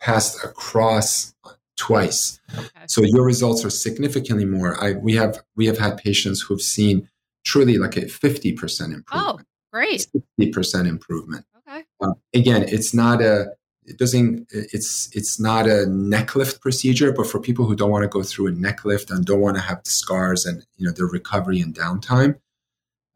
passed 0.00 0.42
across 0.44 1.34
twice. 1.76 2.40
Okay. 2.56 2.68
So 2.86 3.02
your 3.02 3.24
results 3.24 3.64
are 3.64 3.70
significantly 3.70 4.44
more. 4.44 4.82
I, 4.82 4.92
we 4.92 5.14
have 5.14 5.42
we 5.56 5.66
have 5.66 5.78
had 5.78 5.96
patients 5.96 6.40
who've 6.40 6.60
seen 6.60 7.08
truly 7.44 7.78
like 7.78 7.96
a 7.96 8.02
50% 8.02 8.52
improvement. 8.92 9.06
Oh, 9.12 9.40
great. 9.72 10.06
60% 10.40 10.86
improvement. 10.86 11.46
Okay. 11.58 11.84
Uh, 12.00 12.12
again, 12.34 12.64
it's 12.68 12.92
not 12.92 13.22
a 13.22 13.52
it 13.84 13.98
doesn't 13.98 14.46
it's 14.50 15.08
it's 15.16 15.40
not 15.40 15.66
a 15.66 15.86
neck 15.86 16.36
lift 16.36 16.60
procedure, 16.60 17.12
but 17.12 17.26
for 17.26 17.40
people 17.40 17.66
who 17.66 17.74
don't 17.74 17.90
want 17.90 18.02
to 18.02 18.08
go 18.08 18.22
through 18.22 18.48
a 18.48 18.52
neck 18.52 18.84
lift 18.84 19.10
and 19.10 19.24
don't 19.24 19.40
want 19.40 19.56
to 19.56 19.62
have 19.62 19.82
the 19.82 19.90
scars 19.90 20.44
and 20.44 20.64
you 20.76 20.86
know 20.86 20.92
the 20.92 21.04
recovery 21.04 21.60
and 21.60 21.74
downtime, 21.74 22.38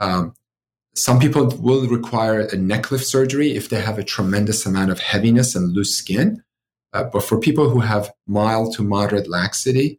um, 0.00 0.34
some 0.94 1.18
people 1.18 1.48
will 1.58 1.86
require 1.86 2.40
a 2.40 2.56
neck 2.56 2.90
lift 2.90 3.04
surgery 3.04 3.54
if 3.54 3.68
they 3.68 3.80
have 3.80 3.98
a 3.98 4.04
tremendous 4.04 4.64
amount 4.64 4.90
of 4.90 5.00
heaviness 5.00 5.54
and 5.54 5.72
loose 5.74 5.94
skin. 5.94 6.42
Uh, 6.94 7.02
but 7.02 7.24
for 7.24 7.38
people 7.40 7.68
who 7.68 7.80
have 7.80 8.14
mild 8.26 8.72
to 8.76 8.82
moderate 8.82 9.28
laxity, 9.28 9.98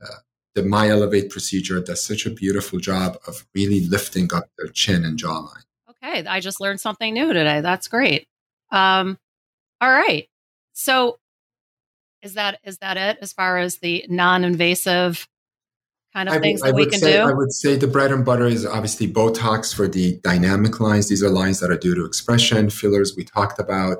uh, 0.00 0.20
the 0.54 0.62
MyEllevate 0.62 1.28
procedure 1.28 1.80
does 1.80 2.02
such 2.02 2.24
a 2.24 2.30
beautiful 2.30 2.78
job 2.78 3.18
of 3.26 3.44
really 3.52 3.80
lifting 3.80 4.32
up 4.32 4.44
their 4.56 4.68
chin 4.68 5.04
and 5.04 5.18
jawline. 5.18 5.64
Okay, 5.90 6.24
I 6.24 6.38
just 6.38 6.60
learned 6.60 6.80
something 6.80 7.12
new 7.12 7.32
today. 7.32 7.60
That's 7.62 7.88
great. 7.88 8.28
Um, 8.70 9.18
all 9.80 9.90
right, 9.90 10.28
so 10.72 11.18
is 12.22 12.34
that 12.34 12.60
is 12.62 12.78
that 12.78 12.96
it 12.96 13.18
as 13.20 13.32
far 13.32 13.58
as 13.58 13.78
the 13.78 14.06
non-invasive 14.08 15.28
kind 16.14 16.28
of 16.28 16.36
I 16.36 16.38
things 16.38 16.60
that 16.62 16.74
we 16.74 16.86
can 16.86 17.00
say, 17.00 17.14
do? 17.14 17.22
I 17.22 17.32
would 17.32 17.52
say 17.52 17.74
the 17.74 17.88
bread 17.88 18.12
and 18.12 18.24
butter 18.24 18.46
is 18.46 18.64
obviously 18.64 19.12
Botox 19.12 19.74
for 19.74 19.88
the 19.88 20.18
dynamic 20.22 20.78
lines. 20.78 21.08
These 21.08 21.24
are 21.24 21.28
lines 21.28 21.58
that 21.58 21.72
are 21.72 21.76
due 21.76 21.96
to 21.96 22.04
expression. 22.04 22.70
Fillers 22.70 23.16
we 23.16 23.24
talked 23.24 23.58
about. 23.58 23.98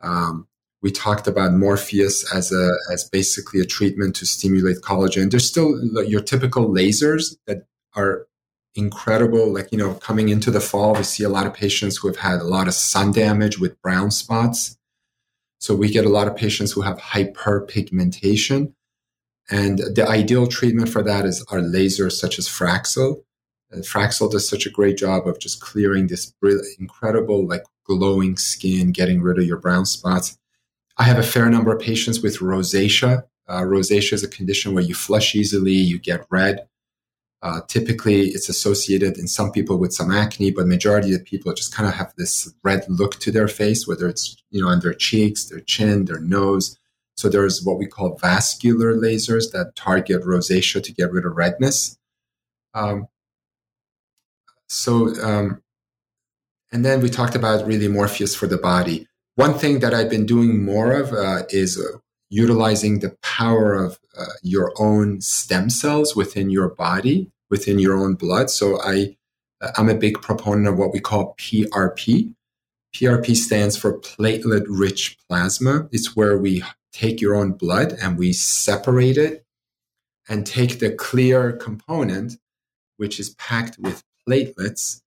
Um, 0.00 0.48
we 0.82 0.90
talked 0.90 1.26
about 1.26 1.52
Morpheus 1.52 2.32
as 2.34 2.52
a 2.52 2.72
as 2.92 3.08
basically 3.08 3.60
a 3.60 3.64
treatment 3.64 4.14
to 4.16 4.26
stimulate 4.26 4.82
collagen. 4.82 5.30
There's 5.30 5.48
still 5.48 5.78
your 6.04 6.20
typical 6.20 6.68
lasers 6.68 7.36
that 7.46 7.66
are 7.94 8.26
incredible. 8.74 9.52
Like 9.52 9.72
you 9.72 9.78
know, 9.78 9.94
coming 9.94 10.28
into 10.28 10.50
the 10.50 10.60
fall, 10.60 10.94
we 10.94 11.02
see 11.02 11.24
a 11.24 11.28
lot 11.28 11.46
of 11.46 11.54
patients 11.54 11.96
who 11.96 12.08
have 12.08 12.18
had 12.18 12.40
a 12.40 12.44
lot 12.44 12.68
of 12.68 12.74
sun 12.74 13.12
damage 13.12 13.58
with 13.58 13.80
brown 13.82 14.10
spots. 14.10 14.76
So 15.58 15.74
we 15.74 15.90
get 15.90 16.04
a 16.04 16.10
lot 16.10 16.28
of 16.28 16.36
patients 16.36 16.72
who 16.72 16.82
have 16.82 16.98
hyperpigmentation. 16.98 18.74
And 19.50 19.78
the 19.78 20.06
ideal 20.06 20.46
treatment 20.46 20.88
for 20.88 21.02
that 21.02 21.24
is 21.24 21.44
our 21.50 21.60
lasers 21.60 22.12
such 22.12 22.38
as 22.38 22.48
Fraxel. 22.48 23.22
And 23.70 23.84
Fraxel 23.84 24.30
does 24.30 24.48
such 24.48 24.66
a 24.66 24.70
great 24.70 24.98
job 24.98 25.26
of 25.26 25.38
just 25.38 25.60
clearing 25.60 26.08
this 26.08 26.32
incredible, 26.78 27.46
like 27.46 27.64
glowing 27.84 28.36
skin, 28.36 28.92
getting 28.92 29.22
rid 29.22 29.38
of 29.38 29.44
your 29.44 29.58
brown 29.58 29.86
spots. 29.86 30.36
I 30.98 31.04
have 31.04 31.18
a 31.18 31.22
fair 31.22 31.48
number 31.50 31.74
of 31.74 31.80
patients 31.80 32.22
with 32.22 32.38
rosacea. 32.38 33.24
Uh, 33.48 33.60
rosacea 33.60 34.14
is 34.14 34.24
a 34.24 34.28
condition 34.28 34.74
where 34.74 34.84
you 34.84 34.94
flush 34.94 35.34
easily, 35.34 35.72
you 35.72 35.98
get 35.98 36.26
red. 36.30 36.66
Uh, 37.42 37.60
typically, 37.68 38.28
it's 38.28 38.48
associated 38.48 39.18
in 39.18 39.28
some 39.28 39.52
people 39.52 39.78
with 39.78 39.92
some 39.92 40.10
acne, 40.10 40.50
but 40.50 40.66
majority 40.66 41.14
of 41.14 41.24
people 41.24 41.52
just 41.52 41.74
kind 41.74 41.88
of 41.88 41.94
have 41.94 42.12
this 42.16 42.52
red 42.64 42.84
look 42.88 43.20
to 43.20 43.30
their 43.30 43.46
face, 43.46 43.86
whether 43.86 44.08
it's 44.08 44.42
you 44.50 44.60
know 44.60 44.68
on 44.68 44.80
their 44.80 44.94
cheeks, 44.94 45.44
their 45.44 45.60
chin, 45.60 46.06
their 46.06 46.18
nose. 46.18 46.78
So 47.16 47.28
there's 47.28 47.62
what 47.62 47.78
we 47.78 47.86
call 47.86 48.16
vascular 48.16 48.94
lasers 48.94 49.52
that 49.52 49.76
target 49.76 50.22
rosacea 50.22 50.82
to 50.82 50.92
get 50.92 51.12
rid 51.12 51.24
of 51.24 51.36
redness. 51.36 51.98
Um, 52.74 53.08
so, 54.66 55.14
um, 55.22 55.62
and 56.72 56.84
then 56.84 57.00
we 57.00 57.08
talked 57.08 57.34
about 57.34 57.66
really 57.66 57.88
Morpheus 57.88 58.34
for 58.34 58.46
the 58.46 58.58
body. 58.58 59.06
One 59.36 59.52
thing 59.52 59.80
that 59.80 59.92
I've 59.92 60.08
been 60.08 60.24
doing 60.24 60.64
more 60.64 60.92
of 60.92 61.12
uh, 61.12 61.42
is 61.50 61.78
uh, 61.78 61.98
utilizing 62.30 63.00
the 63.00 63.18
power 63.22 63.74
of 63.74 63.98
uh, 64.18 64.24
your 64.42 64.72
own 64.78 65.20
stem 65.20 65.68
cells 65.68 66.16
within 66.16 66.48
your 66.48 66.70
body, 66.70 67.30
within 67.50 67.78
your 67.78 67.98
own 67.98 68.14
blood. 68.14 68.48
So 68.48 68.80
I, 68.80 69.18
uh, 69.60 69.72
I'm 69.76 69.90
a 69.90 69.94
big 69.94 70.22
proponent 70.22 70.68
of 70.68 70.78
what 70.78 70.90
we 70.90 71.00
call 71.00 71.34
PRP. 71.36 72.32
PRP 72.94 73.36
stands 73.36 73.76
for 73.76 74.00
platelet 74.00 74.64
rich 74.70 75.18
plasma. 75.28 75.86
It's 75.92 76.16
where 76.16 76.38
we 76.38 76.64
take 76.94 77.20
your 77.20 77.34
own 77.34 77.52
blood 77.52 77.92
and 78.00 78.16
we 78.16 78.32
separate 78.32 79.18
it 79.18 79.44
and 80.30 80.46
take 80.46 80.78
the 80.78 80.92
clear 80.92 81.52
component, 81.52 82.38
which 82.96 83.20
is 83.20 83.34
packed 83.34 83.78
with 83.78 84.02
platelets, 84.26 85.02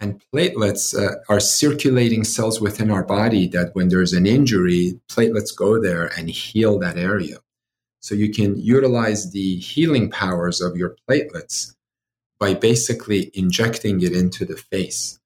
and 0.00 0.22
platelets 0.32 0.98
uh, 0.98 1.16
are 1.28 1.40
circulating 1.40 2.24
cells 2.24 2.60
within 2.60 2.90
our 2.90 3.04
body 3.04 3.46
that 3.48 3.74
when 3.74 3.88
there's 3.88 4.14
an 4.14 4.26
injury, 4.26 4.98
platelets 5.08 5.54
go 5.54 5.80
there 5.80 6.06
and 6.16 6.30
heal 6.30 6.78
that 6.78 6.96
area. 6.96 7.36
So 8.00 8.14
you 8.14 8.32
can 8.32 8.58
utilize 8.58 9.30
the 9.30 9.56
healing 9.56 10.10
powers 10.10 10.62
of 10.62 10.74
your 10.76 10.96
platelets 11.08 11.74
by 12.38 12.54
basically 12.54 13.30
injecting 13.34 14.00
it 14.02 14.12
into 14.12 14.46
the 14.46 14.56
face. 14.56 15.20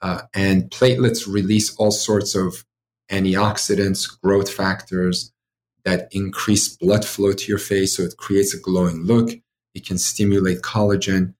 Uh, 0.00 0.22
and 0.32 0.70
platelets 0.70 1.26
release 1.26 1.74
all 1.76 1.90
sorts 1.90 2.36
of 2.36 2.64
antioxidants, 3.10 4.08
growth 4.22 4.50
factors 4.50 5.32
that 5.84 6.08
increase 6.12 6.76
blood 6.76 7.04
flow 7.04 7.32
to 7.32 7.48
your 7.48 7.58
face. 7.58 7.96
So 7.96 8.04
it 8.04 8.16
creates 8.16 8.54
a 8.54 8.60
glowing 8.60 9.04
look. 9.04 9.30
It 9.74 9.84
can 9.84 9.98
stimulate 9.98 10.62
collagen. 10.62 11.34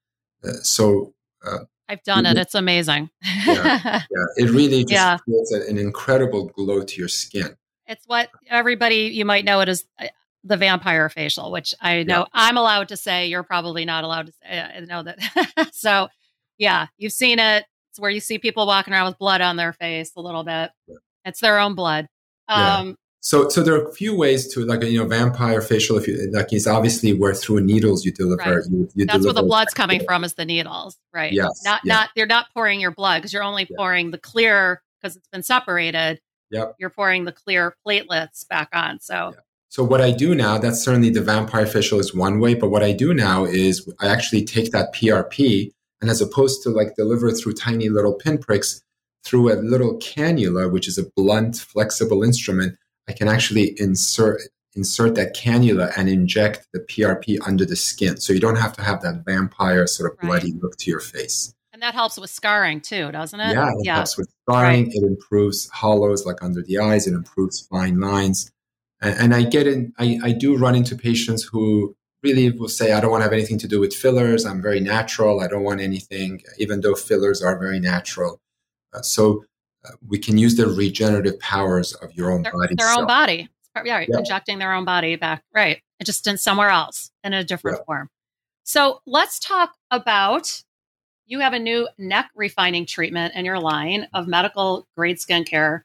Uh, 0.44 0.54
so 0.62 1.14
uh, 1.46 1.58
I've 1.92 2.02
done 2.04 2.24
it. 2.24 2.38
It's 2.38 2.54
amazing. 2.54 3.10
yeah, 3.46 4.02
yeah, 4.10 4.24
it 4.36 4.50
really 4.50 4.82
just 4.82 4.92
yeah. 4.92 5.18
creates 5.18 5.52
an 5.52 5.76
incredible 5.76 6.46
glow 6.46 6.82
to 6.82 6.98
your 6.98 7.08
skin. 7.08 7.54
It's 7.86 8.06
what 8.06 8.30
everybody 8.48 9.10
you 9.12 9.26
might 9.26 9.44
know 9.44 9.60
it 9.60 9.68
as 9.68 9.84
uh, 9.98 10.06
the 10.42 10.56
vampire 10.56 11.10
facial, 11.10 11.52
which 11.52 11.74
I 11.82 12.02
know 12.04 12.20
yeah. 12.20 12.24
I'm 12.32 12.56
allowed 12.56 12.88
to 12.88 12.96
say. 12.96 13.26
You're 13.26 13.42
probably 13.42 13.84
not 13.84 14.04
allowed 14.04 14.26
to 14.28 14.32
say, 14.32 14.58
I 14.58 14.80
know 14.80 15.02
that. 15.02 15.70
so, 15.74 16.08
yeah, 16.56 16.86
you've 16.96 17.12
seen 17.12 17.38
it. 17.38 17.66
It's 17.90 18.00
where 18.00 18.10
you 18.10 18.20
see 18.20 18.38
people 18.38 18.66
walking 18.66 18.94
around 18.94 19.08
with 19.08 19.18
blood 19.18 19.42
on 19.42 19.56
their 19.56 19.74
face 19.74 20.12
a 20.16 20.20
little 20.22 20.44
bit. 20.44 20.70
Yeah. 20.86 20.96
It's 21.26 21.40
their 21.40 21.58
own 21.58 21.74
blood. 21.74 22.08
Um, 22.48 22.96
so, 23.24 23.48
so 23.48 23.62
there 23.62 23.74
are 23.74 23.84
a 23.84 23.92
few 23.92 24.16
ways 24.16 24.52
to 24.52 24.64
like 24.64 24.82
you 24.82 24.98
know 24.98 25.06
vampire 25.06 25.60
facial. 25.60 25.96
If 25.96 26.08
you 26.08 26.28
like, 26.32 26.52
it's 26.52 26.66
obviously 26.66 27.12
where 27.12 27.34
through 27.34 27.60
needles 27.60 28.04
you 28.04 28.10
deliver. 28.10 28.56
Right. 28.56 28.64
You, 28.68 28.88
you 28.96 29.06
That's 29.06 29.18
deliver 29.18 29.26
where 29.26 29.42
the 29.42 29.48
blood's 29.48 29.72
coming 29.72 30.02
from 30.06 30.24
is 30.24 30.34
the 30.34 30.44
needles, 30.44 30.98
right? 31.14 31.32
Yes. 31.32 31.62
Not 31.64 31.84
not 31.84 32.10
you're 32.16 32.26
not 32.26 32.46
pouring 32.52 32.80
your 32.80 32.90
blood 32.90 33.18
because 33.18 33.32
you're 33.32 33.44
only 33.44 33.68
yeah. 33.70 33.76
pouring 33.76 34.10
the 34.10 34.18
clear 34.18 34.82
because 35.00 35.16
it's 35.16 35.28
been 35.28 35.44
separated. 35.44 36.20
Yep. 36.50 36.74
You're 36.80 36.90
pouring 36.90 37.24
the 37.24 37.32
clear 37.32 37.76
platelets 37.86 38.46
back 38.48 38.68
on. 38.72 38.98
So. 39.00 39.32
Yeah. 39.34 39.40
So 39.68 39.82
what 39.82 40.02
I 40.02 40.10
do 40.10 40.34
now, 40.34 40.58
that's 40.58 40.84
certainly 40.84 41.08
the 41.08 41.22
vampire 41.22 41.64
facial 41.64 41.98
is 41.98 42.14
one 42.14 42.40
way, 42.40 42.52
but 42.52 42.68
what 42.68 42.82
I 42.82 42.92
do 42.92 43.14
now 43.14 43.46
is 43.46 43.90
I 44.00 44.08
actually 44.08 44.44
take 44.44 44.70
that 44.72 44.94
PRP 44.94 45.72
and 46.02 46.10
as 46.10 46.20
opposed 46.20 46.62
to 46.64 46.68
like 46.68 46.94
deliver 46.94 47.30
through 47.30 47.54
tiny 47.54 47.88
little 47.88 48.12
pinpricks 48.12 48.82
through 49.24 49.50
a 49.50 49.56
little 49.56 49.98
cannula, 49.98 50.70
which 50.70 50.88
is 50.88 50.98
a 50.98 51.04
blunt, 51.16 51.56
flexible 51.56 52.22
instrument, 52.22 52.76
I 53.12 53.14
can 53.14 53.28
actually 53.28 53.74
insert 53.78 54.40
insert 54.74 55.14
that 55.16 55.36
cannula 55.36 55.92
and 55.98 56.08
inject 56.08 56.66
the 56.72 56.80
PRP 56.80 57.36
under 57.46 57.66
the 57.66 57.76
skin. 57.76 58.16
So 58.16 58.32
you 58.32 58.40
don't 58.40 58.56
have 58.56 58.72
to 58.74 58.82
have 58.82 59.02
that 59.02 59.22
vampire 59.26 59.86
sort 59.86 60.10
of 60.10 60.18
bloody 60.18 60.52
right. 60.52 60.62
look 60.62 60.78
to 60.78 60.90
your 60.90 61.00
face. 61.00 61.52
And 61.74 61.82
And 61.82 61.88
that 61.88 61.94
helps 61.94 62.16
with 62.16 62.30
scarring 62.30 62.80
too, 62.80 63.12
doesn't 63.12 63.38
it? 63.38 63.52
Yeah, 63.52 63.68
it 63.68 63.74
yeah. 63.82 63.96
helps 63.96 64.16
with 64.16 64.32
scarring. 64.48 64.84
Right. 64.84 64.94
It 64.94 65.02
improves 65.02 65.68
hollows 65.68 66.24
like 66.24 66.42
under 66.42 66.62
the 66.62 66.78
eyes. 66.78 67.06
It 67.06 67.12
improves 67.12 67.60
fine 67.60 68.00
lines. 68.00 68.50
And, 69.02 69.18
and 69.18 69.34
I 69.34 69.42
get 69.42 69.66
in, 69.66 69.92
I, 69.98 70.18
I 70.22 70.32
do 70.32 70.56
run 70.56 70.74
into 70.74 70.96
patients 70.96 71.42
who 71.42 71.94
really 72.22 72.50
will 72.50 72.68
say, 72.68 72.92
I 72.92 73.00
don't 73.00 73.10
want 73.10 73.20
to 73.20 73.24
have 73.24 73.32
anything 73.34 73.58
to 73.58 73.68
do 73.68 73.80
with 73.80 73.92
fillers. 73.92 74.46
I'm 74.46 74.62
very 74.62 74.80
natural. 74.80 75.40
I 75.40 75.48
don't 75.48 75.64
want 75.64 75.80
anything, 75.80 76.42
even 76.56 76.80
though 76.80 76.94
fillers 76.94 77.42
are 77.42 77.58
very 77.58 77.80
natural. 77.80 78.40
Uh, 78.94 79.02
so 79.02 79.44
uh, 79.84 79.92
we 80.06 80.18
can 80.18 80.38
use 80.38 80.56
the 80.56 80.66
regenerative 80.66 81.38
powers 81.40 81.92
of 81.94 82.12
your 82.14 82.30
own 82.30 82.42
their, 82.42 82.52
body. 82.52 82.74
Their 82.76 82.92
own 82.92 83.06
body. 83.06 83.48
Yeah, 83.84 83.94
right. 83.94 84.08
yeah, 84.08 84.18
injecting 84.18 84.58
their 84.58 84.72
own 84.72 84.84
body 84.84 85.16
back. 85.16 85.42
Right. 85.54 85.82
Just 86.02 86.26
in 86.26 86.36
somewhere 86.36 86.68
else 86.68 87.10
in 87.24 87.32
a 87.32 87.42
different 87.44 87.78
yeah. 87.78 87.84
form. 87.84 88.10
So 88.64 89.00
let's 89.06 89.38
talk 89.38 89.74
about 89.90 90.62
you 91.26 91.40
have 91.40 91.52
a 91.52 91.58
new 91.58 91.88
neck 91.98 92.30
refining 92.34 92.86
treatment 92.86 93.34
in 93.34 93.44
your 93.44 93.58
line 93.58 94.08
of 94.12 94.26
medical 94.26 94.86
grade 94.96 95.16
skincare. 95.16 95.82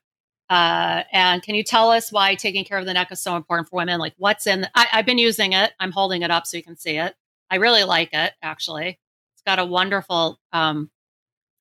Uh, 0.49 1.03
and 1.11 1.41
can 1.43 1.55
you 1.55 1.63
tell 1.63 1.89
us 1.89 2.11
why 2.11 2.35
taking 2.35 2.65
care 2.65 2.77
of 2.77 2.85
the 2.85 2.93
neck 2.93 3.11
is 3.11 3.21
so 3.21 3.35
important 3.35 3.69
for 3.69 3.77
women? 3.77 3.99
Like 3.99 4.13
what's 4.17 4.47
in, 4.47 4.61
the, 4.61 4.71
I, 4.75 4.87
I've 4.93 5.05
been 5.05 5.17
using 5.17 5.53
it. 5.53 5.71
I'm 5.79 5.91
holding 5.91 6.21
it 6.21 6.31
up 6.31 6.45
so 6.45 6.57
you 6.57 6.63
can 6.63 6.77
see 6.77 6.97
it. 6.97 7.15
I 7.49 7.55
really 7.55 7.83
like 7.83 8.09
it 8.13 8.33
actually. 8.41 8.99
It's 9.33 9.43
got 9.45 9.59
a 9.59 9.65
wonderful, 9.65 10.39
um, 10.51 10.89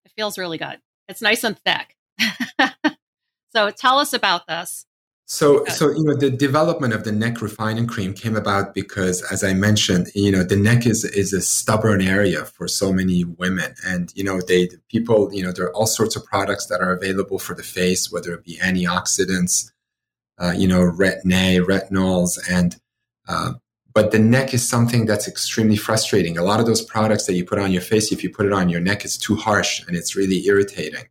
it 0.05 0.12
feels 0.16 0.39
really 0.39 0.59
good. 0.59 0.80
It's 1.09 1.22
nice 1.22 1.45
and 1.45 1.59
thick. 1.59 1.95
so 3.54 3.70
tell 3.70 3.98
us 3.98 4.12
about 4.12 4.46
this. 4.46 4.86
So, 5.28 5.64
so 5.64 5.90
you 5.90 6.04
know, 6.04 6.14
the 6.14 6.30
development 6.30 6.94
of 6.94 7.02
the 7.02 7.10
neck 7.10 7.42
refining 7.42 7.88
cream 7.88 8.14
came 8.14 8.36
about 8.36 8.74
because, 8.74 9.22
as 9.32 9.42
I 9.42 9.54
mentioned, 9.54 10.06
you 10.14 10.30
know, 10.30 10.44
the 10.44 10.56
neck 10.56 10.86
is 10.86 11.04
is 11.04 11.32
a 11.32 11.40
stubborn 11.40 12.00
area 12.00 12.44
for 12.44 12.68
so 12.68 12.92
many 12.92 13.24
women, 13.24 13.74
and 13.84 14.12
you 14.14 14.22
know, 14.22 14.40
they 14.40 14.68
people, 14.88 15.34
you 15.34 15.42
know, 15.42 15.50
there 15.50 15.66
are 15.66 15.74
all 15.74 15.86
sorts 15.86 16.14
of 16.14 16.24
products 16.24 16.66
that 16.66 16.80
are 16.80 16.92
available 16.92 17.40
for 17.40 17.54
the 17.56 17.64
face, 17.64 18.12
whether 18.12 18.34
it 18.34 18.44
be 18.44 18.56
antioxidants, 18.58 19.72
uh, 20.38 20.54
you 20.56 20.68
know, 20.68 20.82
retin-A, 20.82 21.58
retinols, 21.58 22.38
and 22.48 22.76
uh, 23.26 23.54
but 23.94 24.12
the 24.12 24.20
neck 24.20 24.54
is 24.54 24.68
something 24.68 25.06
that's 25.06 25.26
extremely 25.26 25.76
frustrating. 25.76 26.38
A 26.38 26.44
lot 26.44 26.60
of 26.60 26.66
those 26.66 26.82
products 26.82 27.26
that 27.26 27.34
you 27.34 27.44
put 27.44 27.58
on 27.58 27.72
your 27.72 27.82
face, 27.82 28.12
if 28.12 28.22
you 28.22 28.30
put 28.30 28.46
it 28.46 28.52
on 28.52 28.68
your 28.68 28.80
neck, 28.80 29.04
it's 29.04 29.16
too 29.16 29.34
harsh 29.34 29.82
and 29.88 29.96
it's 29.96 30.14
really 30.14 30.46
irritating. 30.46 31.06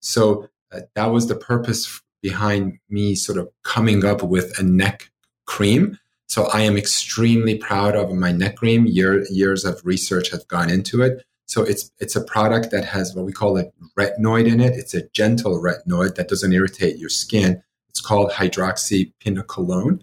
So 0.00 0.48
uh, 0.72 0.80
that 0.94 1.06
was 1.06 1.28
the 1.28 1.36
purpose 1.36 2.00
behind 2.22 2.78
me 2.88 3.14
sort 3.14 3.38
of 3.38 3.48
coming 3.62 4.04
up 4.04 4.22
with 4.22 4.58
a 4.58 4.62
neck 4.62 5.10
cream. 5.46 5.98
So 6.26 6.44
I 6.44 6.60
am 6.60 6.76
extremely 6.76 7.56
proud 7.56 7.96
of 7.96 8.12
my 8.12 8.30
neck 8.32 8.56
cream. 8.56 8.86
Year, 8.86 9.24
years 9.30 9.64
of 9.64 9.80
research 9.84 10.30
have 10.30 10.46
gone 10.48 10.70
into 10.70 11.02
it. 11.02 11.24
So 11.46 11.62
it's 11.62 11.90
it's 11.98 12.14
a 12.14 12.22
product 12.22 12.70
that 12.70 12.84
has 12.84 13.12
what 13.14 13.24
we 13.24 13.32
call 13.32 13.58
a 13.58 13.64
retinoid 13.98 14.46
in 14.46 14.60
it. 14.60 14.74
It's 14.74 14.94
a 14.94 15.08
gentle 15.08 15.60
retinoid 15.60 16.14
that 16.14 16.28
doesn't 16.28 16.52
irritate 16.52 16.98
your 16.98 17.08
skin. 17.08 17.60
It's 17.88 18.00
called 18.00 18.30
hydroxypinacolone. 18.30 20.02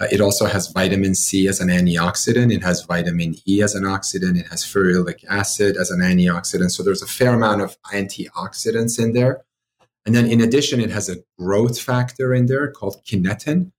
Uh, 0.00 0.06
it 0.12 0.20
also 0.20 0.46
has 0.46 0.68
vitamin 0.68 1.14
C 1.14 1.48
as 1.48 1.60
an 1.60 1.68
antioxidant. 1.68 2.54
It 2.54 2.62
has 2.62 2.84
vitamin 2.84 3.34
E 3.46 3.62
as 3.62 3.74
an 3.74 3.82
oxidant. 3.82 4.38
It 4.38 4.46
has 4.48 4.64
ferulic 4.64 5.24
acid 5.28 5.76
as 5.76 5.90
an 5.90 6.00
antioxidant. 6.00 6.70
So 6.70 6.82
there's 6.82 7.02
a 7.02 7.06
fair 7.06 7.34
amount 7.34 7.62
of 7.62 7.76
antioxidants 7.92 9.02
in 9.02 9.12
there. 9.12 9.42
And 10.06 10.14
then 10.14 10.26
in 10.26 10.40
addition, 10.40 10.80
it 10.80 10.90
has 10.90 11.08
a 11.08 11.16
growth 11.38 11.80
factor 11.80 12.32
in 12.32 12.46
there 12.46 12.70
called 12.70 13.04
kinetin, 13.04 13.72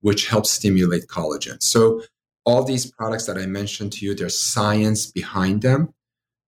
which 0.00 0.28
helps 0.28 0.50
stimulate 0.50 1.08
collagen. 1.08 1.62
So 1.62 2.02
all 2.44 2.64
these 2.64 2.90
products 2.90 3.26
that 3.26 3.36
I 3.36 3.46
mentioned 3.46 3.92
to 3.94 4.06
you, 4.06 4.14
there's 4.14 4.38
science 4.38 5.10
behind 5.10 5.62
them 5.62 5.92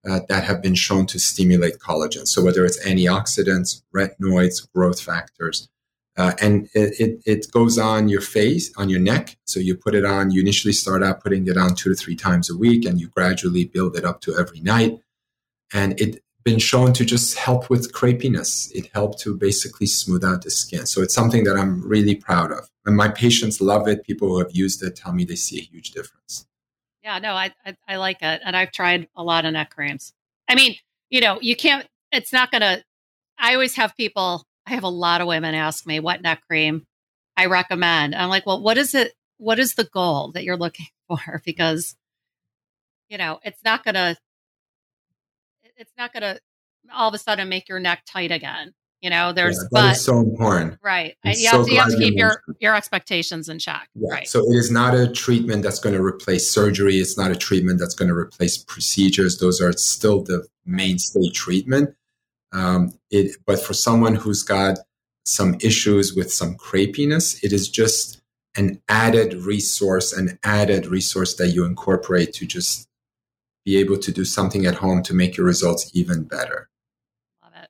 uh, 0.08 0.20
that 0.28 0.44
have 0.44 0.62
been 0.62 0.74
shown 0.74 1.06
to 1.06 1.18
stimulate 1.18 1.78
collagen. 1.78 2.26
So 2.26 2.42
whether 2.42 2.64
it's 2.64 2.82
antioxidants, 2.84 3.82
retinoids, 3.94 4.66
growth 4.74 5.00
factors, 5.00 5.68
uh, 6.18 6.32
and 6.40 6.68
it, 6.74 7.00
it, 7.00 7.22
it, 7.24 7.50
goes 7.52 7.78
on 7.78 8.08
your 8.08 8.20
face, 8.20 8.72
on 8.76 8.90
your 8.90 8.98
neck. 8.98 9.36
So 9.44 9.60
you 9.60 9.76
put 9.76 9.94
it 9.94 10.04
on, 10.04 10.32
you 10.32 10.40
initially 10.40 10.72
start 10.72 11.02
out 11.02 11.22
putting 11.22 11.46
it 11.46 11.56
on 11.56 11.76
two 11.76 11.90
to 11.90 11.94
three 11.94 12.16
times 12.16 12.50
a 12.50 12.56
week, 12.56 12.84
and 12.84 13.00
you 13.00 13.08
gradually 13.08 13.64
build 13.64 13.96
it 13.96 14.04
up 14.04 14.20
to 14.22 14.36
every 14.36 14.60
night. 14.60 14.98
And 15.72 15.98
it 16.00 16.20
been 16.44 16.58
shown 16.58 16.94
to 16.94 17.04
just 17.04 17.36
help 17.36 17.68
with 17.68 17.92
crepiness. 17.92 18.70
It 18.74 18.88
helped 18.94 19.18
to 19.20 19.36
basically 19.36 19.86
smooth 19.86 20.24
out 20.24 20.42
the 20.42 20.50
skin. 20.50 20.86
So 20.86 21.02
it's 21.02 21.14
something 21.14 21.44
that 21.44 21.56
I'm 21.56 21.86
really 21.86 22.14
proud 22.14 22.50
of. 22.52 22.70
And 22.86 22.96
my 22.96 23.08
patients 23.08 23.60
love 23.60 23.86
it. 23.86 24.02
People 24.02 24.28
who 24.28 24.38
have 24.38 24.52
used 24.52 24.82
it 24.82 24.96
tell 24.96 25.12
me 25.12 25.24
they 25.24 25.36
see 25.36 25.58
a 25.58 25.62
huge 25.62 25.90
difference. 25.90 26.46
Yeah, 27.02 27.18
no, 27.18 27.34
I, 27.34 27.52
I, 27.66 27.76
I 27.86 27.96
like 27.96 28.22
it. 28.22 28.40
And 28.44 28.56
I've 28.56 28.72
tried 28.72 29.08
a 29.14 29.22
lot 29.22 29.44
of 29.44 29.52
neck 29.52 29.74
creams. 29.74 30.14
I 30.48 30.54
mean, 30.54 30.76
you 31.10 31.20
know, 31.20 31.38
you 31.42 31.54
can't, 31.54 31.86
it's 32.12 32.32
not 32.32 32.50
going 32.50 32.62
to, 32.62 32.82
I 33.38 33.52
always 33.52 33.76
have 33.76 33.94
people, 33.94 34.46
I 34.68 34.74
have 34.74 34.84
a 34.84 34.88
lot 34.88 35.20
of 35.22 35.26
women 35.26 35.54
ask 35.54 35.86
me 35.86 35.98
what 35.98 36.20
neck 36.20 36.42
cream 36.46 36.86
I 37.36 37.46
recommend. 37.46 38.14
I'm 38.14 38.28
like, 38.28 38.44
well, 38.44 38.60
what 38.62 38.76
is 38.76 38.94
it? 38.94 39.14
What 39.38 39.58
is 39.58 39.74
the 39.74 39.84
goal 39.84 40.32
that 40.32 40.44
you're 40.44 40.58
looking 40.58 40.86
for? 41.08 41.42
Because, 41.44 41.96
you 43.08 43.16
know, 43.16 43.40
it's 43.42 43.64
not 43.64 43.84
going 43.84 43.94
to, 43.94 44.16
it's 45.76 45.92
not 45.96 46.12
going 46.12 46.22
to 46.22 46.40
all 46.92 47.08
of 47.08 47.14
a 47.14 47.18
sudden 47.18 47.48
make 47.48 47.68
your 47.68 47.80
neck 47.80 48.02
tight 48.06 48.30
again. 48.30 48.74
You 49.00 49.10
know, 49.10 49.32
there's 49.32 49.56
yeah, 49.56 49.68
but 49.70 49.94
so 49.94 50.18
important, 50.18 50.76
right? 50.82 51.14
you, 51.24 51.34
so 51.34 51.58
have 51.58 51.66
to, 51.66 51.72
you 51.72 51.78
have 51.78 51.90
to 51.90 51.98
keep 51.98 52.16
your 52.16 52.42
your 52.58 52.74
expectations 52.74 53.48
in 53.48 53.60
check, 53.60 53.88
yeah. 53.94 54.12
right? 54.12 54.28
So 54.28 54.40
it 54.40 54.56
is 54.56 54.72
not 54.72 54.92
a 54.92 55.06
treatment 55.06 55.62
that's 55.62 55.78
going 55.78 55.94
to 55.94 56.02
replace 56.02 56.50
surgery. 56.50 56.96
It's 56.96 57.16
not 57.16 57.30
a 57.30 57.36
treatment 57.36 57.78
that's 57.78 57.94
going 57.94 58.08
to 58.08 58.14
replace 58.16 58.58
procedures. 58.58 59.38
Those 59.38 59.60
are 59.60 59.70
still 59.70 60.24
the 60.24 60.48
mainstay 60.66 61.30
treatment. 61.30 61.94
Um, 62.52 62.92
it, 63.10 63.36
but 63.46 63.60
for 63.60 63.74
someone 63.74 64.14
who's 64.14 64.42
got 64.42 64.78
some 65.24 65.56
issues 65.60 66.14
with 66.14 66.32
some 66.32 66.56
crepiness, 66.56 67.42
it 67.42 67.52
is 67.52 67.68
just 67.68 68.20
an 68.56 68.80
added 68.88 69.34
resource, 69.34 70.12
an 70.12 70.38
added 70.42 70.86
resource 70.86 71.34
that 71.34 71.48
you 71.48 71.64
incorporate 71.64 72.32
to 72.34 72.46
just 72.46 72.88
be 73.64 73.76
able 73.76 73.98
to 73.98 74.10
do 74.10 74.24
something 74.24 74.64
at 74.64 74.76
home 74.76 75.02
to 75.02 75.14
make 75.14 75.36
your 75.36 75.46
results 75.46 75.90
even 75.92 76.24
better. 76.24 76.70
Love 77.42 77.52
it. 77.54 77.68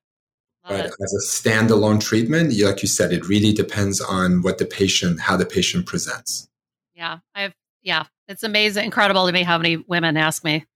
Love 0.64 0.79
but 0.79 0.87
it. 0.87 0.93
as 1.03 1.14
a 1.14 1.26
standalone 1.26 2.01
treatment, 2.01 2.57
like 2.61 2.83
you 2.83 2.89
said, 2.89 3.12
it 3.12 3.26
really 3.26 3.53
depends 3.53 4.01
on 4.01 4.43
what 4.43 4.59
the 4.59 4.64
patient, 4.64 5.20
how 5.20 5.37
the 5.37 5.47
patient 5.47 5.87
presents. 5.87 6.49
Yeah, 6.95 7.18
I've 7.35 7.55
yeah, 7.83 8.05
it's 8.26 8.43
amazing, 8.43 8.85
incredible 8.85 9.26
to 9.26 9.33
me 9.33 9.43
how 9.43 9.59
many 9.59 9.76
women 9.76 10.16
ask 10.16 10.45
me. 10.45 10.66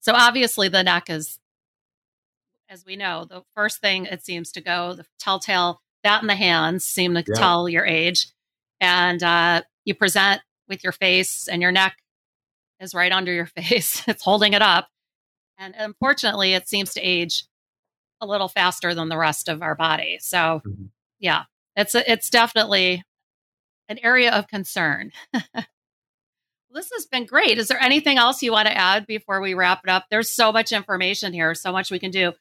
So 0.00 0.12
obviously, 0.14 0.68
the 0.68 0.82
neck 0.82 1.10
is, 1.10 1.38
as 2.68 2.84
we 2.84 2.96
know, 2.96 3.24
the 3.28 3.42
first 3.54 3.80
thing 3.80 4.06
it 4.06 4.24
seems 4.24 4.52
to 4.52 4.60
go. 4.60 4.94
The 4.94 5.06
telltale 5.18 5.80
that 6.02 6.20
and 6.20 6.28
the 6.28 6.34
hands 6.34 6.84
seem 6.84 7.14
to 7.14 7.24
yeah. 7.26 7.34
tell 7.34 7.68
your 7.68 7.86
age, 7.86 8.28
and 8.80 9.22
uh, 9.22 9.62
you 9.84 9.94
present 9.94 10.42
with 10.68 10.82
your 10.82 10.92
face 10.92 11.48
and 11.48 11.60
your 11.60 11.72
neck 11.72 11.96
is 12.80 12.94
right 12.94 13.12
under 13.12 13.32
your 13.32 13.46
face. 13.56 14.06
it's 14.06 14.22
holding 14.22 14.52
it 14.52 14.62
up. 14.62 14.88
And 15.58 15.74
unfortunately, 15.76 16.54
it 16.54 16.68
seems 16.68 16.94
to 16.94 17.00
age 17.00 17.44
a 18.20 18.26
little 18.26 18.48
faster 18.48 18.94
than 18.94 19.08
the 19.08 19.18
rest 19.18 19.48
of 19.48 19.62
our 19.62 19.74
body. 19.74 20.18
So, 20.20 20.62
mm-hmm. 20.66 20.86
yeah, 21.18 21.44
it's 21.76 21.94
a, 21.94 22.10
it's 22.10 22.30
definitely 22.30 23.04
an 23.88 23.98
area 24.02 24.32
of 24.32 24.48
concern. 24.48 25.12
this 25.32 26.90
has 26.92 27.06
been 27.06 27.26
great. 27.26 27.58
Is 27.58 27.68
there 27.68 27.80
anything 27.80 28.18
else 28.18 28.42
you 28.42 28.52
want 28.52 28.66
to 28.66 28.76
add 28.76 29.06
before 29.06 29.40
we 29.40 29.54
wrap 29.54 29.80
it 29.84 29.90
up? 29.90 30.06
There's 30.10 30.30
so 30.30 30.52
much 30.52 30.72
information 30.72 31.32
here, 31.32 31.54
so 31.54 31.70
much 31.70 31.90
we 31.90 31.98
can 31.98 32.10
do. 32.10 32.32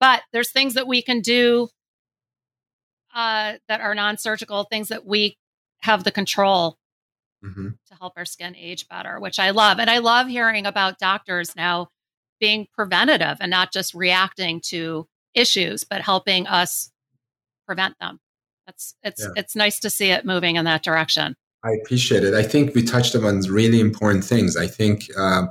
But 0.00 0.22
there's 0.32 0.52
things 0.52 0.74
that 0.74 0.86
we 0.86 1.02
can 1.02 1.20
do 1.20 1.68
uh, 3.14 3.54
that 3.68 3.80
are 3.80 3.94
non 3.94 4.18
surgical, 4.18 4.64
things 4.64 4.88
that 4.88 5.06
we 5.06 5.38
have 5.80 6.04
the 6.04 6.10
control 6.10 6.78
mm-hmm. 7.44 7.68
to 7.68 7.94
help 7.98 8.14
our 8.16 8.24
skin 8.24 8.54
age 8.56 8.88
better, 8.88 9.18
which 9.20 9.38
I 9.38 9.50
love. 9.50 9.78
And 9.78 9.88
I 9.88 9.98
love 9.98 10.28
hearing 10.28 10.66
about 10.66 10.98
doctors 10.98 11.54
now 11.56 11.88
being 12.40 12.66
preventative 12.74 13.38
and 13.40 13.50
not 13.50 13.72
just 13.72 13.94
reacting 13.94 14.60
to 14.66 15.08
issues, 15.34 15.84
but 15.84 16.02
helping 16.02 16.46
us 16.46 16.90
prevent 17.66 17.98
them. 17.98 18.20
That's 18.66 18.94
it's 19.02 19.22
yeah. 19.22 19.28
it's 19.36 19.54
nice 19.54 19.78
to 19.80 19.90
see 19.90 20.10
it 20.10 20.24
moving 20.24 20.56
in 20.56 20.64
that 20.64 20.82
direction. 20.82 21.36
I 21.64 21.70
appreciate 21.82 22.24
it. 22.24 22.34
I 22.34 22.42
think 22.42 22.74
we 22.74 22.82
touched 22.82 23.14
on 23.16 23.40
really 23.42 23.80
important 23.80 24.24
things. 24.24 24.56
I 24.56 24.66
think 24.66 25.08
uh, 25.16 25.46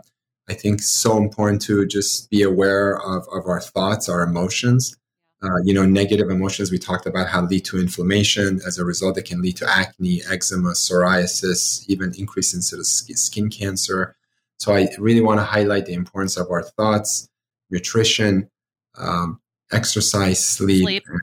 I 0.49 0.53
think 0.53 0.81
so 0.81 1.17
important 1.17 1.61
to 1.63 1.85
just 1.87 2.29
be 2.29 2.43
aware 2.43 3.01
of, 3.01 3.27
of 3.31 3.47
our 3.47 3.59
thoughts, 3.59 4.07
our 4.07 4.21
emotions, 4.21 4.95
uh, 5.43 5.57
you 5.63 5.73
know, 5.73 5.85
negative 5.85 6.29
emotions 6.29 6.71
we 6.71 6.77
talked 6.77 7.05
about 7.05 7.27
how 7.27 7.41
lead 7.41 7.65
to 7.65 7.79
inflammation. 7.79 8.59
As 8.65 8.77
a 8.77 8.85
result, 8.85 9.17
it 9.17 9.25
can 9.25 9.41
lead 9.41 9.57
to 9.57 9.69
acne, 9.69 10.21
eczema, 10.29 10.71
psoriasis, 10.71 11.85
even 11.87 12.13
increase 12.17 12.53
of 12.73 12.85
skin 12.85 13.49
cancer. 13.49 14.15
So 14.57 14.73
I 14.73 14.87
really 14.97 15.21
want 15.21 15.39
to 15.39 15.43
highlight 15.43 15.85
the 15.85 15.93
importance 15.93 16.37
of 16.37 16.49
our 16.49 16.63
thoughts, 16.63 17.27
nutrition, 17.69 18.49
um, 18.97 19.39
exercise, 19.71 20.45
sleep. 20.45 20.83
sleep. 20.83 21.03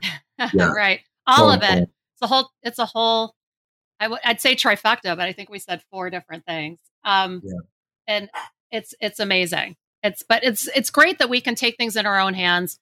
Yeah. 0.53 0.73
right. 0.73 0.99
All 1.25 1.49
of 1.49 1.63
it. 1.63 1.83
It's 1.83 2.21
a 2.21 2.27
whole. 2.27 2.49
It's 2.63 2.79
a 2.79 2.85
whole. 2.85 3.33
i 3.99 4.05
w- 4.05 4.19
I'd 4.25 4.41
say 4.41 4.55
trifecta, 4.55 5.15
but 5.15 5.19
I 5.19 5.31
think 5.31 5.49
we 5.49 5.59
said 5.59 5.81
four 5.89 6.09
different 6.09 6.45
things. 6.45 6.79
Um, 7.05 7.41
yeah. 7.45 7.59
And 8.07 8.29
it's 8.73 8.93
it's 8.99 9.19
amazing. 9.19 9.77
It's 10.01 10.23
but 10.27 10.43
it's 10.43 10.67
it's 10.75 10.89
great 10.89 11.19
that 11.19 11.29
we 11.29 11.39
can 11.39 11.55
take 11.55 11.77
things 11.77 11.95
in 11.95 12.05
our 12.05 12.19
own 12.19 12.33
hands 12.33 12.79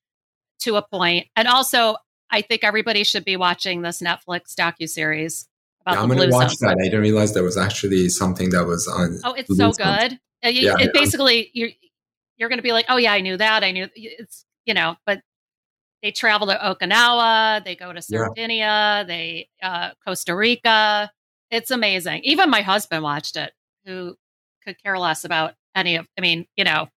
to 0.61 0.77
a 0.77 0.81
point. 0.81 1.27
And 1.35 1.47
also, 1.47 1.97
I 2.31 2.41
think 2.41 2.63
everybody 2.63 3.03
should 3.03 3.25
be 3.25 3.37
watching 3.37 3.83
this 3.83 4.01
Netflix 4.01 4.55
docu 4.55 4.89
series 4.89 5.47
about 5.81 5.95
yeah, 5.95 6.01
I'm 6.01 6.07
going 6.07 6.29
to 6.29 6.35
watch 6.35 6.57
that. 6.57 6.77
I 6.79 6.83
didn't 6.85 7.01
realize 7.01 7.33
there 7.33 7.43
was 7.43 7.57
actually 7.57 8.09
something 8.09 8.49
that 8.51 8.65
was 8.65 8.87
on. 8.87 9.19
Oh, 9.23 9.33
it's 9.33 9.55
so 9.55 9.71
good. 9.71 10.19
Uh, 10.43 10.49
yeah, 10.49 10.75
it 10.79 10.93
basically 10.93 11.51
you're 11.53 11.69
you're 12.37 12.49
going 12.49 12.59
to 12.59 12.63
be 12.63 12.71
like, 12.71 12.85
oh 12.89 12.97
yeah, 12.97 13.13
I 13.13 13.21
knew 13.21 13.37
that. 13.37 13.63
I 13.63 13.71
knew 13.71 13.87
it's 13.93 14.45
you 14.65 14.73
know, 14.73 14.95
but 15.05 15.21
they 16.01 16.11
travel 16.11 16.47
to 16.47 16.55
Okinawa, 16.55 17.63
they 17.63 17.75
go 17.75 17.93
to 17.93 18.01
Sardinia, 18.01 18.57
yeah. 18.57 19.03
they 19.03 19.49
uh, 19.61 19.91
Costa 20.05 20.35
Rica. 20.35 21.11
It's 21.51 21.69
amazing. 21.69 22.21
Even 22.23 22.49
my 22.49 22.61
husband 22.61 23.03
watched 23.03 23.35
it, 23.35 23.51
who 23.85 24.15
could 24.63 24.81
care 24.81 24.97
less 24.97 25.25
about 25.25 25.53
any 25.75 25.95
of. 25.95 26.07
I 26.17 26.21
mean, 26.21 26.45
you 26.55 26.63
know, 26.63 26.87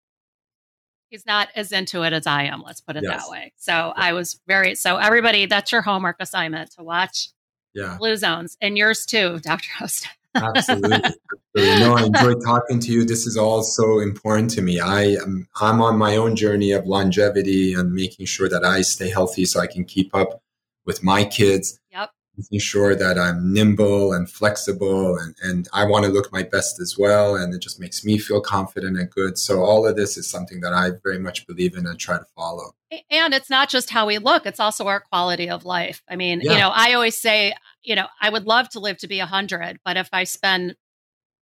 he's 1.09 1.25
not 1.25 1.49
as 1.55 1.71
into 1.71 2.03
it 2.03 2.13
as 2.13 2.27
I 2.27 2.43
am. 2.43 2.61
Let's 2.61 2.81
put 2.81 2.95
it 2.95 3.03
yes. 3.03 3.23
that 3.23 3.31
way. 3.31 3.53
So 3.57 3.93
I 3.95 4.13
was 4.13 4.39
very. 4.47 4.75
So 4.75 4.97
everybody, 4.97 5.45
that's 5.45 5.71
your 5.71 5.81
homework 5.81 6.17
assignment 6.19 6.71
to 6.71 6.83
watch. 6.83 7.29
Yeah. 7.73 7.97
Blue 7.99 8.15
zones 8.15 8.57
and 8.61 8.77
yours 8.77 9.05
too, 9.05 9.39
Dr. 9.43 9.69
Ostad. 9.79 10.07
Absolutely. 10.35 10.91
Absolutely. 11.57 11.79
No, 11.79 11.95
I 11.95 12.03
enjoy 12.03 12.33
talking 12.45 12.79
to 12.81 12.91
you. 12.91 13.05
This 13.05 13.25
is 13.25 13.37
all 13.37 13.63
so 13.63 13.99
important 13.99 14.51
to 14.51 14.61
me. 14.61 14.79
I 14.79 15.03
am 15.03 15.47
I'm 15.61 15.81
on 15.81 15.97
my 15.97 16.17
own 16.17 16.35
journey 16.35 16.73
of 16.73 16.85
longevity 16.85 17.73
and 17.73 17.93
making 17.93 18.25
sure 18.25 18.49
that 18.49 18.65
I 18.65 18.81
stay 18.81 19.09
healthy 19.09 19.45
so 19.45 19.61
I 19.61 19.67
can 19.67 19.85
keep 19.85 20.13
up 20.13 20.41
with 20.85 21.01
my 21.03 21.23
kids. 21.23 21.79
Yep. 21.91 22.11
Making 22.37 22.59
sure 22.59 22.95
that 22.95 23.17
I'm 23.17 23.53
nimble 23.53 24.13
and 24.13 24.29
flexible 24.29 25.17
and, 25.17 25.35
and 25.41 25.67
I 25.73 25.85
want 25.85 26.05
to 26.05 26.11
look 26.11 26.31
my 26.31 26.43
best 26.43 26.79
as 26.79 26.97
well. 26.97 27.35
And 27.35 27.53
it 27.53 27.61
just 27.61 27.79
makes 27.79 28.03
me 28.03 28.17
feel 28.17 28.41
confident 28.41 28.97
and 28.97 29.09
good. 29.09 29.37
So 29.37 29.63
all 29.63 29.87
of 29.87 29.95
this 29.95 30.17
is 30.17 30.29
something 30.29 30.59
that 30.61 30.73
I 30.73 30.91
very 31.03 31.19
much 31.19 31.47
believe 31.47 31.75
in 31.75 31.85
and 31.85 31.99
try 31.99 32.17
to 32.17 32.25
follow. 32.35 32.75
And 33.09 33.33
it's 33.33 33.49
not 33.49 33.69
just 33.69 33.89
how 33.89 34.05
we 34.07 34.17
look, 34.17 34.45
it's 34.45 34.59
also 34.59 34.87
our 34.87 34.99
quality 34.99 35.49
of 35.49 35.65
life. 35.65 36.03
I 36.09 36.15
mean, 36.15 36.41
yeah. 36.41 36.51
you 36.51 36.57
know, 36.59 36.71
I 36.73 36.93
always 36.93 37.17
say, 37.17 37.53
you 37.83 37.95
know, 37.95 38.07
I 38.21 38.29
would 38.29 38.45
love 38.45 38.69
to 38.69 38.79
live 38.79 38.97
to 38.99 39.07
be 39.07 39.19
100, 39.19 39.79
but 39.83 39.97
if 39.97 40.09
I 40.11 40.23
spend 40.23 40.75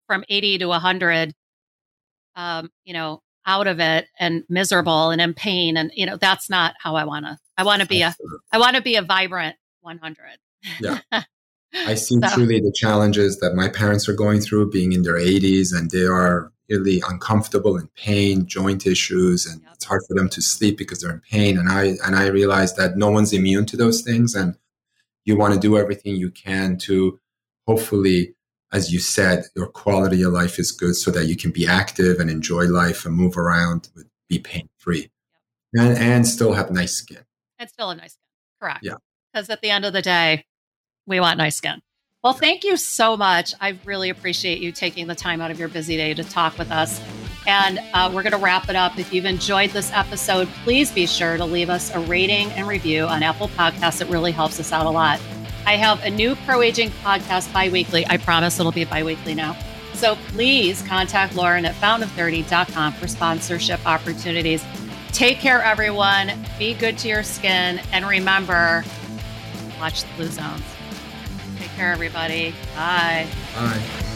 from 0.08 0.24
80 0.28 0.60
to 0.60 0.66
100, 0.68 1.34
um, 2.36 2.72
you 2.84 2.94
know, 2.94 3.22
out 3.46 3.68
of 3.68 3.80
it 3.80 4.08
and 4.20 4.44
miserable 4.50 5.10
and 5.10 5.22
in 5.22 5.34
pain, 5.34 5.78
and 5.78 5.92
you 5.96 6.06
know, 6.06 6.18
that's 6.18 6.50
not 6.50 6.76
how 6.80 6.96
I 6.96 7.06
want 7.06 7.26
to. 7.26 7.38
I 7.58 7.64
want 7.64 7.82
to 7.82 7.88
be 7.88 8.02
a, 8.02 8.16
I 8.52 8.60
want 8.60 8.76
to 8.76 8.82
be 8.82 8.96
a 8.96 9.02
vibrant 9.02 9.56
100. 9.82 10.18
Yeah. 10.80 11.00
I 11.74 11.94
see 11.94 12.20
so. 12.22 12.30
truly 12.34 12.60
the 12.60 12.74
challenges 12.76 13.40
that 13.40 13.56
my 13.56 13.70
parents 13.70 14.10
are 14.10 14.14
going 14.14 14.42
through 14.42 14.72
being 14.72 14.92
in 14.92 15.04
their 15.04 15.20
80s 15.20 15.76
and 15.76 15.92
they 15.92 16.06
are 16.06 16.52
really 16.68 17.02
uncomfortable 17.08 17.78
in 17.78 17.88
pain, 17.96 18.46
joint 18.48 18.86
issues, 18.86 19.46
and 19.46 19.62
yep. 19.62 19.72
it's 19.74 19.86
hard 19.86 20.02
for 20.08 20.16
them 20.16 20.30
to 20.30 20.42
sleep 20.42 20.78
because 20.78 21.02
they're 21.02 21.14
in 21.14 21.22
pain. 21.22 21.58
And 21.58 21.70
I 21.70 21.96
and 22.06 22.16
I 22.16 22.28
realize 22.28 22.76
that 22.76 22.98
no 22.98 23.10
one's 23.12 23.34
immune 23.34 23.66
to 23.68 23.78
those 23.78 24.02
things. 24.02 24.36
And 24.36 24.58
you 25.26 25.38
want 25.38 25.54
to 25.54 25.60
do 25.60 25.78
everything 25.78 26.16
you 26.16 26.32
can 26.32 26.78
to 26.78 27.20
hopefully 27.68 28.34
as 28.72 28.92
you 28.92 29.00
said 29.00 29.46
your 29.56 29.68
quality 29.68 30.24
of 30.24 30.34
life 30.34 30.58
is 30.58 30.72
good 30.72 30.96
so 30.96 31.12
that 31.12 31.26
you 31.26 31.36
can 31.36 31.52
be 31.52 31.68
active 31.68 32.20
and 32.20 32.30
enjoy 32.30 32.66
life 32.66 33.06
and 33.06 33.16
move 33.16 33.38
around 33.38 33.90
be 34.28 34.40
pain 34.40 34.68
free 34.78 35.10
and, 35.74 35.98
and 35.98 36.28
still 36.28 36.54
have 36.54 36.72
nice 36.72 36.94
skin 36.94 37.24
and 37.60 37.70
still 37.70 37.90
have 37.90 37.98
nice 37.98 38.14
skin 38.14 38.60
correct 38.60 38.80
yeah 38.82 38.96
because 39.34 39.50
at 39.50 39.62
the 39.62 39.70
end 39.70 39.86
of 39.86 39.94
the 39.94 40.02
day 40.02 40.44
we 41.06 41.20
want 41.20 41.38
nice 41.38 41.56
skin 41.56 41.82
well 42.24 42.34
thank 42.34 42.64
you 42.64 42.78
so 42.78 43.16
much 43.18 43.54
i 43.62 43.78
really 43.86 44.10
appreciate 44.10 44.60
you 44.60 44.72
taking 44.72 45.08
the 45.08 45.16
time 45.16 45.42
out 45.42 45.52
of 45.52 45.60
your 45.60 45.70
busy 45.70 45.98
day 45.98 46.14
to 46.14 46.24
talk 46.24 46.58
with 46.58 46.72
us 46.72 47.02
and 47.48 47.80
uh, 47.94 48.12
we're 48.14 48.22
going 48.22 48.34
to 48.34 48.38
wrap 48.38 48.70
it 48.70 48.76
up. 48.76 49.00
If 49.00 49.12
you've 49.12 49.26
enjoyed 49.26 49.72
this 49.72 49.92
episode, 49.92 50.48
please 50.64 50.92
be 50.92 51.08
sure 51.08 51.36
to 51.38 51.46
leave 51.46 51.70
us 51.70 51.94
a 51.96 52.00
rating 52.02 52.52
and 52.52 52.68
review 52.68 53.06
on 53.06 53.24
Apple 53.24 53.48
Podcasts. 53.50 54.02
It 54.02 54.08
really 54.08 54.32
helps 54.32 54.60
us 54.60 54.72
out 54.72 54.86
a 54.86 54.90
lot. 54.90 55.20
I 55.66 55.76
have 55.76 56.04
a 56.04 56.10
new 56.10 56.36
pro 56.36 56.62
aging 56.62 56.90
podcast 57.04 57.52
bi 57.52 57.70
weekly. 57.70 58.06
I 58.08 58.18
promise 58.18 58.60
it'll 58.60 58.72
be 58.72 58.86
bi 58.86 59.04
weekly 59.04 59.34
now. 59.34 59.58
So 59.94 60.16
please 60.28 60.82
contact 60.84 61.36
Lauren 61.36 61.66
at 61.66 61.76
fountain30.com 61.76 62.94
for 62.94 63.08
sponsorship 63.08 63.86
opportunities. 63.86 64.64
Take 65.12 65.40
care, 65.40 65.62
everyone. 65.62 66.32
Be 66.58 66.74
good 66.74 66.98
to 67.00 67.08
your 67.08 67.24
skin. 67.24 67.82
And 67.92 68.08
remember, 68.08 68.86
watch 69.80 70.04
the 70.04 70.14
blue 70.16 70.28
zones. 70.28 70.64
Take 71.58 71.70
care, 71.72 71.92
everybody. 71.92 72.54
Bye. 72.76 73.28
Bye. 73.56 74.09